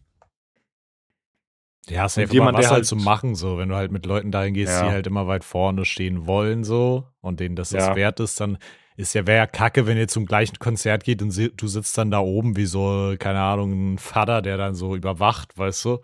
Ja, 1.87 2.07
safe. 2.07 2.27
Und 2.27 2.33
jemand, 2.33 2.57
was 2.57 2.63
der 2.65 2.69
halt 2.71 2.75
halt- 2.79 2.85
zu 2.85 2.95
machen, 2.97 3.35
so, 3.35 3.57
wenn 3.57 3.69
du 3.69 3.75
halt 3.75 3.91
mit 3.91 4.05
Leuten 4.05 4.31
dahin 4.31 4.53
gehst, 4.53 4.73
Ja. 4.73 4.83
die 4.87 4.91
halt 4.91 5.07
immer 5.07 5.27
weit 5.27 5.43
vorne 5.43 5.85
stehen 5.85 6.27
wollen, 6.27 6.63
so, 6.63 7.07
und 7.21 7.39
denen 7.39 7.55
das 7.55 7.69
das 7.69 7.87
Ja. 7.87 7.95
wert 7.95 8.19
ist, 8.19 8.39
dann 8.39 8.57
ist 8.99 9.13
ja, 9.13 9.25
wäre 9.25 9.37
ja 9.37 9.47
kacke, 9.47 9.87
wenn 9.87 9.97
ihr 9.97 10.09
zum 10.09 10.25
gleichen 10.25 10.59
Konzert 10.59 11.05
geht 11.05 11.21
und 11.21 11.33
du 11.55 11.67
sitzt 11.67 11.97
dann 11.97 12.11
da 12.11 12.19
oben 12.19 12.57
wie 12.57 12.65
so, 12.65 13.15
keine 13.17 13.39
Ahnung, 13.39 13.93
ein 13.93 13.97
Vater, 13.97 14.41
der 14.41 14.57
dann 14.57 14.75
so 14.75 14.93
überwacht, 14.93 15.57
weißt 15.57 15.85
du? 15.85 15.99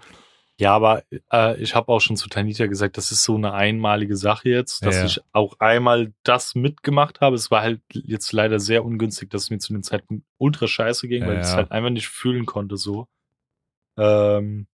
Ja, 0.57 0.73
aber 0.73 1.03
äh, 1.29 1.61
ich 1.61 1.75
habe 1.75 1.89
auch 1.91 1.99
schon 1.99 2.15
zu 2.15 2.29
Tanita 2.29 2.67
gesagt, 2.67 2.95
das 2.95 3.11
ist 3.11 3.25
so 3.25 3.35
eine 3.35 3.53
einmalige 3.53 4.15
Sache 4.15 4.47
jetzt, 4.47 4.85
dass 4.85 4.95
Ja. 4.95 5.05
ich 5.05 5.21
auch 5.33 5.59
einmal 5.59 6.13
das 6.23 6.55
mitgemacht 6.55 7.19
habe. 7.19 7.35
Es 7.35 7.51
war 7.51 7.61
halt 7.61 7.81
jetzt 7.91 8.31
leider 8.31 8.61
sehr 8.61 8.85
ungünstig, 8.85 9.29
dass 9.29 9.43
es 9.43 9.49
mir 9.49 9.59
zu 9.59 9.73
dem 9.73 9.83
Zeitpunkt 9.83 10.23
ultra 10.37 10.65
scheiße 10.65 11.09
ging, 11.09 11.27
weil 11.27 11.35
ich 11.35 11.41
es 11.43 11.49
Ja. 11.49 11.57
halt 11.57 11.71
einfach 11.73 11.89
nicht 11.89 12.07
fühlen 12.07 12.45
konnte 12.45 12.77
so. 12.77 13.09
Ähm, 13.97 14.67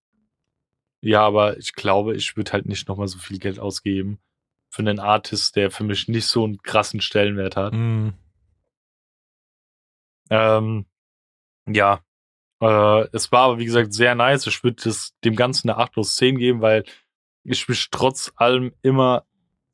ja, 1.00 1.22
aber 1.26 1.56
ich 1.58 1.72
glaube, 1.72 2.14
ich 2.14 2.36
würde 2.36 2.52
halt 2.52 2.66
nicht 2.66 2.86
nochmal 2.86 3.08
so 3.08 3.18
viel 3.18 3.40
Geld 3.40 3.58
ausgeben 3.58 4.20
für 4.72 4.80
einen 4.80 4.98
Artist, 5.00 5.54
der 5.56 5.70
für 5.70 5.84
mich 5.84 6.08
nicht 6.08 6.24
so 6.26 6.44
einen 6.44 6.56
krassen 6.62 7.02
Stellenwert 7.02 7.56
hat. 7.56 7.74
Mhm. 7.74 8.14
Ähm, 10.30 10.86
ja, 11.68 12.00
äh, 12.60 13.06
es 13.12 13.30
war 13.32 13.42
aber 13.42 13.58
wie 13.58 13.66
gesagt 13.66 13.92
sehr 13.92 14.14
nice. 14.14 14.46
Ich 14.46 14.64
würde 14.64 14.82
dem 15.24 15.36
Ganzen 15.36 15.68
eine 15.68 15.78
8 15.78 15.98
aus 15.98 16.16
10 16.16 16.38
geben, 16.38 16.62
weil 16.62 16.84
ich 17.44 17.68
mich 17.68 17.90
trotz 17.90 18.32
allem 18.36 18.72
immer 18.82 19.26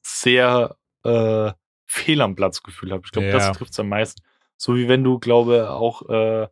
sehr 0.03 0.77
äh, 1.05 1.53
fehl 1.87 2.21
am 2.21 2.35
Platz 2.35 2.63
gefühlt 2.63 2.91
habe. 2.91 3.03
Ich 3.07 3.13
glaube, 3.13 3.29
Ja. 3.29 3.35
das 3.35 3.53
trifft 3.57 3.73
es 3.73 3.79
am 3.81 3.89
meisten. 3.89 4.21
So 4.57 4.75
wie 4.75 4.89
wenn 4.89 5.05
du, 5.05 5.21
glaube 5.21 5.71
auch 5.71 6.09
äh, 6.09 6.49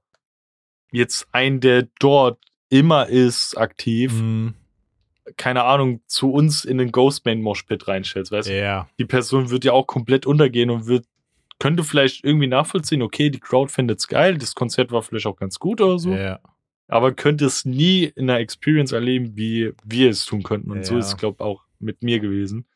jetzt 0.93 1.27
ein, 1.33 1.59
der 1.61 1.89
dort 1.99 2.39
immer 2.69 3.09
ist, 3.09 3.57
aktiv, 3.59 4.13
Mhm. 4.13 4.55
Keine 5.37 5.65
Ahnung, 5.65 6.01
zu 6.07 6.31
uns 6.33 6.65
in 6.65 6.79
den 6.79 6.93
Ghostman 6.93 7.41
Moshpit 7.43 7.89
reinstellst, 7.89 8.31
weißt 8.33 8.49
du? 8.49 8.59
Ja. 8.59 8.89
die 8.99 9.05
Person 9.05 9.51
wird 9.51 9.65
ja 9.65 9.73
auch 9.73 9.87
komplett 9.87 10.27
untergehen 10.27 10.71
und 10.71 10.87
wird, 10.87 11.05
könnte 11.59 11.85
vielleicht 11.85 12.25
irgendwie 12.25 12.47
nachvollziehen, 12.47 13.03
okay, 13.03 13.31
die 13.31 13.41
Crowd 13.41 13.73
findet's 13.73 14.09
geil, 14.09 14.39
das 14.39 14.55
Konzert 14.55 14.93
war 14.93 15.03
vielleicht 15.03 15.27
auch 15.27 15.37
ganz 15.37 15.59
gut 15.59 15.81
oder 15.81 15.99
so, 15.99 16.13
Ja. 16.15 16.39
aber 16.89 17.13
könnte 17.13 17.45
es 17.47 17.65
nie 17.65 18.05
in 18.05 18.31
einer 18.31 18.39
Experience 18.41 18.93
erleben, 18.93 19.37
wie 19.37 19.73
wir 19.85 20.11
es 20.11 20.25
tun 20.27 20.43
könnten. 20.43 20.71
Und 20.71 20.85
so 20.87 20.95
Ja. 20.95 21.01
ist 21.01 21.07
es, 21.09 21.17
glaube 21.17 21.37
ich, 21.41 21.45
auch 21.45 21.63
mit 21.79 22.03
mir 22.03 22.21
gewesen. 22.21 22.67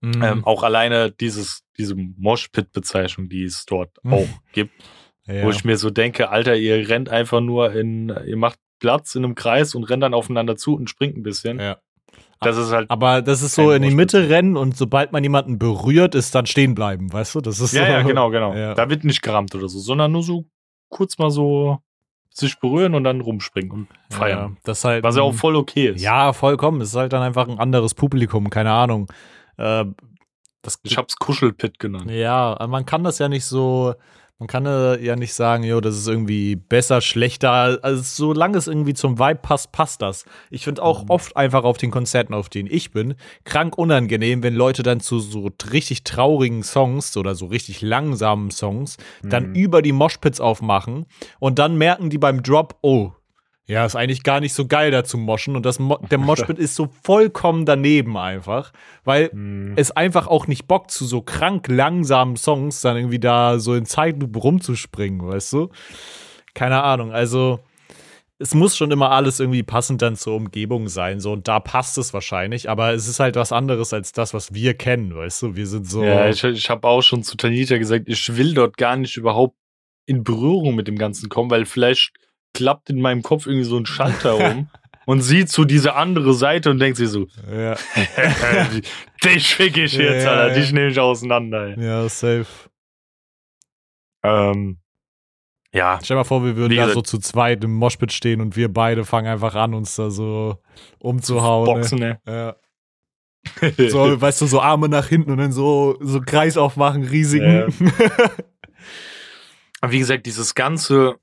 Mhm. 0.00 0.22
Ähm, 0.22 0.44
auch 0.44 0.62
alleine 0.62 1.10
dieses, 1.10 1.62
diese 1.78 1.94
Moshpit-Bezeichnung, 1.94 3.28
die 3.28 3.44
es 3.44 3.64
dort 3.64 3.96
Mhm. 4.04 4.12
auch 4.12 4.28
gibt, 4.52 4.72
ja. 5.26 5.44
wo 5.44 5.50
ich 5.50 5.64
mir 5.64 5.76
so 5.78 5.90
denke, 5.90 6.28
Alter, 6.30 6.56
ihr 6.56 6.88
rennt 6.88 7.08
einfach 7.08 7.40
nur 7.40 7.72
in, 7.72 8.10
ihr 8.26 8.36
macht 8.36 8.58
Platz 8.84 9.14
in 9.14 9.24
einem 9.24 9.34
Kreis 9.34 9.74
und 9.74 9.84
rennt 9.84 10.02
dann 10.02 10.12
aufeinander 10.12 10.56
zu 10.56 10.74
und 10.74 10.90
springt 10.90 11.16
ein 11.16 11.22
bisschen. 11.22 11.58
ja. 11.58 11.76
Das 12.40 12.58
ist 12.58 12.70
halt, 12.72 12.90
Aber 12.90 13.22
das 13.22 13.40
ist 13.40 13.54
so 13.54 13.72
in 13.72 13.80
die. 13.82 13.90
Mitte 13.90 14.28
rennen 14.28 14.56
und 14.58 14.76
sobald 14.76 15.12
man 15.12 15.22
jemanden 15.22 15.58
berührt, 15.58 16.14
ist 16.14 16.34
dann 16.34 16.44
stehen 16.44 16.74
bleiben, 16.74 17.10
weißt 17.10 17.34
du? 17.36 17.40
Das 17.40 17.58
ist 17.58 17.72
ja, 17.72 17.86
so, 17.86 17.92
ja, 17.92 18.02
genau, 18.02 18.28
genau. 18.28 18.54
Ja. 18.56 18.74
Da 18.74 18.90
wird 18.90 19.02
nicht 19.04 19.22
gerammt 19.22 19.54
oder 19.54 19.68
so, 19.68 19.78
sondern 19.78 20.12
nur 20.12 20.22
so 20.22 20.44
kurz 20.90 21.16
mal 21.16 21.30
so 21.30 21.78
sich 22.30 22.58
berühren 22.60 22.94
und 22.94 23.04
dann 23.04 23.20
rumspringen 23.22 23.70
und 23.72 23.88
feiern. 24.10 24.52
Ja, 24.56 24.60
das 24.64 24.84
halt 24.84 25.02
Was 25.04 25.16
ja 25.16 25.22
auch 25.22 25.32
voll 25.32 25.56
okay 25.56 25.88
ist. 25.88 26.02
Ja, 26.02 26.32
vollkommen. 26.34 26.82
Es 26.82 26.90
ist 26.90 26.96
halt 26.96 27.14
dann 27.14 27.22
einfach 27.22 27.48
ein 27.48 27.58
anderes 27.58 27.94
Publikum, 27.94 28.50
keine 28.50 28.72
Ahnung. 28.72 29.10
Äh, 29.56 29.86
das, 30.60 30.78
Ich 30.82 30.98
hab's 30.98 31.16
Kuschelpit 31.16 31.78
genannt. 31.78 32.10
ja, 32.10 32.58
man 32.68 32.84
kann 32.84 33.04
das 33.04 33.18
ja 33.20 33.28
nicht 33.28 33.46
so, 33.46 33.94
man 34.38 34.48
kann 34.48 34.66
äh, 34.66 35.00
ja 35.02 35.14
nicht 35.16 35.32
sagen, 35.32 35.62
jo, 35.64 35.80
das 35.80 35.96
ist 35.96 36.08
irgendwie 36.08 36.56
besser, 36.56 37.00
schlechter. 37.00 37.78
Also 37.82 38.02
solange 38.02 38.58
es 38.58 38.66
irgendwie 38.66 38.92
zum 38.94 39.18
Vibe 39.18 39.40
passt, 39.40 39.70
passt 39.72 40.02
das. 40.02 40.24
Ich 40.50 40.64
finde 40.64 40.82
auch 40.82 41.04
Mhm. 41.04 41.10
oft 41.10 41.36
einfach 41.36 41.62
auf 41.64 41.78
den 41.78 41.90
Konzerten, 41.90 42.34
auf 42.34 42.48
denen 42.48 42.68
ich 42.70 42.90
bin, 42.90 43.14
krank 43.44 43.78
unangenehm, 43.78 44.42
wenn 44.42 44.54
Leute 44.54 44.82
dann 44.82 45.00
zu 45.00 45.20
so 45.20 45.50
richtig 45.70 46.02
traurigen 46.04 46.62
Songs 46.62 47.16
oder 47.16 47.34
so 47.34 47.46
richtig 47.46 47.80
langsamen 47.80 48.50
Songs 48.50 48.96
dann 49.22 49.50
Mhm. 49.50 49.54
über 49.54 49.82
die 49.82 49.92
Moshpits 49.92 50.40
aufmachen 50.40 51.06
und 51.38 51.58
dann 51.58 51.78
merken 51.78 52.10
die 52.10 52.18
beim 52.18 52.42
Drop, 52.42 52.76
oh, 52.82 53.12
ja, 53.66 53.84
ist 53.86 53.96
eigentlich 53.96 54.22
gar 54.22 54.40
nicht 54.40 54.52
so 54.52 54.66
geil 54.66 54.90
da 54.90 55.04
zu 55.04 55.16
moschen 55.16 55.56
und 55.56 55.64
das 55.64 55.78
Mo 55.78 55.98
der 56.10 56.18
Moshpit 56.18 56.58
ist 56.58 56.74
so 56.74 56.88
vollkommen 57.02 57.64
daneben 57.64 58.16
einfach, 58.18 58.72
weil 59.04 59.30
Mhm. 59.32 59.72
es 59.76 59.90
einfach 59.90 60.26
auch 60.26 60.46
nicht 60.46 60.66
bockt, 60.66 60.90
zu 60.90 61.06
so 61.06 61.22
krank 61.22 61.68
langsamen 61.68 62.36
Songs 62.36 62.80
dann 62.82 62.96
irgendwie 62.96 63.18
da 63.20 63.58
so 63.58 63.74
in 63.74 63.86
Zeitlupe 63.86 64.38
rumzuspringen, 64.38 65.26
weißt 65.26 65.52
du? 65.54 65.70
Keine 66.54 66.82
Ahnung, 66.82 67.12
also 67.12 67.60
es 68.38 68.52
muss 68.54 68.76
schon 68.76 68.90
immer 68.90 69.12
alles 69.12 69.40
irgendwie 69.40 69.62
passend 69.62 70.02
dann 70.02 70.16
zur 70.16 70.34
Umgebung 70.34 70.88
sein, 70.88 71.20
so 71.20 71.32
und 71.32 71.48
da 71.48 71.60
passt 71.60 71.96
es 71.98 72.12
wahrscheinlich, 72.12 72.68
aber 72.68 72.92
es 72.92 73.08
ist 73.08 73.20
halt 73.20 73.36
was 73.36 73.52
anderes 73.52 73.94
als 73.94 74.12
das, 74.12 74.34
was 74.34 74.52
wir 74.52 74.74
kennen, 74.74 75.14
weißt 75.14 75.40
du? 75.42 75.56
Wir 75.56 75.66
sind 75.66 75.88
so. 75.88 76.04
Ja, 76.04 76.28
ich, 76.28 76.42
ich 76.44 76.68
habe 76.68 76.86
auch 76.86 77.00
schon 77.00 77.22
zu 77.22 77.36
Tanita 77.36 77.78
gesagt, 77.78 78.04
ich 78.08 78.36
will 78.36 78.52
dort 78.52 78.76
gar 78.76 78.96
nicht 78.96 79.16
überhaupt 79.16 79.56
in 80.04 80.22
Berührung 80.24 80.74
mit 80.74 80.86
dem 80.88 80.98
Ganzen 80.98 81.28
kommen, 81.28 81.50
weil 81.50 81.64
vielleicht 81.64 82.12
klappt 82.54 82.88
in 82.90 83.00
meinem 83.00 83.22
Kopf 83.22 83.46
irgendwie 83.46 83.64
so 83.66 83.76
ein 83.76 83.84
Schalter 83.86 84.36
um 84.50 84.68
und 85.06 85.20
sieht 85.20 85.50
so 85.50 85.64
diese 85.64 85.94
andere 85.94 86.32
Seite 86.32 86.70
und 86.70 86.78
denkt 86.78 86.96
sich 86.96 87.08
so, 87.10 87.26
ja, 87.52 87.74
dich 89.24 89.54
fick 89.54 89.76
ich 89.76 89.92
jetzt, 89.94 90.24
Ja, 90.24 90.30
Alter, 90.30 90.48
ja. 90.48 90.54
dich 90.54 90.72
nehme 90.72 90.88
ich 90.88 90.98
auseinander. 90.98 91.76
Ey. 91.76 91.84
ja, 91.84 92.08
safe. 92.08 92.46
Ähm, 94.22 94.78
ja, 95.72 95.98
Stell 96.02 96.14
dir 96.14 96.20
mal 96.20 96.24
vor, 96.24 96.44
wir 96.44 96.56
würden 96.56 96.76
da 96.76 96.88
so 96.90 97.02
zu 97.02 97.18
zweit 97.18 97.62
im 97.64 97.74
Moshpit 97.74 98.12
stehen 98.12 98.40
und 98.40 98.56
wir 98.56 98.72
beide 98.72 99.04
fangen 99.04 99.26
einfach 99.26 99.54
an, 99.56 99.74
uns 99.74 99.96
da 99.96 100.08
so 100.08 100.62
umzuhauen. 101.00 101.66
ne? 101.68 101.74
Boxen, 101.74 101.98
ne? 101.98 102.20
Ja. 102.26 102.56
So, 103.90 104.18
weißt 104.20 104.40
du, 104.40 104.46
so 104.46 104.60
Arme 104.62 104.88
nach 104.88 105.08
hinten 105.08 105.30
und 105.30 105.36
dann 105.36 105.52
so, 105.52 105.98
so 106.00 106.20
Kreis 106.22 106.56
aufmachen, 106.56 107.02
riesigen. 107.04 107.74
Aber 109.82 109.92
wie 109.92 109.98
gesagt, 109.98 110.24
dieses 110.24 110.54
ganze, 110.54 111.16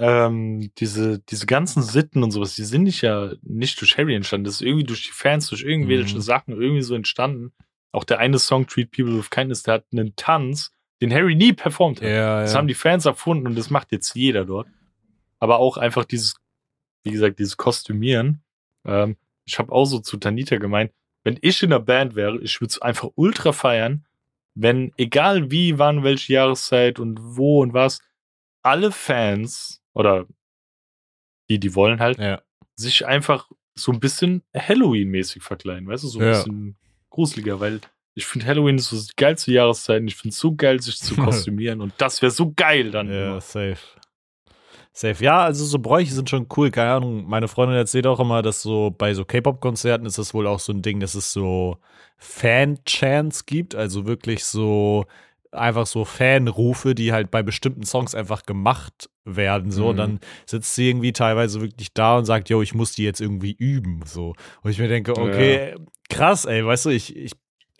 ähm, 0.00 0.72
diese, 0.78 1.18
diese 1.20 1.46
ganzen 1.46 1.82
Sitten 1.82 2.22
und 2.22 2.30
sowas, 2.30 2.54
die 2.54 2.64
sind 2.64 2.84
nicht 2.84 3.02
ja 3.02 3.32
nicht 3.42 3.80
durch 3.80 3.96
Harry 3.98 4.14
entstanden. 4.14 4.44
Das 4.44 4.54
ist 4.54 4.62
irgendwie 4.62 4.84
durch 4.84 5.04
die 5.04 5.12
Fans, 5.12 5.48
durch 5.48 5.62
irgendwelche 5.62 6.16
Mhm. 6.16 6.20
Sachen 6.22 6.60
irgendwie 6.60 6.82
so 6.82 6.94
entstanden. 6.94 7.52
Auch 7.92 8.04
der 8.04 8.18
eine 8.18 8.38
Song 8.38 8.66
Treat 8.66 8.90
People 8.90 9.16
with 9.18 9.30
Kindness, 9.30 9.62
der 9.62 9.74
hat 9.74 9.84
einen 9.92 10.16
Tanz, 10.16 10.72
den 11.02 11.12
Harry 11.12 11.34
nie 11.34 11.52
performt 11.52 12.00
hat. 12.00 12.08
ja, 12.08 12.40
Das 12.40 12.52
ja. 12.52 12.58
haben 12.58 12.68
die 12.68 12.74
Fans 12.74 13.04
erfunden 13.04 13.46
und 13.46 13.56
das 13.56 13.70
macht 13.70 13.92
jetzt 13.92 14.14
jeder 14.14 14.44
dort. 14.44 14.68
Aber 15.38 15.58
auch 15.58 15.76
einfach 15.76 16.04
dieses, 16.04 16.34
wie 17.04 17.10
gesagt, 17.10 17.38
dieses 17.38 17.56
Kostümieren. 17.56 18.42
Ähm, 18.86 19.16
ich 19.44 19.58
habe 19.58 19.72
auch 19.72 19.84
so 19.86 19.98
zu 19.98 20.16
Tanita 20.16 20.56
gemeint, 20.56 20.92
wenn 21.24 21.38
ich 21.42 21.62
in 21.62 21.70
der 21.70 21.80
Band 21.80 22.14
wäre, 22.14 22.38
ich 22.40 22.60
würde 22.60 22.70
es 22.70 22.80
einfach 22.80 23.10
ultra 23.16 23.52
feiern, 23.52 24.06
wenn, 24.54 24.92
egal 24.96 25.50
wie, 25.50 25.78
wann, 25.78 26.02
welche 26.04 26.32
Jahreszeit 26.34 26.98
und 26.98 27.18
wo 27.20 27.60
und 27.62 27.72
was, 27.74 28.00
alle 28.62 28.92
Fans 28.92 29.79
oder 29.94 30.26
die, 31.48 31.58
die 31.58 31.74
wollen 31.74 32.00
halt, 32.00 32.18
ja. 32.18 32.40
sich 32.76 33.06
einfach 33.06 33.48
so 33.74 33.92
ein 33.92 34.00
bisschen 34.00 34.42
Halloween-mäßig 34.56 35.42
verkleiden, 35.42 35.88
weißt 35.88 36.04
du, 36.04 36.08
so 36.08 36.18
ein 36.20 36.26
Ja. 36.26 36.32
bisschen 36.32 36.76
gruseliger, 37.10 37.60
weil 37.60 37.80
ich 38.14 38.26
finde 38.26 38.46
Halloween 38.46 38.76
ist 38.76 38.88
so 38.90 38.96
die 38.96 39.12
geilste 39.16 39.52
Jahreszeit 39.52 40.00
und 40.02 40.08
ich 40.08 40.16
finde 40.16 40.32
es 40.34 40.38
so 40.40 40.54
geil, 40.54 40.80
sich 40.80 40.98
zu 40.98 41.14
kostümieren 41.16 41.80
und 41.80 41.92
das 41.98 42.20
wäre 42.22 42.30
so 42.32 42.52
geil 42.54 42.90
dann. 42.90 43.08
Ja, 43.10 43.28
immer. 43.28 43.40
safe. 43.40 43.78
Safe. 44.92 45.22
Ja, 45.24 45.44
also 45.44 45.64
so 45.64 45.78
Bräuche 45.78 46.12
sind 46.12 46.28
schon 46.28 46.48
cool. 46.56 46.72
Keine 46.72 46.90
Ahnung. 46.90 47.24
Meine 47.28 47.46
Freundin 47.46 47.76
erzählt 47.76 48.08
auch 48.08 48.18
immer, 48.18 48.42
dass 48.42 48.60
so 48.60 48.90
bei 48.90 49.14
so 49.14 49.24
K-Pop-Konzerten 49.24 50.04
ist 50.04 50.18
das 50.18 50.34
wohl 50.34 50.48
auch 50.48 50.58
so 50.58 50.72
ein 50.72 50.82
Ding, 50.82 50.98
dass 50.98 51.14
es 51.14 51.32
so 51.32 51.78
Fan-Chants 52.18 53.46
gibt. 53.46 53.74
Also 53.76 54.06
wirklich 54.06 54.44
so 54.44 55.06
einfach 55.52 55.86
so 55.86 56.04
Fanrufe, 56.04 56.94
die 56.94 57.12
halt 57.12 57.30
bei 57.30 57.42
bestimmten 57.42 57.84
Songs 57.84 58.14
einfach 58.14 58.44
gemacht 58.44 59.10
werden, 59.24 59.70
so. 59.70 59.84
Mhm. 59.84 59.88
Und 59.88 59.96
dann 59.96 60.20
sitzt 60.46 60.74
sie 60.74 60.88
irgendwie 60.88 61.12
teilweise 61.12 61.60
wirklich 61.60 61.92
da 61.92 62.18
und 62.18 62.24
sagt, 62.24 62.48
yo, 62.48 62.62
ich 62.62 62.74
muss 62.74 62.92
die 62.92 63.04
jetzt 63.04 63.20
irgendwie 63.20 63.52
üben, 63.52 64.00
so. 64.04 64.34
Und 64.62 64.70
ich 64.70 64.78
mir 64.78 64.88
denke, 64.88 65.16
okay, 65.16 65.70
ja. 65.70 65.76
krass, 66.08 66.44
ey, 66.44 66.64
weißt 66.64 66.86
du, 66.86 66.90
ich, 66.90 67.16
ich 67.16 67.32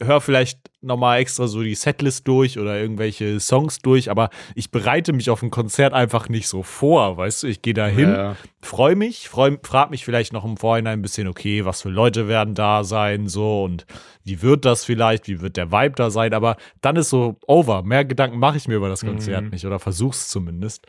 höre 0.03 0.21
vielleicht 0.21 0.59
nochmal 0.83 1.21
extra 1.21 1.47
so 1.47 1.63
die 1.63 1.75
Setlist 1.75 2.27
durch 2.27 2.59
oder 2.59 2.79
irgendwelche 2.79 3.39
Songs 3.39 3.81
durch, 3.81 4.11
aber 4.11 4.31
ich 4.55 4.71
bereite 4.71 5.13
mich 5.13 5.29
auf 5.29 5.43
ein 5.43 5.51
Konzert 5.51 5.93
einfach 5.93 6.29
nicht 6.29 6.49
so 6.49 6.63
vor, 6.63 7.17
weißt 7.17 7.43
du? 7.43 7.47
Ich 7.49 7.61
gehe 7.61 7.75
da 7.75 7.87
hin, 7.87 8.09
ja. 8.09 8.37
freue 8.63 8.97
mich, 8.97 9.29
freu, 9.29 9.57
frag 9.63 9.91
mich 9.91 10.05
vielleicht 10.05 10.33
noch 10.33 10.45
im 10.45 10.57
Vorhinein 10.57 11.01
ein 11.01 11.03
bisschen, 11.03 11.29
okay, 11.29 11.65
was 11.65 11.83
für 11.83 11.91
Leute 11.91 12.29
werden 12.29 12.55
da 12.55 12.83
sein, 12.83 13.29
so 13.29 13.65
und 13.65 13.85
wie 14.25 14.41
wird 14.43 14.65
das 14.65 14.85
vielleicht, 14.85 15.29
wie 15.29 15.41
wird 15.41 15.57
der 15.57 15.71
Vibe 15.71 15.95
da 15.97 16.11
sein, 16.11 16.33
aber 16.33 16.57
dann 16.81 16.97
ist 16.97 17.11
so 17.11 17.37
over. 17.47 17.83
Mehr 17.83 18.05
Gedanken 18.05 18.39
mache 18.39 18.57
ich 18.57 18.69
mir 18.69 18.77
über 18.77 18.89
das 18.89 19.05
Konzert 19.05 19.45
mhm. 19.45 19.51
nicht 19.51 19.67
oder 19.67 19.79
versuch's 19.79 20.29
zumindest. 20.29 20.87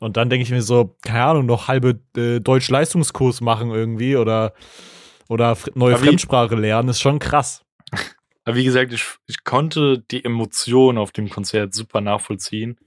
Und 0.00 0.16
dann 0.16 0.28
denke 0.30 0.42
ich 0.42 0.50
mir 0.50 0.62
so, 0.62 0.96
keine 1.04 1.22
Ahnung, 1.22 1.46
noch 1.46 1.68
halbe 1.68 2.00
äh, 2.16 2.40
Deutsch-Leistungskurs 2.40 3.40
machen 3.40 3.70
irgendwie 3.70 4.16
oder, 4.16 4.52
oder 5.28 5.56
neue 5.76 5.96
Fremdsprache 5.96 6.56
lernen, 6.56 6.88
ist 6.88 7.00
schon 7.00 7.20
krass. 7.20 7.62
Aber 8.44 8.56
wie 8.56 8.64
gesagt, 8.64 8.92
ich, 8.92 9.04
ich 9.26 9.44
konnte 9.44 10.00
die 10.10 10.24
Emotionen 10.24 10.98
auf 10.98 11.12
dem 11.12 11.30
Konzert 11.30 11.74
super 11.74 12.00
nachvollziehen. 12.00 12.78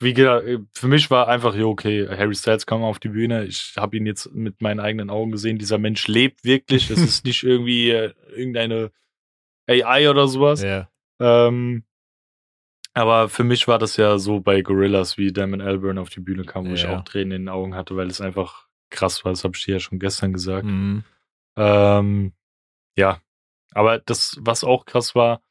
Wie 0.00 0.14
gesagt, 0.14 0.46
äh, 0.46 0.58
für 0.72 0.88
mich 0.88 1.10
war 1.10 1.28
einfach, 1.28 1.54
ja, 1.54 1.64
okay, 1.64 2.08
Harry 2.08 2.34
Styles 2.34 2.66
kam 2.66 2.82
auf 2.82 2.98
die 2.98 3.10
Bühne. 3.10 3.44
Ich 3.44 3.74
habe 3.76 3.96
ihn 3.96 4.06
jetzt 4.06 4.32
mit 4.32 4.62
meinen 4.62 4.80
eigenen 4.80 5.10
Augen 5.10 5.30
gesehen. 5.30 5.58
Dieser 5.58 5.78
Mensch 5.78 6.08
lebt 6.08 6.44
wirklich. 6.44 6.90
Es 6.90 7.00
ist 7.00 7.24
nicht 7.24 7.42
irgendwie 7.42 7.90
äh, 7.90 8.12
irgendeine 8.34 8.90
AI 9.68 10.10
oder 10.10 10.26
sowas. 10.26 10.62
Ja. 10.62 10.90
Ähm, 11.20 11.84
aber 12.92 13.28
für 13.28 13.44
mich 13.44 13.68
war 13.68 13.78
das 13.78 13.96
ja 13.96 14.18
so 14.18 14.40
bei 14.40 14.62
Gorillas, 14.62 15.16
wie 15.16 15.32
Damon 15.32 15.60
Alburn 15.60 15.98
auf 15.98 16.10
die 16.10 16.20
Bühne 16.20 16.44
kam, 16.44 16.64
wo 16.64 16.70
ja. 16.70 16.74
ich 16.74 16.86
auch 16.86 17.04
Tränen 17.04 17.32
in 17.32 17.42
den 17.42 17.48
Augen 17.48 17.74
hatte, 17.74 17.94
weil 17.94 18.08
es 18.08 18.20
einfach 18.20 18.66
krass 18.90 19.24
war. 19.24 19.32
Das 19.32 19.44
habe 19.44 19.56
ich 19.56 19.64
dir 19.64 19.74
ja 19.74 19.80
schon 19.80 20.00
gestern 20.00 20.32
gesagt. 20.32 20.66
Mhm. 20.66 21.04
Ähm, 21.56 22.32
ja, 22.96 23.20
aber 23.74 23.98
das, 23.98 24.36
was 24.40 24.64
auch 24.64 24.84
krass 24.84 25.14
war, 25.14 25.42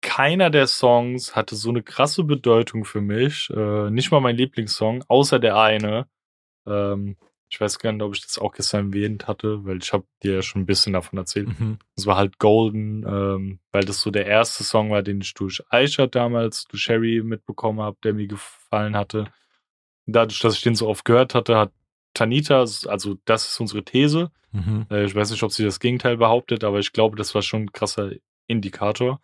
keiner 0.00 0.50
der 0.50 0.66
Songs 0.66 1.34
hatte 1.34 1.56
so 1.56 1.70
eine 1.70 1.82
krasse 1.82 2.24
Bedeutung 2.24 2.84
für 2.84 3.00
mich. 3.00 3.48
Äh, 3.50 3.90
nicht 3.90 4.10
mal 4.10 4.20
mein 4.20 4.36
Lieblingssong, 4.36 5.02
außer 5.08 5.38
der 5.38 5.56
eine. 5.56 6.06
Ähm, 6.66 7.16
ich 7.48 7.60
weiß 7.60 7.78
gar 7.78 7.92
nicht, 7.92 8.02
ob 8.02 8.14
ich 8.14 8.22
das 8.22 8.38
auch 8.38 8.52
gestern 8.52 8.88
erwähnt 8.88 9.28
hatte, 9.28 9.64
weil 9.64 9.78
ich 9.78 9.92
habe 9.92 10.04
dir 10.22 10.34
ja 10.34 10.42
schon 10.42 10.62
ein 10.62 10.66
bisschen 10.66 10.92
davon 10.92 11.18
erzählt. 11.18 11.48
Mhm. 11.58 11.78
Das 11.96 12.04
war 12.06 12.16
halt 12.16 12.38
Golden, 12.38 13.04
ähm, 13.06 13.60
weil 13.72 13.84
das 13.84 14.00
so 14.00 14.10
der 14.10 14.26
erste 14.26 14.64
Song 14.64 14.90
war, 14.90 15.02
den 15.02 15.20
ich 15.20 15.34
durch 15.34 15.62
Aisha 15.68 16.06
damals, 16.06 16.64
durch 16.64 16.82
Sherry 16.82 17.22
mitbekommen 17.22 17.80
habe, 17.80 17.96
der 18.02 18.12
mir 18.12 18.26
gefallen 18.26 18.96
hatte. 18.96 19.32
dadurch, 20.06 20.40
dass 20.40 20.56
ich 20.56 20.62
den 20.62 20.74
so 20.74 20.88
oft 20.88 21.04
gehört 21.04 21.34
hatte, 21.34 21.56
hat 21.56 21.72
Tanita, 22.12 22.60
also 22.60 23.16
das 23.24 23.48
ist 23.48 23.60
unsere 23.60 23.84
These. 23.84 24.30
Mhm. 24.54 24.86
Äh, 24.90 25.04
ich 25.04 25.14
weiß 25.14 25.30
nicht, 25.30 25.42
ob 25.42 25.52
sie 25.52 25.64
das 25.64 25.80
Gegenteil 25.80 26.16
behauptet, 26.16 26.64
aber 26.64 26.78
ich 26.78 26.92
glaube, 26.92 27.16
das 27.16 27.34
war 27.34 27.42
schon 27.42 27.62
ein 27.62 27.72
krasser 27.72 28.12
Indikator. 28.46 29.20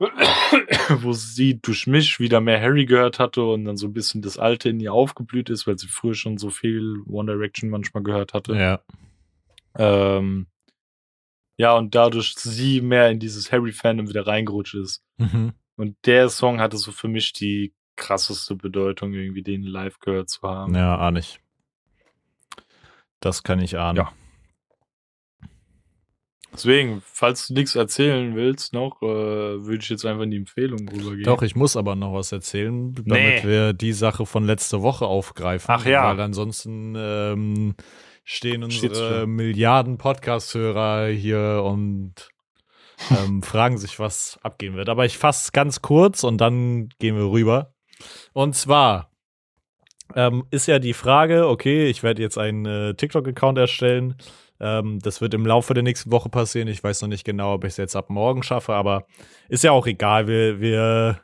Wo 0.00 1.12
sie 1.12 1.60
durch 1.60 1.86
mich 1.86 2.20
wieder 2.20 2.40
mehr 2.40 2.60
Harry 2.60 2.84
gehört 2.84 3.18
hatte 3.18 3.42
und 3.42 3.64
dann 3.64 3.76
so 3.76 3.86
ein 3.86 3.92
bisschen 3.92 4.22
das 4.22 4.38
Alte 4.38 4.68
in 4.68 4.80
ihr 4.80 4.92
aufgeblüht 4.92 5.50
ist, 5.50 5.66
weil 5.66 5.78
sie 5.78 5.88
früher 5.88 6.14
schon 6.14 6.38
so 6.38 6.50
viel 6.50 7.02
One 7.06 7.30
Direction 7.30 7.70
manchmal 7.70 8.02
gehört 8.02 8.34
hatte. 8.34 8.54
Ja. 8.54 8.80
Ähm, 9.76 10.46
ja, 11.56 11.76
und 11.76 11.94
dadurch 11.94 12.34
sie 12.36 12.80
mehr 12.80 13.10
in 13.10 13.20
dieses 13.20 13.52
Harry-Fandom 13.52 14.08
wieder 14.08 14.26
reingerutscht 14.26 14.74
ist. 14.74 15.02
Mhm. 15.18 15.52
Und 15.76 15.96
der 16.04 16.28
Song 16.28 16.60
hatte 16.60 16.76
so 16.76 16.92
für 16.92 17.08
mich 17.08 17.32
die 17.32 17.72
krasseste 17.96 18.56
Bedeutung, 18.56 19.12
irgendwie 19.12 19.42
den 19.42 19.62
live 19.62 19.98
gehört 20.00 20.28
zu 20.28 20.42
haben. 20.42 20.74
Ja, 20.74 20.98
ahne 20.98 21.20
ich. 21.20 21.40
Das 23.24 23.42
kann 23.42 23.58
ich 23.58 23.78
ahnen. 23.78 23.96
Ja. 23.96 24.12
Deswegen, 26.52 27.02
falls 27.04 27.48
du 27.48 27.54
nichts 27.54 27.74
erzählen 27.74 28.36
willst 28.36 28.74
noch, 28.74 29.00
äh, 29.02 29.06
würde 29.06 29.78
ich 29.80 29.88
jetzt 29.88 30.04
einfach 30.04 30.24
in 30.24 30.30
die 30.30 30.36
Empfehlung 30.36 30.86
rübergehen. 30.88 31.24
Doch, 31.24 31.40
ich 31.42 31.56
muss 31.56 31.74
aber 31.76 31.96
noch 31.96 32.12
was 32.12 32.32
erzählen, 32.32 32.94
damit 32.94 33.08
nee. 33.08 33.42
wir 33.42 33.72
die 33.72 33.94
Sache 33.94 34.26
von 34.26 34.44
letzter 34.44 34.82
Woche 34.82 35.06
aufgreifen. 35.06 35.74
Ach 35.74 35.86
ja. 35.86 36.04
Weil 36.04 36.20
ansonsten 36.20 36.94
ähm, 36.96 37.74
stehen 38.24 38.62
unsere 38.62 39.26
Milliarden 39.26 39.96
Podcast-Hörer 39.96 41.08
hier 41.08 41.62
und 41.64 42.28
ähm, 43.10 43.42
fragen 43.42 43.78
sich, 43.78 43.98
was 43.98 44.38
abgehen 44.42 44.76
wird. 44.76 44.90
Aber 44.90 45.06
ich 45.06 45.16
fasse 45.16 45.50
ganz 45.52 45.80
kurz 45.80 46.24
und 46.24 46.38
dann 46.38 46.90
gehen 46.98 47.16
wir 47.16 47.30
rüber. 47.30 47.74
Und 48.34 48.54
zwar 48.54 49.13
ähm, 50.14 50.44
ist 50.50 50.66
ja 50.66 50.78
die 50.78 50.94
Frage, 50.94 51.48
okay, 51.48 51.86
ich 51.86 52.02
werde 52.02 52.22
jetzt 52.22 52.38
einen 52.38 52.66
äh, 52.66 52.94
TikTok-Account 52.94 53.58
erstellen. 53.58 54.16
Ähm, 54.60 54.98
das 55.00 55.20
wird 55.20 55.34
im 55.34 55.46
Laufe 55.46 55.74
der 55.74 55.82
nächsten 55.82 56.10
Woche 56.12 56.28
passieren. 56.28 56.68
Ich 56.68 56.82
weiß 56.82 57.02
noch 57.02 57.08
nicht 57.08 57.24
genau, 57.24 57.54
ob 57.54 57.64
ich 57.64 57.70
es 57.70 57.76
jetzt 57.76 57.96
ab 57.96 58.10
morgen 58.10 58.42
schaffe, 58.42 58.74
aber 58.74 59.06
ist 59.48 59.64
ja 59.64 59.72
auch 59.72 59.86
egal. 59.86 60.28
Wir, 60.28 60.60
wir 60.60 61.20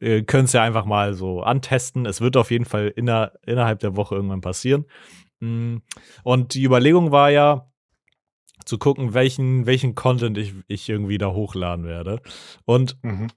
äh, 0.00 0.22
können 0.22 0.44
es 0.44 0.52
ja 0.52 0.62
einfach 0.62 0.84
mal 0.84 1.14
so 1.14 1.42
antesten. 1.42 2.06
Es 2.06 2.20
wird 2.20 2.36
auf 2.36 2.50
jeden 2.50 2.66
Fall 2.66 2.92
inner, 2.94 3.32
innerhalb 3.46 3.80
der 3.80 3.96
Woche 3.96 4.14
irgendwann 4.14 4.40
passieren. 4.40 4.84
Mm. 5.40 5.76
Und 6.22 6.54
die 6.54 6.64
Überlegung 6.64 7.10
war 7.10 7.30
ja, 7.30 7.68
zu 8.64 8.78
gucken, 8.78 9.14
welchen, 9.14 9.66
welchen 9.66 9.94
Content 9.94 10.38
ich, 10.38 10.54
ich 10.68 10.88
irgendwie 10.88 11.18
da 11.18 11.32
hochladen 11.32 11.84
werde. 11.84 12.20
Und 12.64 12.96
mhm. 13.02 13.28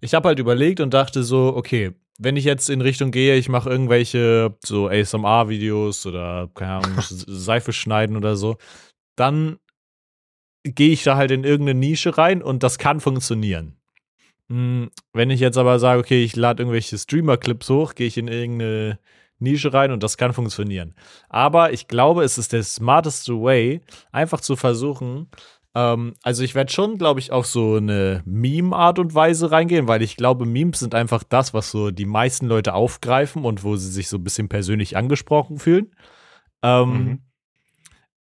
Ich 0.00 0.14
habe 0.14 0.28
halt 0.28 0.38
überlegt 0.38 0.80
und 0.80 0.94
dachte 0.94 1.22
so, 1.22 1.54
okay, 1.56 1.92
wenn 2.18 2.36
ich 2.36 2.44
jetzt 2.44 2.68
in 2.68 2.80
Richtung 2.80 3.10
gehe, 3.10 3.36
ich 3.36 3.48
mache 3.48 3.70
irgendwelche 3.70 4.54
so 4.64 4.88
ASMR-Videos 4.88 6.06
oder, 6.06 6.50
keine 6.54 6.72
Ahnung, 6.72 6.98
Seife 7.08 7.72
schneiden 7.72 8.16
oder 8.16 8.36
so, 8.36 8.56
dann 9.16 9.58
gehe 10.64 10.92
ich 10.92 11.02
da 11.02 11.16
halt 11.16 11.30
in 11.30 11.44
irgendeine 11.44 11.78
Nische 11.78 12.18
rein 12.18 12.42
und 12.42 12.62
das 12.62 12.78
kann 12.78 13.00
funktionieren. 13.00 13.76
Hm, 14.48 14.90
wenn 15.12 15.30
ich 15.30 15.40
jetzt 15.40 15.56
aber 15.56 15.78
sage, 15.78 16.00
okay, 16.00 16.22
ich 16.22 16.36
lade 16.36 16.62
irgendwelche 16.62 16.98
Streamer-Clips 16.98 17.70
hoch, 17.70 17.94
gehe 17.94 18.06
ich 18.06 18.18
in 18.18 18.28
irgendeine 18.28 18.98
Nische 19.38 19.72
rein 19.72 19.90
und 19.90 20.02
das 20.02 20.18
kann 20.18 20.34
funktionieren. 20.34 20.94
Aber 21.28 21.72
ich 21.72 21.88
glaube, 21.88 22.24
es 22.24 22.36
ist 22.36 22.52
der 22.52 22.62
smarteste 22.62 23.40
Way, 23.40 23.80
einfach 24.12 24.40
zu 24.40 24.56
versuchen, 24.56 25.28
ähm, 25.74 26.14
also 26.22 26.42
ich 26.42 26.54
werde 26.54 26.72
schon, 26.72 26.98
glaube 26.98 27.20
ich, 27.20 27.32
auf 27.32 27.46
so 27.46 27.76
eine 27.76 28.22
Meme-Art 28.24 28.98
und 28.98 29.14
Weise 29.14 29.50
reingehen, 29.50 29.86
weil 29.86 30.02
ich 30.02 30.16
glaube, 30.16 30.46
Memes 30.46 30.80
sind 30.80 30.94
einfach 30.94 31.22
das, 31.22 31.54
was 31.54 31.70
so 31.70 31.90
die 31.90 32.06
meisten 32.06 32.46
Leute 32.46 32.74
aufgreifen 32.74 33.44
und 33.44 33.62
wo 33.62 33.76
sie 33.76 33.90
sich 33.90 34.08
so 34.08 34.16
ein 34.16 34.24
bisschen 34.24 34.48
persönlich 34.48 34.96
angesprochen 34.96 35.58
fühlen. 35.58 35.94
Ähm, 36.62 36.90
mhm. 36.90 37.22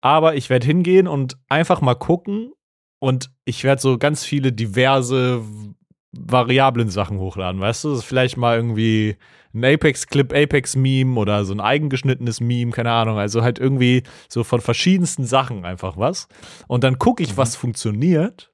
Aber 0.01 0.35
ich 0.35 0.49
werde 0.49 0.65
hingehen 0.65 1.07
und 1.07 1.37
einfach 1.49 1.81
mal 1.81 1.95
gucken 1.95 2.51
und 2.99 3.31
ich 3.43 3.63
werde 3.63 3.81
so 3.81 3.97
ganz 3.97 4.23
viele 4.23 4.51
diverse 4.51 5.43
variablen 6.17 6.89
Sachen 6.89 7.19
hochladen, 7.19 7.61
weißt 7.61 7.83
du? 7.83 7.89
Das 7.89 7.99
ist 7.99 8.05
vielleicht 8.05 8.37
mal 8.37 8.55
irgendwie 8.55 9.17
ein 9.53 9.63
Apex-Clip, 9.63 10.33
Apex-Meme 10.33 11.17
oder 11.19 11.45
so 11.45 11.53
ein 11.53 11.61
eigengeschnittenes 11.61 12.41
Meme, 12.41 12.71
keine 12.71 12.91
Ahnung. 12.91 13.17
Also 13.17 13.41
halt 13.41 13.57
irgendwie 13.57 14.03
so 14.27 14.43
von 14.43 14.61
verschiedensten 14.61 15.25
Sachen 15.25 15.65
einfach 15.65 15.97
was. 15.97 16.27
Und 16.67 16.83
dann 16.83 16.99
gucke 16.99 17.23
ich, 17.23 17.33
mhm. 17.33 17.37
was 17.37 17.55
funktioniert 17.55 18.51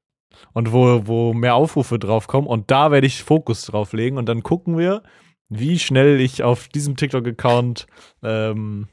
und 0.54 0.72
wo, 0.72 1.08
wo 1.08 1.34
mehr 1.34 1.56
Aufrufe 1.56 2.00
drauf 2.00 2.28
kommen. 2.28 2.48
Und 2.48 2.72
da 2.72 2.92
werde 2.92 3.08
ich 3.08 3.24
Fokus 3.24 3.66
drauf 3.66 3.94
legen. 3.94 4.18
Und 4.18 4.28
dann 4.30 4.44
gucken 4.44 4.78
wir, 4.78 5.04
wie 5.50 5.80
schnell 5.80 6.22
ich 6.22 6.44
auf 6.44 6.68
diesem 6.68 6.96
TikTok-Account 6.96 7.88
ähm, 8.24 8.88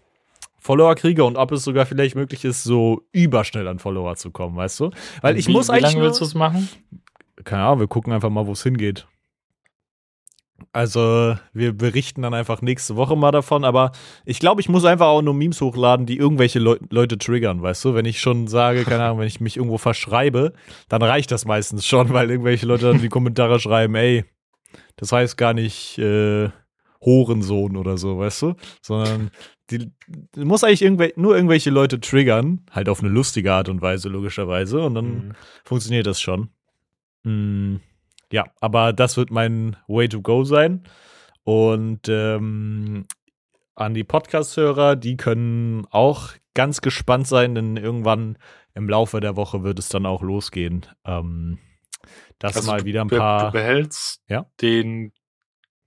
Follower 0.59 0.95
kriege 0.97 1.25
und 1.25 1.37
ob 1.37 1.53
es 1.53 1.63
sogar 1.63 1.87
vielleicht 1.87 2.17
möglich 2.17 2.45
ist, 2.45 2.65
so 2.65 3.03
überschnell 3.13 3.69
an 3.69 3.79
Follower 3.79 4.17
zu 4.17 4.31
kommen, 4.31 4.57
weißt 4.57 4.81
du? 4.81 4.91
Weil 5.23 5.39
ich 5.39 5.47
wie, 5.47 5.53
muss 5.53 5.71
eigentlich. 5.71 5.91
Wie 5.91 5.95
lange 5.95 6.05
willst 6.07 6.21
du 6.21 6.25
es 6.25 6.35
machen? 6.35 6.69
Keine 7.45 7.65
Ahnung, 7.65 7.81
wir 7.81 7.89
gucken 7.89 8.13
einfach 8.13 8.31
mal, 8.31 8.47
wo 8.47 8.53
es 8.53 8.63
hingeht. 8.63 9.07
Also, 10.73 11.37
wir 11.53 11.73
berichten 11.73 12.23
dann 12.23 12.35
einfach 12.35 12.63
nächste 12.63 12.97
Woche 12.97 13.17
mal 13.17 13.31
davon, 13.31 13.65
aber 13.65 13.93
ich 14.25 14.41
glaube, 14.41 14.61
ich 14.61 14.69
muss 14.69 14.85
einfach 14.85 15.07
auch 15.07 15.23
nur 15.23 15.35
Memes 15.35 15.61
hochladen, 15.61 16.05
die 16.05 16.17
irgendwelche 16.17 16.59
Le 16.59 16.81
Leute 16.91 17.17
triggern, 17.17 17.63
weißt 17.63 17.85
du? 17.85 17.95
Wenn 17.95 18.05
ich 18.05 18.21
schon 18.21 18.49
sage, 18.49 18.85
keine 18.85 19.05
Ahnung, 19.05 19.21
wenn 19.21 19.29
ich 19.29 19.41
mich 19.41 19.57
irgendwo 19.57 19.79
verschreibe, 19.79 20.53
dann 20.89 21.03
reicht 21.03 21.31
das 21.31 21.45
meistens 21.45 21.87
schon, 21.87 22.09
weil 22.13 22.31
irgendwelche 22.31 22.67
Leute 22.67 22.87
dann 22.87 22.97
in 22.97 23.03
die 23.03 23.09
Kommentare 23.09 23.61
schreiben, 23.61 23.95
ey, 23.95 24.25
das 24.97 25.13
heißt 25.13 25.37
gar 25.37 25.55
nicht 25.55 25.97
äh, 25.99 26.51
Horensohn 27.01 27.77
oder 27.77 27.97
so, 27.97 28.19
weißt 28.19 28.43
du? 28.43 28.55
Sondern 28.83 29.31
die, 29.71 29.93
die 30.35 30.45
muss 30.45 30.65
eigentlich 30.65 30.83
irgendwel 30.83 31.13
nur 31.17 31.37
irgendwelche 31.37 31.71
Leute 31.71 32.01
triggern, 32.01 32.67
halt 32.73 32.89
auf 32.89 33.01
eine 33.01 33.11
lustige 33.11 33.53
Art 33.53 33.69
und 33.69 33.81
Weise, 33.81 34.09
logischerweise, 34.09 34.81
und 34.81 34.95
dann 34.95 35.05
mhm. 35.05 35.33
funktioniert 35.65 36.07
das 36.07 36.21
schon. 36.21 36.51
Mm, 37.25 37.77
ja, 38.33 38.45
aber 38.61 38.93
das 38.93 39.17
wird 39.17 39.31
mein 39.31 39.77
Way 39.87 40.09
to 40.09 40.21
go 40.23 40.45
sein. 40.45 40.85
Und 41.45 42.09
ähm, 42.09 43.07
an 43.75 43.95
die 43.95 44.05
Podcast-Hörer, 44.05 44.97
die 44.97 45.17
können 45.17 45.87
auch 45.91 46.31
ganz 46.55 46.81
gespannt 46.81 47.27
sein, 47.27 47.55
denn 47.55 47.77
irgendwann 47.77 48.37
im 48.75 48.89
Laufe 48.89 49.21
der 49.21 49.37
Woche 49.37 49.63
wird 49.63 49.79
es 49.79 49.89
dann 49.89 50.05
auch 50.07 50.23
losgehen. 50.23 50.85
Ähm, 51.05 51.59
dass 52.39 52.57
Also 52.57 52.71
mal 52.71 52.85
wieder 52.85 53.01
ein 53.03 53.09
Du, 53.09 53.15
du 53.17 53.21
paar. 53.21 53.51
behältst 53.53 54.23
Ja? 54.29 54.47
den 54.61 55.13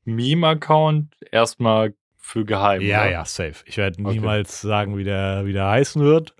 Meme-Account 0.05 1.15
erstmal 1.31 1.93
für 2.17 2.45
geheim. 2.45 2.81
Ja, 2.81 3.01
oder? 3.01 3.11
ja, 3.11 3.25
safe. 3.25 3.63
Ich 3.65 3.77
werde 3.77 4.01
Okay. 4.01 4.13
niemals 4.13 4.61
sagen, 4.61 4.97
wie 4.97 5.03
der, 5.03 5.45
wie 5.45 5.53
der 5.53 5.67
heißen 5.67 6.01
wird. 6.01 6.35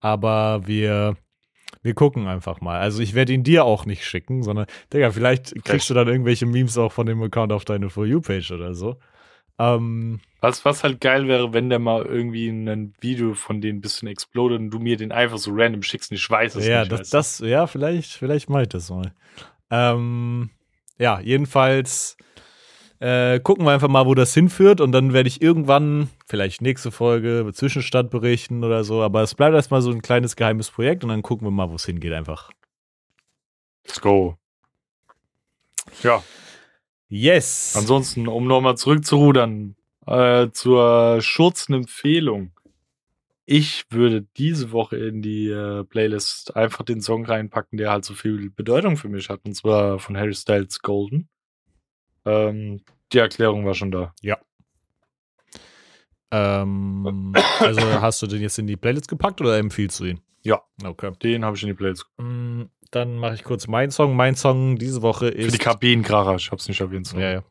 Aber 0.00 0.66
wir, 0.66 1.16
wir 1.86 1.94
gucken 1.94 2.26
einfach 2.26 2.60
mal. 2.60 2.78
Also 2.78 3.00
ich 3.00 3.14
werde 3.14 3.32
ihn 3.32 3.44
dir 3.44 3.64
auch 3.64 3.86
nicht 3.86 4.04
schicken, 4.04 4.42
sondern, 4.42 4.66
Digga, 4.92 5.10
vielleicht 5.10 5.64
kriegst 5.64 5.88
du 5.88 5.94
dann 5.94 6.08
irgendwelche 6.08 6.44
Memes 6.44 6.76
auch 6.76 6.92
von 6.92 7.06
dem 7.06 7.22
Account 7.22 7.52
auf 7.52 7.64
deine 7.64 7.88
For 7.88 8.04
You-Page 8.04 8.50
oder 8.50 8.74
so. 8.74 8.98
Ähm, 9.58 10.20
Was, 10.40 10.64
was 10.66 10.84
halt 10.84 11.00
geil 11.00 11.28
wäre, 11.28 11.54
wenn 11.54 11.70
der 11.70 11.78
mal 11.78 12.04
irgendwie 12.04 12.48
ein 12.48 12.92
Video 13.00 13.32
von 13.34 13.60
denen 13.62 13.78
ein 13.78 13.80
bisschen 13.80 14.08
explodet 14.08 14.58
und 14.58 14.70
du 14.70 14.78
mir 14.78 14.96
den 14.98 15.12
einfach 15.12 15.38
so 15.38 15.50
random 15.54 15.82
schickst 15.82 16.10
und 16.10 16.18
ich 16.18 16.28
weiß 16.28 16.56
es 16.56 16.66
ja, 16.66 16.80
nicht. 16.80 16.92
das, 16.92 17.08
das, 17.08 17.38
ja, 17.38 17.66
vielleicht, 17.66 18.12
vielleicht 18.12 18.50
mache 18.50 18.62
ich 18.62 18.68
das 18.68 18.90
mal. 18.90 19.12
Ähm, 19.70 20.50
ja, 20.98 21.20
jedenfalls 21.20 22.16
äh, 23.00 23.40
gucken 23.40 23.64
wir 23.64 23.72
einfach 23.72 23.88
mal, 23.88 24.06
wo 24.06 24.14
das 24.14 24.32
hinführt 24.34 24.80
und 24.80 24.92
dann 24.92 25.12
werde 25.12 25.28
ich 25.28 25.42
irgendwann, 25.42 26.08
vielleicht 26.26 26.62
nächste 26.62 26.90
Folge, 26.90 27.50
Zwischenstand 27.52 28.10
berichten 28.10 28.64
oder 28.64 28.84
so, 28.84 29.02
aber 29.02 29.22
es 29.22 29.34
bleibt 29.34 29.54
erstmal 29.54 29.82
so 29.82 29.90
ein 29.90 30.02
kleines 30.02 30.36
geheimes 30.36 30.70
Projekt 30.70 31.04
und 31.04 31.10
dann 31.10 31.22
gucken 31.22 31.46
wir 31.46 31.50
mal, 31.50 31.70
wo 31.70 31.74
es 31.74 31.86
hingeht 31.86 32.12
einfach. 32.12 32.50
Let's 33.86 34.00
go. 34.00 34.36
Ja, 36.02 36.22
Yes. 37.08 37.74
ansonsten, 37.76 38.26
um 38.26 38.46
nochmal 38.48 38.76
zurückzurudern, 38.76 39.76
äh, 40.06 40.48
zur 40.50 41.20
Schurzen-Empfehlung. 41.20 42.50
Ich 43.44 43.84
würde 43.90 44.26
diese 44.36 44.72
Woche 44.72 44.96
in 44.96 45.22
die 45.22 45.48
äh, 45.48 45.84
Playlist 45.84 46.56
einfach 46.56 46.84
den 46.84 47.00
Song 47.00 47.24
reinpacken, 47.24 47.76
der 47.78 47.92
halt 47.92 48.04
so 48.04 48.14
viel 48.14 48.50
Bedeutung 48.50 48.96
für 48.96 49.08
mich 49.08 49.28
hat, 49.28 49.42
und 49.44 49.54
zwar 49.54 50.00
von 50.00 50.16
Harry 50.16 50.34
Styles 50.34 50.80
Golden. 50.80 51.28
Ähm, 52.26 52.80
die 53.12 53.18
Erklärung 53.18 53.64
war 53.64 53.74
schon 53.74 53.90
da. 53.92 54.12
ähm, 56.32 57.32
also 57.60 57.80
hast 58.00 58.20
du 58.22 58.26
den 58.26 58.42
jetzt 58.42 58.58
in 58.58 58.66
die 58.66 58.76
Playlist 58.76 59.08
gepackt 59.08 59.40
oder 59.40 59.58
empfiehlst 59.58 60.00
du 60.00 60.04
ihn? 60.06 60.20
Ja. 60.42 60.60
Okay. 60.84 61.12
Den 61.22 61.44
habe 61.44 61.56
ich 61.56 61.62
in 61.62 61.68
die 61.68 61.74
Playlist. 61.74 62.06
Mm, 62.18 62.62
Dann 62.90 63.16
mache 63.18 63.34
ich 63.34 63.44
kurz 63.44 63.66
meinen 63.68 63.90
Song. 63.90 64.14
Mein 64.16 64.34
Song 64.34 64.76
diese 64.76 65.02
Woche 65.02 65.26
Für 65.28 65.32
ist. 65.38 65.54
die 65.54 65.58
Kabinenkracher, 65.58 66.36
ich 66.36 66.50
hab's 66.50 66.68
nicht 66.68 66.80
erwähnt. 66.80 67.12
Ja, 67.16 67.32
ja. 67.32 67.42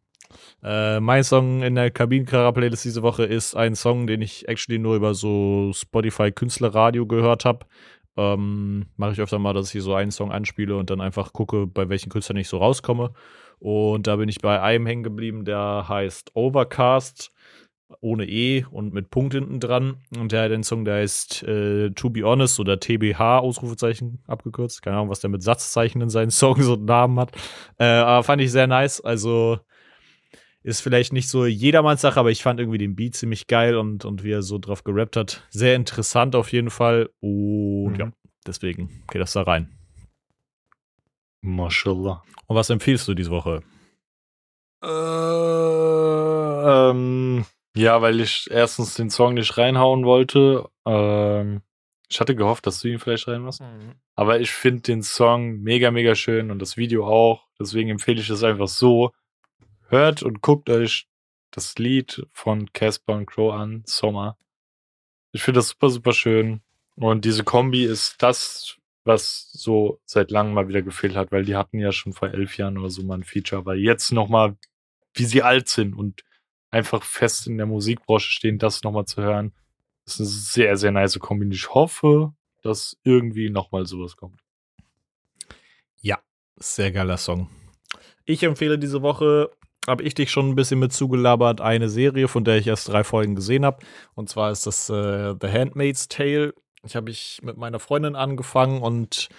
Äh, 0.64 1.00
mein 1.00 1.24
Song 1.24 1.62
in 1.62 1.76
der 1.76 1.92
Kabinenkracher-Playlist 1.92 2.84
diese 2.86 3.02
Woche 3.04 3.24
ist 3.24 3.56
ein 3.56 3.76
Song, 3.76 4.08
den 4.08 4.22
ich 4.22 4.48
actually 4.48 4.80
nur 4.80 4.96
über 4.96 5.14
so 5.14 5.72
Spotify-Künstlerradio 5.74 7.06
gehört 7.06 7.46
habe. 7.46 7.66
Ähm, 8.18 8.86
Mache 8.98 9.12
ich 9.14 9.22
öfter 9.22 9.40
mal, 9.40 9.54
dass 9.54 9.68
ich 9.68 9.72
hier 9.74 9.82
so 9.82 9.94
einen 9.94 10.12
Song 10.12 10.32
anspiele 10.32 10.76
und 10.78 10.90
dann 10.90 11.02
einfach 11.02 11.34
gucke, 11.34 11.68
bei 11.68 11.90
welchen 11.90 12.10
Künstlern 12.10 12.38
ich 12.38 12.48
so 12.48 12.58
rauskomme. 12.58 13.14
Und 13.60 14.08
da 14.08 14.16
bin 14.18 14.30
ich 14.30 14.40
bei 14.42 14.62
einem 14.62 14.86
hängen 14.86 15.04
geblieben, 15.04 15.46
der 15.46 15.86
heißt 15.88 16.32
Overcast, 16.36 17.32
ohne 18.02 18.26
E 18.28 18.66
und 18.72 18.94
mit 18.94 19.10
Punkt 19.10 19.34
hinten 19.34 19.60
dran. 19.60 19.98
Und 20.18 20.32
der 20.32 20.44
hat 20.44 20.52
einen 20.52 20.64
Song, 20.64 20.86
der 20.86 20.96
heißt 20.96 21.44
äh, 21.44 21.92
To 21.92 22.10
Be 22.10 22.24
Honest 22.24 22.60
oder 22.60 22.80
TBH, 22.80 23.40
Ausrufezeichen 23.40 24.24
abgekürzt. 24.28 24.82
Keine 24.82 24.98
Ahnung, 24.98 25.10
was 25.10 25.20
der 25.20 25.30
mit 25.30 25.44
Satzzeichen 25.44 26.02
in 26.02 26.10
seinen 26.10 26.32
Song 26.32 26.62
so 26.62 26.74
einen 26.74 26.86
Namen 26.86 27.20
hat. 27.20 27.32
Äh, 27.78 27.86
aber 27.86 28.24
fand 28.24 28.42
ich 28.42 28.52
sehr 28.52 28.68
nice. 28.68 29.02
Also 29.02 29.60
ist 30.64 30.82
vielleicht 30.82 31.14
nicht 31.14 31.30
so 31.30 31.46
jedermanns 31.46 32.02
Sache, 32.02 32.20
aber 32.20 32.32
ich 32.32 32.42
fand 32.42 32.60
irgendwie 32.60 32.80
den 32.80 32.96
Beat 32.96 33.14
ziemlich 33.16 33.46
geil 33.46 33.76
und, 33.78 34.04
und 34.04 34.24
wie 34.24 34.32
er 34.32 34.42
so 34.42 34.58
drauf 34.58 34.84
gerappt 34.84 35.16
hat. 35.16 35.46
Sehr 35.52 35.76
interessant 35.76 36.36
auf 36.36 36.52
jeden 36.52 36.72
Fall. 36.72 37.10
Und 37.20 37.92
Mhm. 37.94 38.00
ja, 38.00 38.12
deswegen 38.48 39.04
geht 39.12 39.22
das 39.22 39.34
da 39.34 39.44
rein. 39.44 39.70
Mashallah. 41.46 42.24
Und 42.48 42.56
was 42.56 42.70
empfiehlst 42.70 43.08
du 43.08 43.14
diese 43.14 43.32
Woche? 43.32 43.62
Äh, 44.84 44.88
ähm, 46.90 47.46
ja, 47.76 48.02
weil 48.02 48.20
ich 48.20 48.48
erstens 48.52 48.96
den 48.96 49.10
Song 49.10 49.36
nicht 49.36 49.58
reinhauen 49.58 50.06
wollte. 50.06 50.70
Ähm, 50.86 51.62
ich 52.10 52.20
hatte 52.20 52.36
gehofft, 52.36 52.68
dass 52.68 52.80
du 52.80 52.90
ihn 52.90 53.00
vielleicht 53.00 53.28
reinmachst. 53.28 53.62
Aber 54.16 54.40
ich 54.40 54.52
finde 54.52 54.82
den 54.82 55.04
Song 55.04 55.62
mega, 55.62 55.92
mega 55.92 56.16
schön 56.16 56.52
und 56.52 56.60
das 56.60 56.78
Video 56.78 57.08
auch. 57.08 57.48
Deswegen 57.60 57.90
empfehle 57.90 58.22
ich 58.22 58.30
es 58.30 58.44
einfach 58.44 58.68
so. 58.68 59.12
Hört 59.88 60.24
und 60.24 60.42
guckt 60.42 60.70
euch 60.70 61.08
das 61.52 61.78
Lied 61.78 62.26
von 62.32 62.72
Casper 62.74 63.14
und 63.14 63.26
Crow 63.28 63.54
an, 63.54 63.84
Sommer. 63.86 64.38
Ich 65.32 65.44
finde 65.44 65.60
das 65.60 65.70
super, 65.70 65.90
super 65.90 66.14
schön. 66.14 66.62
Und 66.96 67.26
diese 67.26 67.44
Kombi 67.44 67.84
ist 67.84 68.22
das, 68.22 68.78
was 69.06 69.52
so 69.54 70.02
seit 70.06 70.32
langem 70.32 70.54
mal 70.54 70.68
wieder 70.68 70.82
gefehlt 70.82 71.16
hat, 71.16 71.32
weil 71.32 71.46
die 71.46 71.56
hatten 71.56 71.80
ja 71.80 71.92
schon 71.92 72.14
vor 72.14 72.30
elf 72.30 72.58
Jahren 72.58 72.78
oder 72.78 72.90
so 72.90 73.04
mal 73.04 73.20
ein 73.20 73.24
Feature, 73.24 73.60
aber 73.60 73.76
jetzt 73.76 74.12
nochmal, 74.12 74.58
wie 75.14 75.26
sie 75.26 75.44
alt 75.44 75.70
sind 75.70 75.96
und 75.96 76.24
einfach 76.72 77.04
fest 77.04 77.48
in 77.48 77.58
der 77.58 77.68
Musikbranche 77.68 78.32
stehen, 78.32 78.58
das 78.58 78.84
nochmal 78.84 79.06
zu 79.06 79.22
hören, 79.22 79.54
ist 80.06 80.20
eine 80.20 80.28
sehr, 80.28 80.76
sehr 80.76 80.92
nice 80.92 81.18
Kombi. 81.20 81.48
Ich 81.50 81.74
hoffe, 81.74 82.34
dass 82.64 82.98
irgendwie 83.04 83.50
nochmal 83.50 83.86
sowas 83.86 84.18
kommt. 84.18 84.42
Sehr 86.58 86.92
geiler 86.92 87.18
Song. 87.18 87.50
Ich 88.24 88.44
empfehle 88.44 88.80
diese 88.80 89.02
Woche, 89.02 89.52
habe 89.88 90.04
ich 90.04 90.14
dich 90.14 90.32
schon 90.32 90.50
ein 90.50 90.56
bisschen 90.56 90.80
mit 90.80 90.94
zugelabert, 90.94 91.60
eine 91.60 91.90
Serie, 91.90 92.28
von 92.28 92.46
der 92.46 92.58
ich 92.58 92.68
erst 92.68 92.88
drei 92.88 93.04
Folgen 93.04 93.36
gesehen 93.36 93.66
habe. 93.66 93.86
Und 94.14 94.30
zwar 94.30 94.52
ist 94.52 94.66
das 94.66 94.90
äh, 94.90 95.36
The 95.40 95.48
Handmaid's 95.48 96.08
Tale. 96.08 96.54
Ich 96.86 96.96
habe 96.96 97.10
ich 97.10 97.42
mit 97.44 97.58
meiner 97.58 97.80
Freundin 97.80 98.16
angefangen 98.16 98.82
und 98.82 99.30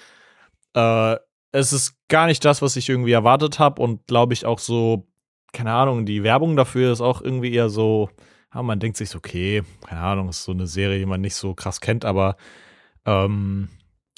äh, 0.74 1.16
es 1.53 1.72
ist 1.72 1.94
gar 2.09 2.26
nicht 2.26 2.44
das, 2.44 2.61
was 2.62 2.76
ich 2.76 2.88
irgendwie 2.88 3.12
erwartet 3.12 3.59
habe 3.59 3.80
und 3.82 4.07
glaube 4.07 4.34
ich 4.34 4.44
auch 4.44 4.59
so, 4.59 5.07
keine 5.53 5.72
Ahnung, 5.72 6.05
die 6.05 6.22
Werbung 6.22 6.57
dafür 6.57 6.92
ist 6.92 7.01
auch 7.01 7.22
irgendwie 7.22 7.53
eher 7.53 7.68
so, 7.68 8.11
ja, 8.55 8.62
man 8.62 8.80
denkt 8.80 8.97
sich 8.97 9.14
okay, 9.14 9.62
keine 9.86 10.01
Ahnung, 10.01 10.28
ist 10.28 10.44
so 10.44 10.53
eine 10.53 10.66
Serie, 10.66 10.99
die 10.99 11.07
man 11.07 11.20
nicht 11.20 11.34
so 11.34 11.55
krass 11.55 11.80
kennt, 11.80 12.05
aber 12.05 12.36
ähm, 13.07 13.68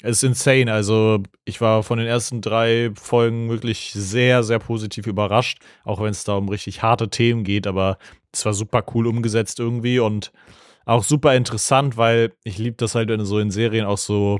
es 0.01 0.17
ist 0.17 0.23
insane. 0.23 0.71
Also, 0.71 1.21
ich 1.45 1.61
war 1.61 1.83
von 1.83 1.97
den 1.97 2.07
ersten 2.07 2.41
drei 2.41 2.91
Folgen 2.95 3.49
wirklich 3.49 3.91
sehr, 3.93 4.43
sehr 4.43 4.59
positiv 4.59 5.07
überrascht, 5.07 5.59
auch 5.83 6.01
wenn 6.01 6.11
es 6.11 6.23
da 6.23 6.35
um 6.35 6.49
richtig 6.49 6.81
harte 6.81 7.09
Themen 7.09 7.43
geht, 7.43 7.67
aber 7.67 7.97
es 8.31 8.45
war 8.45 8.53
super 8.53 8.83
cool 8.93 9.07
umgesetzt 9.07 9.59
irgendwie 9.59 9.99
und 9.99 10.31
auch 10.85 11.03
super 11.03 11.35
interessant, 11.35 11.97
weil 11.97 12.33
ich 12.43 12.57
liebe 12.57 12.77
das 12.77 12.95
halt, 12.95 13.09
wenn 13.09 13.23
so 13.25 13.39
in 13.39 13.51
Serien 13.51 13.85
auch 13.85 13.97
so, 13.97 14.39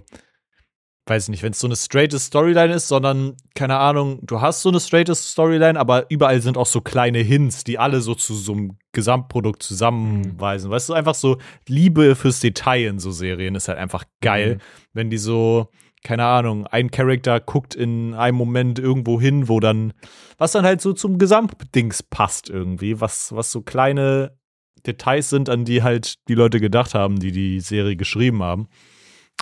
weiß 1.06 1.30
nicht, 1.30 1.42
wenn 1.42 1.54
es 1.54 1.60
so 1.60 1.66
eine 1.68 1.76
straighte 1.76 2.20
Storyline 2.20 2.74
ist, 2.74 2.88
sondern, 2.88 3.36
keine 3.56 3.78
Ahnung, 3.78 4.20
du 4.24 4.42
hast 4.42 4.62
so 4.62 4.70
eine 4.70 4.80
straighte 4.80 5.16
Storyline, 5.16 5.80
aber 5.80 6.06
überall 6.10 6.40
sind 6.42 6.56
auch 6.58 6.68
so 6.68 6.82
kleine 6.82 7.20
Hints, 7.20 7.64
die 7.64 7.80
alle 7.80 8.02
so 8.02 8.14
zu 8.14 8.36
so 8.36 8.54
einem 8.54 8.78
Gesamtprodukt 8.92 9.64
zusammenweisen. 9.64 10.70
Weißt 10.70 10.90
du, 10.90 10.94
einfach 10.94 11.16
so 11.16 11.38
Liebe 11.68 12.16
fürs 12.16 12.40
Detail 12.42 12.86
in 12.90 13.00
so 13.00 13.10
Serien 13.12 13.56
ist 13.56 13.68
halt 13.68 13.80
einfach 13.80 14.04
geil, 14.22 14.56
Mhm. 14.56 14.60
wenn 14.94 15.10
die 15.10 15.18
so, 15.18 15.70
keine 16.04 16.26
Ahnung, 16.26 16.68
ein 16.68 16.92
Charakter 16.92 17.40
guckt 17.40 17.74
in 17.76 18.14
einem 18.14 18.38
Moment 18.38 18.78
irgendwo 18.78 19.20
hin, 19.20 19.50
wo 19.50 19.60
dann, 19.60 19.94
was 20.38 20.52
dann 20.52 20.64
halt 20.64 20.80
so 20.80 20.94
zum 20.94 21.18
Gesamtdings 21.18 22.04
passt 22.04 22.50
irgendwie, 22.52 23.02
was, 23.02 23.36
was 23.36 23.52
so 23.52 23.62
kleine 23.62 24.38
Details 24.86 25.30
sind, 25.30 25.50
an 25.50 25.66
die 25.66 25.84
halt 25.84 26.16
die 26.28 26.36
Leute 26.36 26.60
gedacht 26.60 26.94
haben, 26.94 27.20
die 27.20 27.32
die 27.32 27.60
Serie 27.60 27.96
geschrieben 27.96 28.44
haben. 28.44 28.68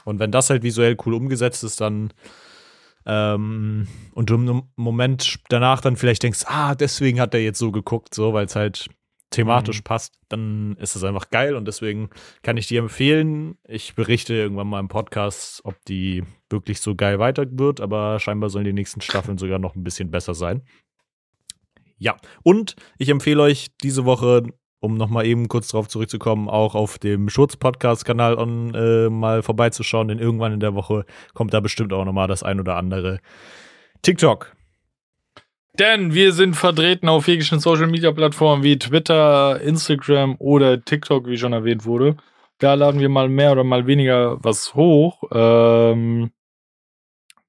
Und 0.06 0.20
wenn 0.20 0.32
das 0.32 0.50
halt 0.50 0.64
visuell 0.64 0.96
cool 1.06 1.14
umgesetzt 1.14 1.64
ist, 1.64 1.82
dann 1.82 2.14
ähm, 3.06 3.88
und 4.14 4.30
du 4.30 4.36
im 4.36 4.64
Moment 4.76 5.40
danach 5.50 5.82
dann 5.82 5.96
vielleicht 5.96 6.24
denkst, 6.24 6.44
ah, 6.46 6.76
deswegen 6.76 7.20
hat 7.20 7.34
er 7.34 7.42
jetzt 7.42 7.60
so 7.60 7.72
geguckt, 7.72 8.14
so, 8.14 8.34
weil 8.34 8.46
es 8.46 8.56
halt 8.56 8.90
thematisch 9.30 9.80
Mhm. 9.80 9.84
passt, 9.84 10.16
dann 10.30 10.76
ist 10.80 10.96
es 10.96 11.04
einfach 11.04 11.30
geil 11.30 11.56
und 11.56 11.66
deswegen 11.68 12.10
kann 12.44 12.58
ich 12.58 12.68
dir 12.68 12.80
empfehlen. 12.80 13.58
Ich 13.68 13.96
berichte 13.96 14.34
irgendwann 14.34 14.68
mal 14.68 14.80
im 14.80 14.88
Podcast, 14.88 15.62
ob 15.64 15.76
die 15.86 16.24
wirklich 16.50 16.80
so 16.80 16.96
geil 16.96 17.20
weiter 17.20 17.46
wird, 17.50 17.82
aber 17.82 18.20
scheinbar 18.20 18.50
sollen 18.50 18.66
die 18.66 18.74
nächsten 18.74 19.02
Staffeln 19.02 19.38
sogar 19.38 19.60
noch 19.60 19.76
ein 19.76 19.84
bisschen 19.84 20.12
besser 20.12 20.34
sein. 20.34 20.64
Ja, 21.98 22.16
und 22.44 22.76
ich 22.98 23.10
empfehle 23.10 23.42
euch 23.42 23.68
diese 23.84 24.06
Woche, 24.06 24.44
um 24.80 24.96
nochmal 24.96 25.26
eben 25.26 25.48
kurz 25.48 25.70
drauf 25.70 25.88
zurückzukommen, 25.88 26.50
auch 26.50 26.76
auf 26.76 27.00
dem 27.00 27.30
Schurz-Podcast-Kanal 27.30 28.38
äh, 28.76 29.10
mal 29.10 29.42
vorbeizuschauen, 29.42 30.08
denn 30.08 30.20
irgendwann 30.20 30.54
in 30.54 30.60
der 30.60 30.76
Woche 30.76 31.06
kommt 31.34 31.54
da 31.54 31.60
bestimmt 31.60 31.94
auch 31.94 32.06
nochmal 32.06 32.28
das 32.28 32.44
ein 32.44 32.60
oder 32.60 32.76
andere 32.76 33.20
TikTok. 34.02 34.56
Denn 35.80 36.14
wir 36.14 36.34
sind 36.34 36.56
vertreten 36.56 37.08
auf 37.08 37.28
jeglichen 37.28 37.60
Social 37.60 37.88
Media 37.88 38.12
Plattformen 38.12 38.64
wie 38.64 38.80
Twitter, 38.80 39.62
Instagram 39.62 40.36
oder 40.40 40.84
TikTok, 40.84 41.28
wie 41.28 41.38
schon 41.38 41.54
erwähnt 41.54 41.86
wurde. 41.86 42.18
Da 42.58 42.74
laden 42.74 43.00
wir 43.00 43.10
mal 43.10 43.30
mehr 43.30 43.52
oder 43.52 43.64
mal 43.64 43.86
weniger 43.86 44.44
was 44.44 44.74
hoch. 44.74 45.22
Ähm, 45.32 46.32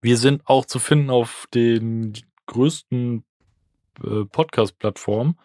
wir 0.03 0.17
sind 0.19 0.43
auch 0.47 0.67
zu 0.67 0.79
finden 0.79 1.09
auf 1.09 1.47
den 1.55 2.13
größten 2.47 3.25
äh, 4.05 4.25
Podcast-Plattformen. 4.31 5.39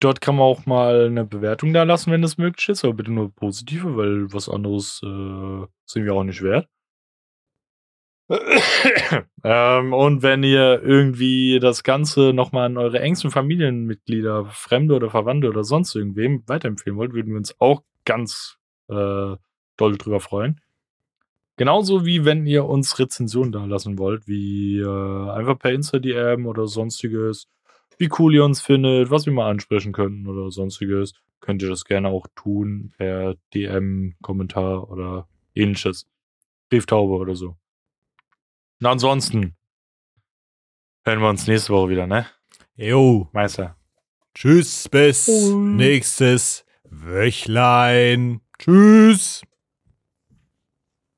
Dort 0.00 0.20
kann 0.20 0.36
man 0.36 0.44
auch 0.44 0.66
mal 0.66 1.06
eine 1.06 1.24
Bewertung 1.24 1.72
da 1.72 1.82
lassen, 1.82 2.12
wenn 2.12 2.22
das 2.22 2.38
möglich 2.38 2.68
ist, 2.68 2.84
aber 2.84 2.94
bitte 2.94 3.10
nur 3.12 3.34
positive, 3.34 3.96
weil 3.96 4.32
was 4.32 4.48
anderes 4.48 5.00
äh, 5.02 5.66
sind 5.86 6.04
wir 6.04 6.14
auch 6.14 6.24
nicht 6.24 6.42
wert. 6.42 6.68
ähm, 9.44 9.92
und 9.92 10.22
wenn 10.22 10.42
ihr 10.42 10.82
irgendwie 10.82 11.58
das 11.60 11.82
Ganze 11.82 12.32
nochmal 12.34 12.66
an 12.66 12.76
eure 12.76 13.00
engsten 13.00 13.30
Familienmitglieder, 13.30 14.46
Fremde 14.46 14.94
oder 14.94 15.10
Verwandte 15.10 15.48
oder 15.48 15.64
sonst 15.64 15.94
irgendwem 15.94 16.42
weiterempfehlen 16.46 16.98
wollt, 16.98 17.14
würden 17.14 17.32
wir 17.32 17.38
uns 17.38 17.58
auch 17.58 17.82
ganz 18.04 18.58
äh, 18.88 19.36
doll 19.76 19.96
drüber 19.96 20.20
freuen. 20.20 20.60
Genauso 21.56 22.04
wie 22.06 22.24
wenn 22.24 22.46
ihr 22.46 22.66
uns 22.66 22.98
Rezensionen 22.98 23.50
da 23.50 23.64
lassen 23.64 23.98
wollt, 23.98 24.28
wie 24.28 24.78
äh, 24.78 25.30
einfach 25.30 25.58
per 25.58 25.72
Insta-DM 25.72 26.46
oder 26.46 26.66
sonstiges, 26.66 27.48
wie 27.98 28.08
cool 28.18 28.34
ihr 28.34 28.44
uns 28.44 28.60
findet, 28.60 29.10
was 29.10 29.26
wir 29.26 29.32
mal 29.32 29.50
ansprechen 29.50 29.92
könnten 29.92 30.26
oder 30.26 30.50
sonstiges, 30.50 31.14
könnt 31.40 31.62
ihr 31.62 31.68
das 31.68 31.84
gerne 31.84 32.08
auch 32.08 32.26
tun 32.34 32.92
per 32.96 33.34
DM, 33.54 34.14
Kommentar 34.22 34.90
oder 34.90 35.28
ähnliches. 35.54 36.06
Brieftaube 36.68 37.14
oder 37.14 37.34
so. 37.34 37.56
Und 38.80 38.86
ansonsten 38.86 39.56
hören 41.04 41.20
wir 41.20 41.28
uns 41.28 41.46
nächste 41.46 41.72
Woche 41.72 41.90
wieder, 41.90 42.06
ne? 42.06 42.26
Jo. 42.76 43.28
Meister. 43.32 43.76
Tschüss, 44.34 44.88
bis 44.88 45.26
nächstes 45.28 46.64
Wöchlein. 46.84 48.40
Tschüss. 48.58 49.42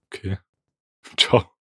Okay. 0.07 0.39
Ciao. 1.17 1.60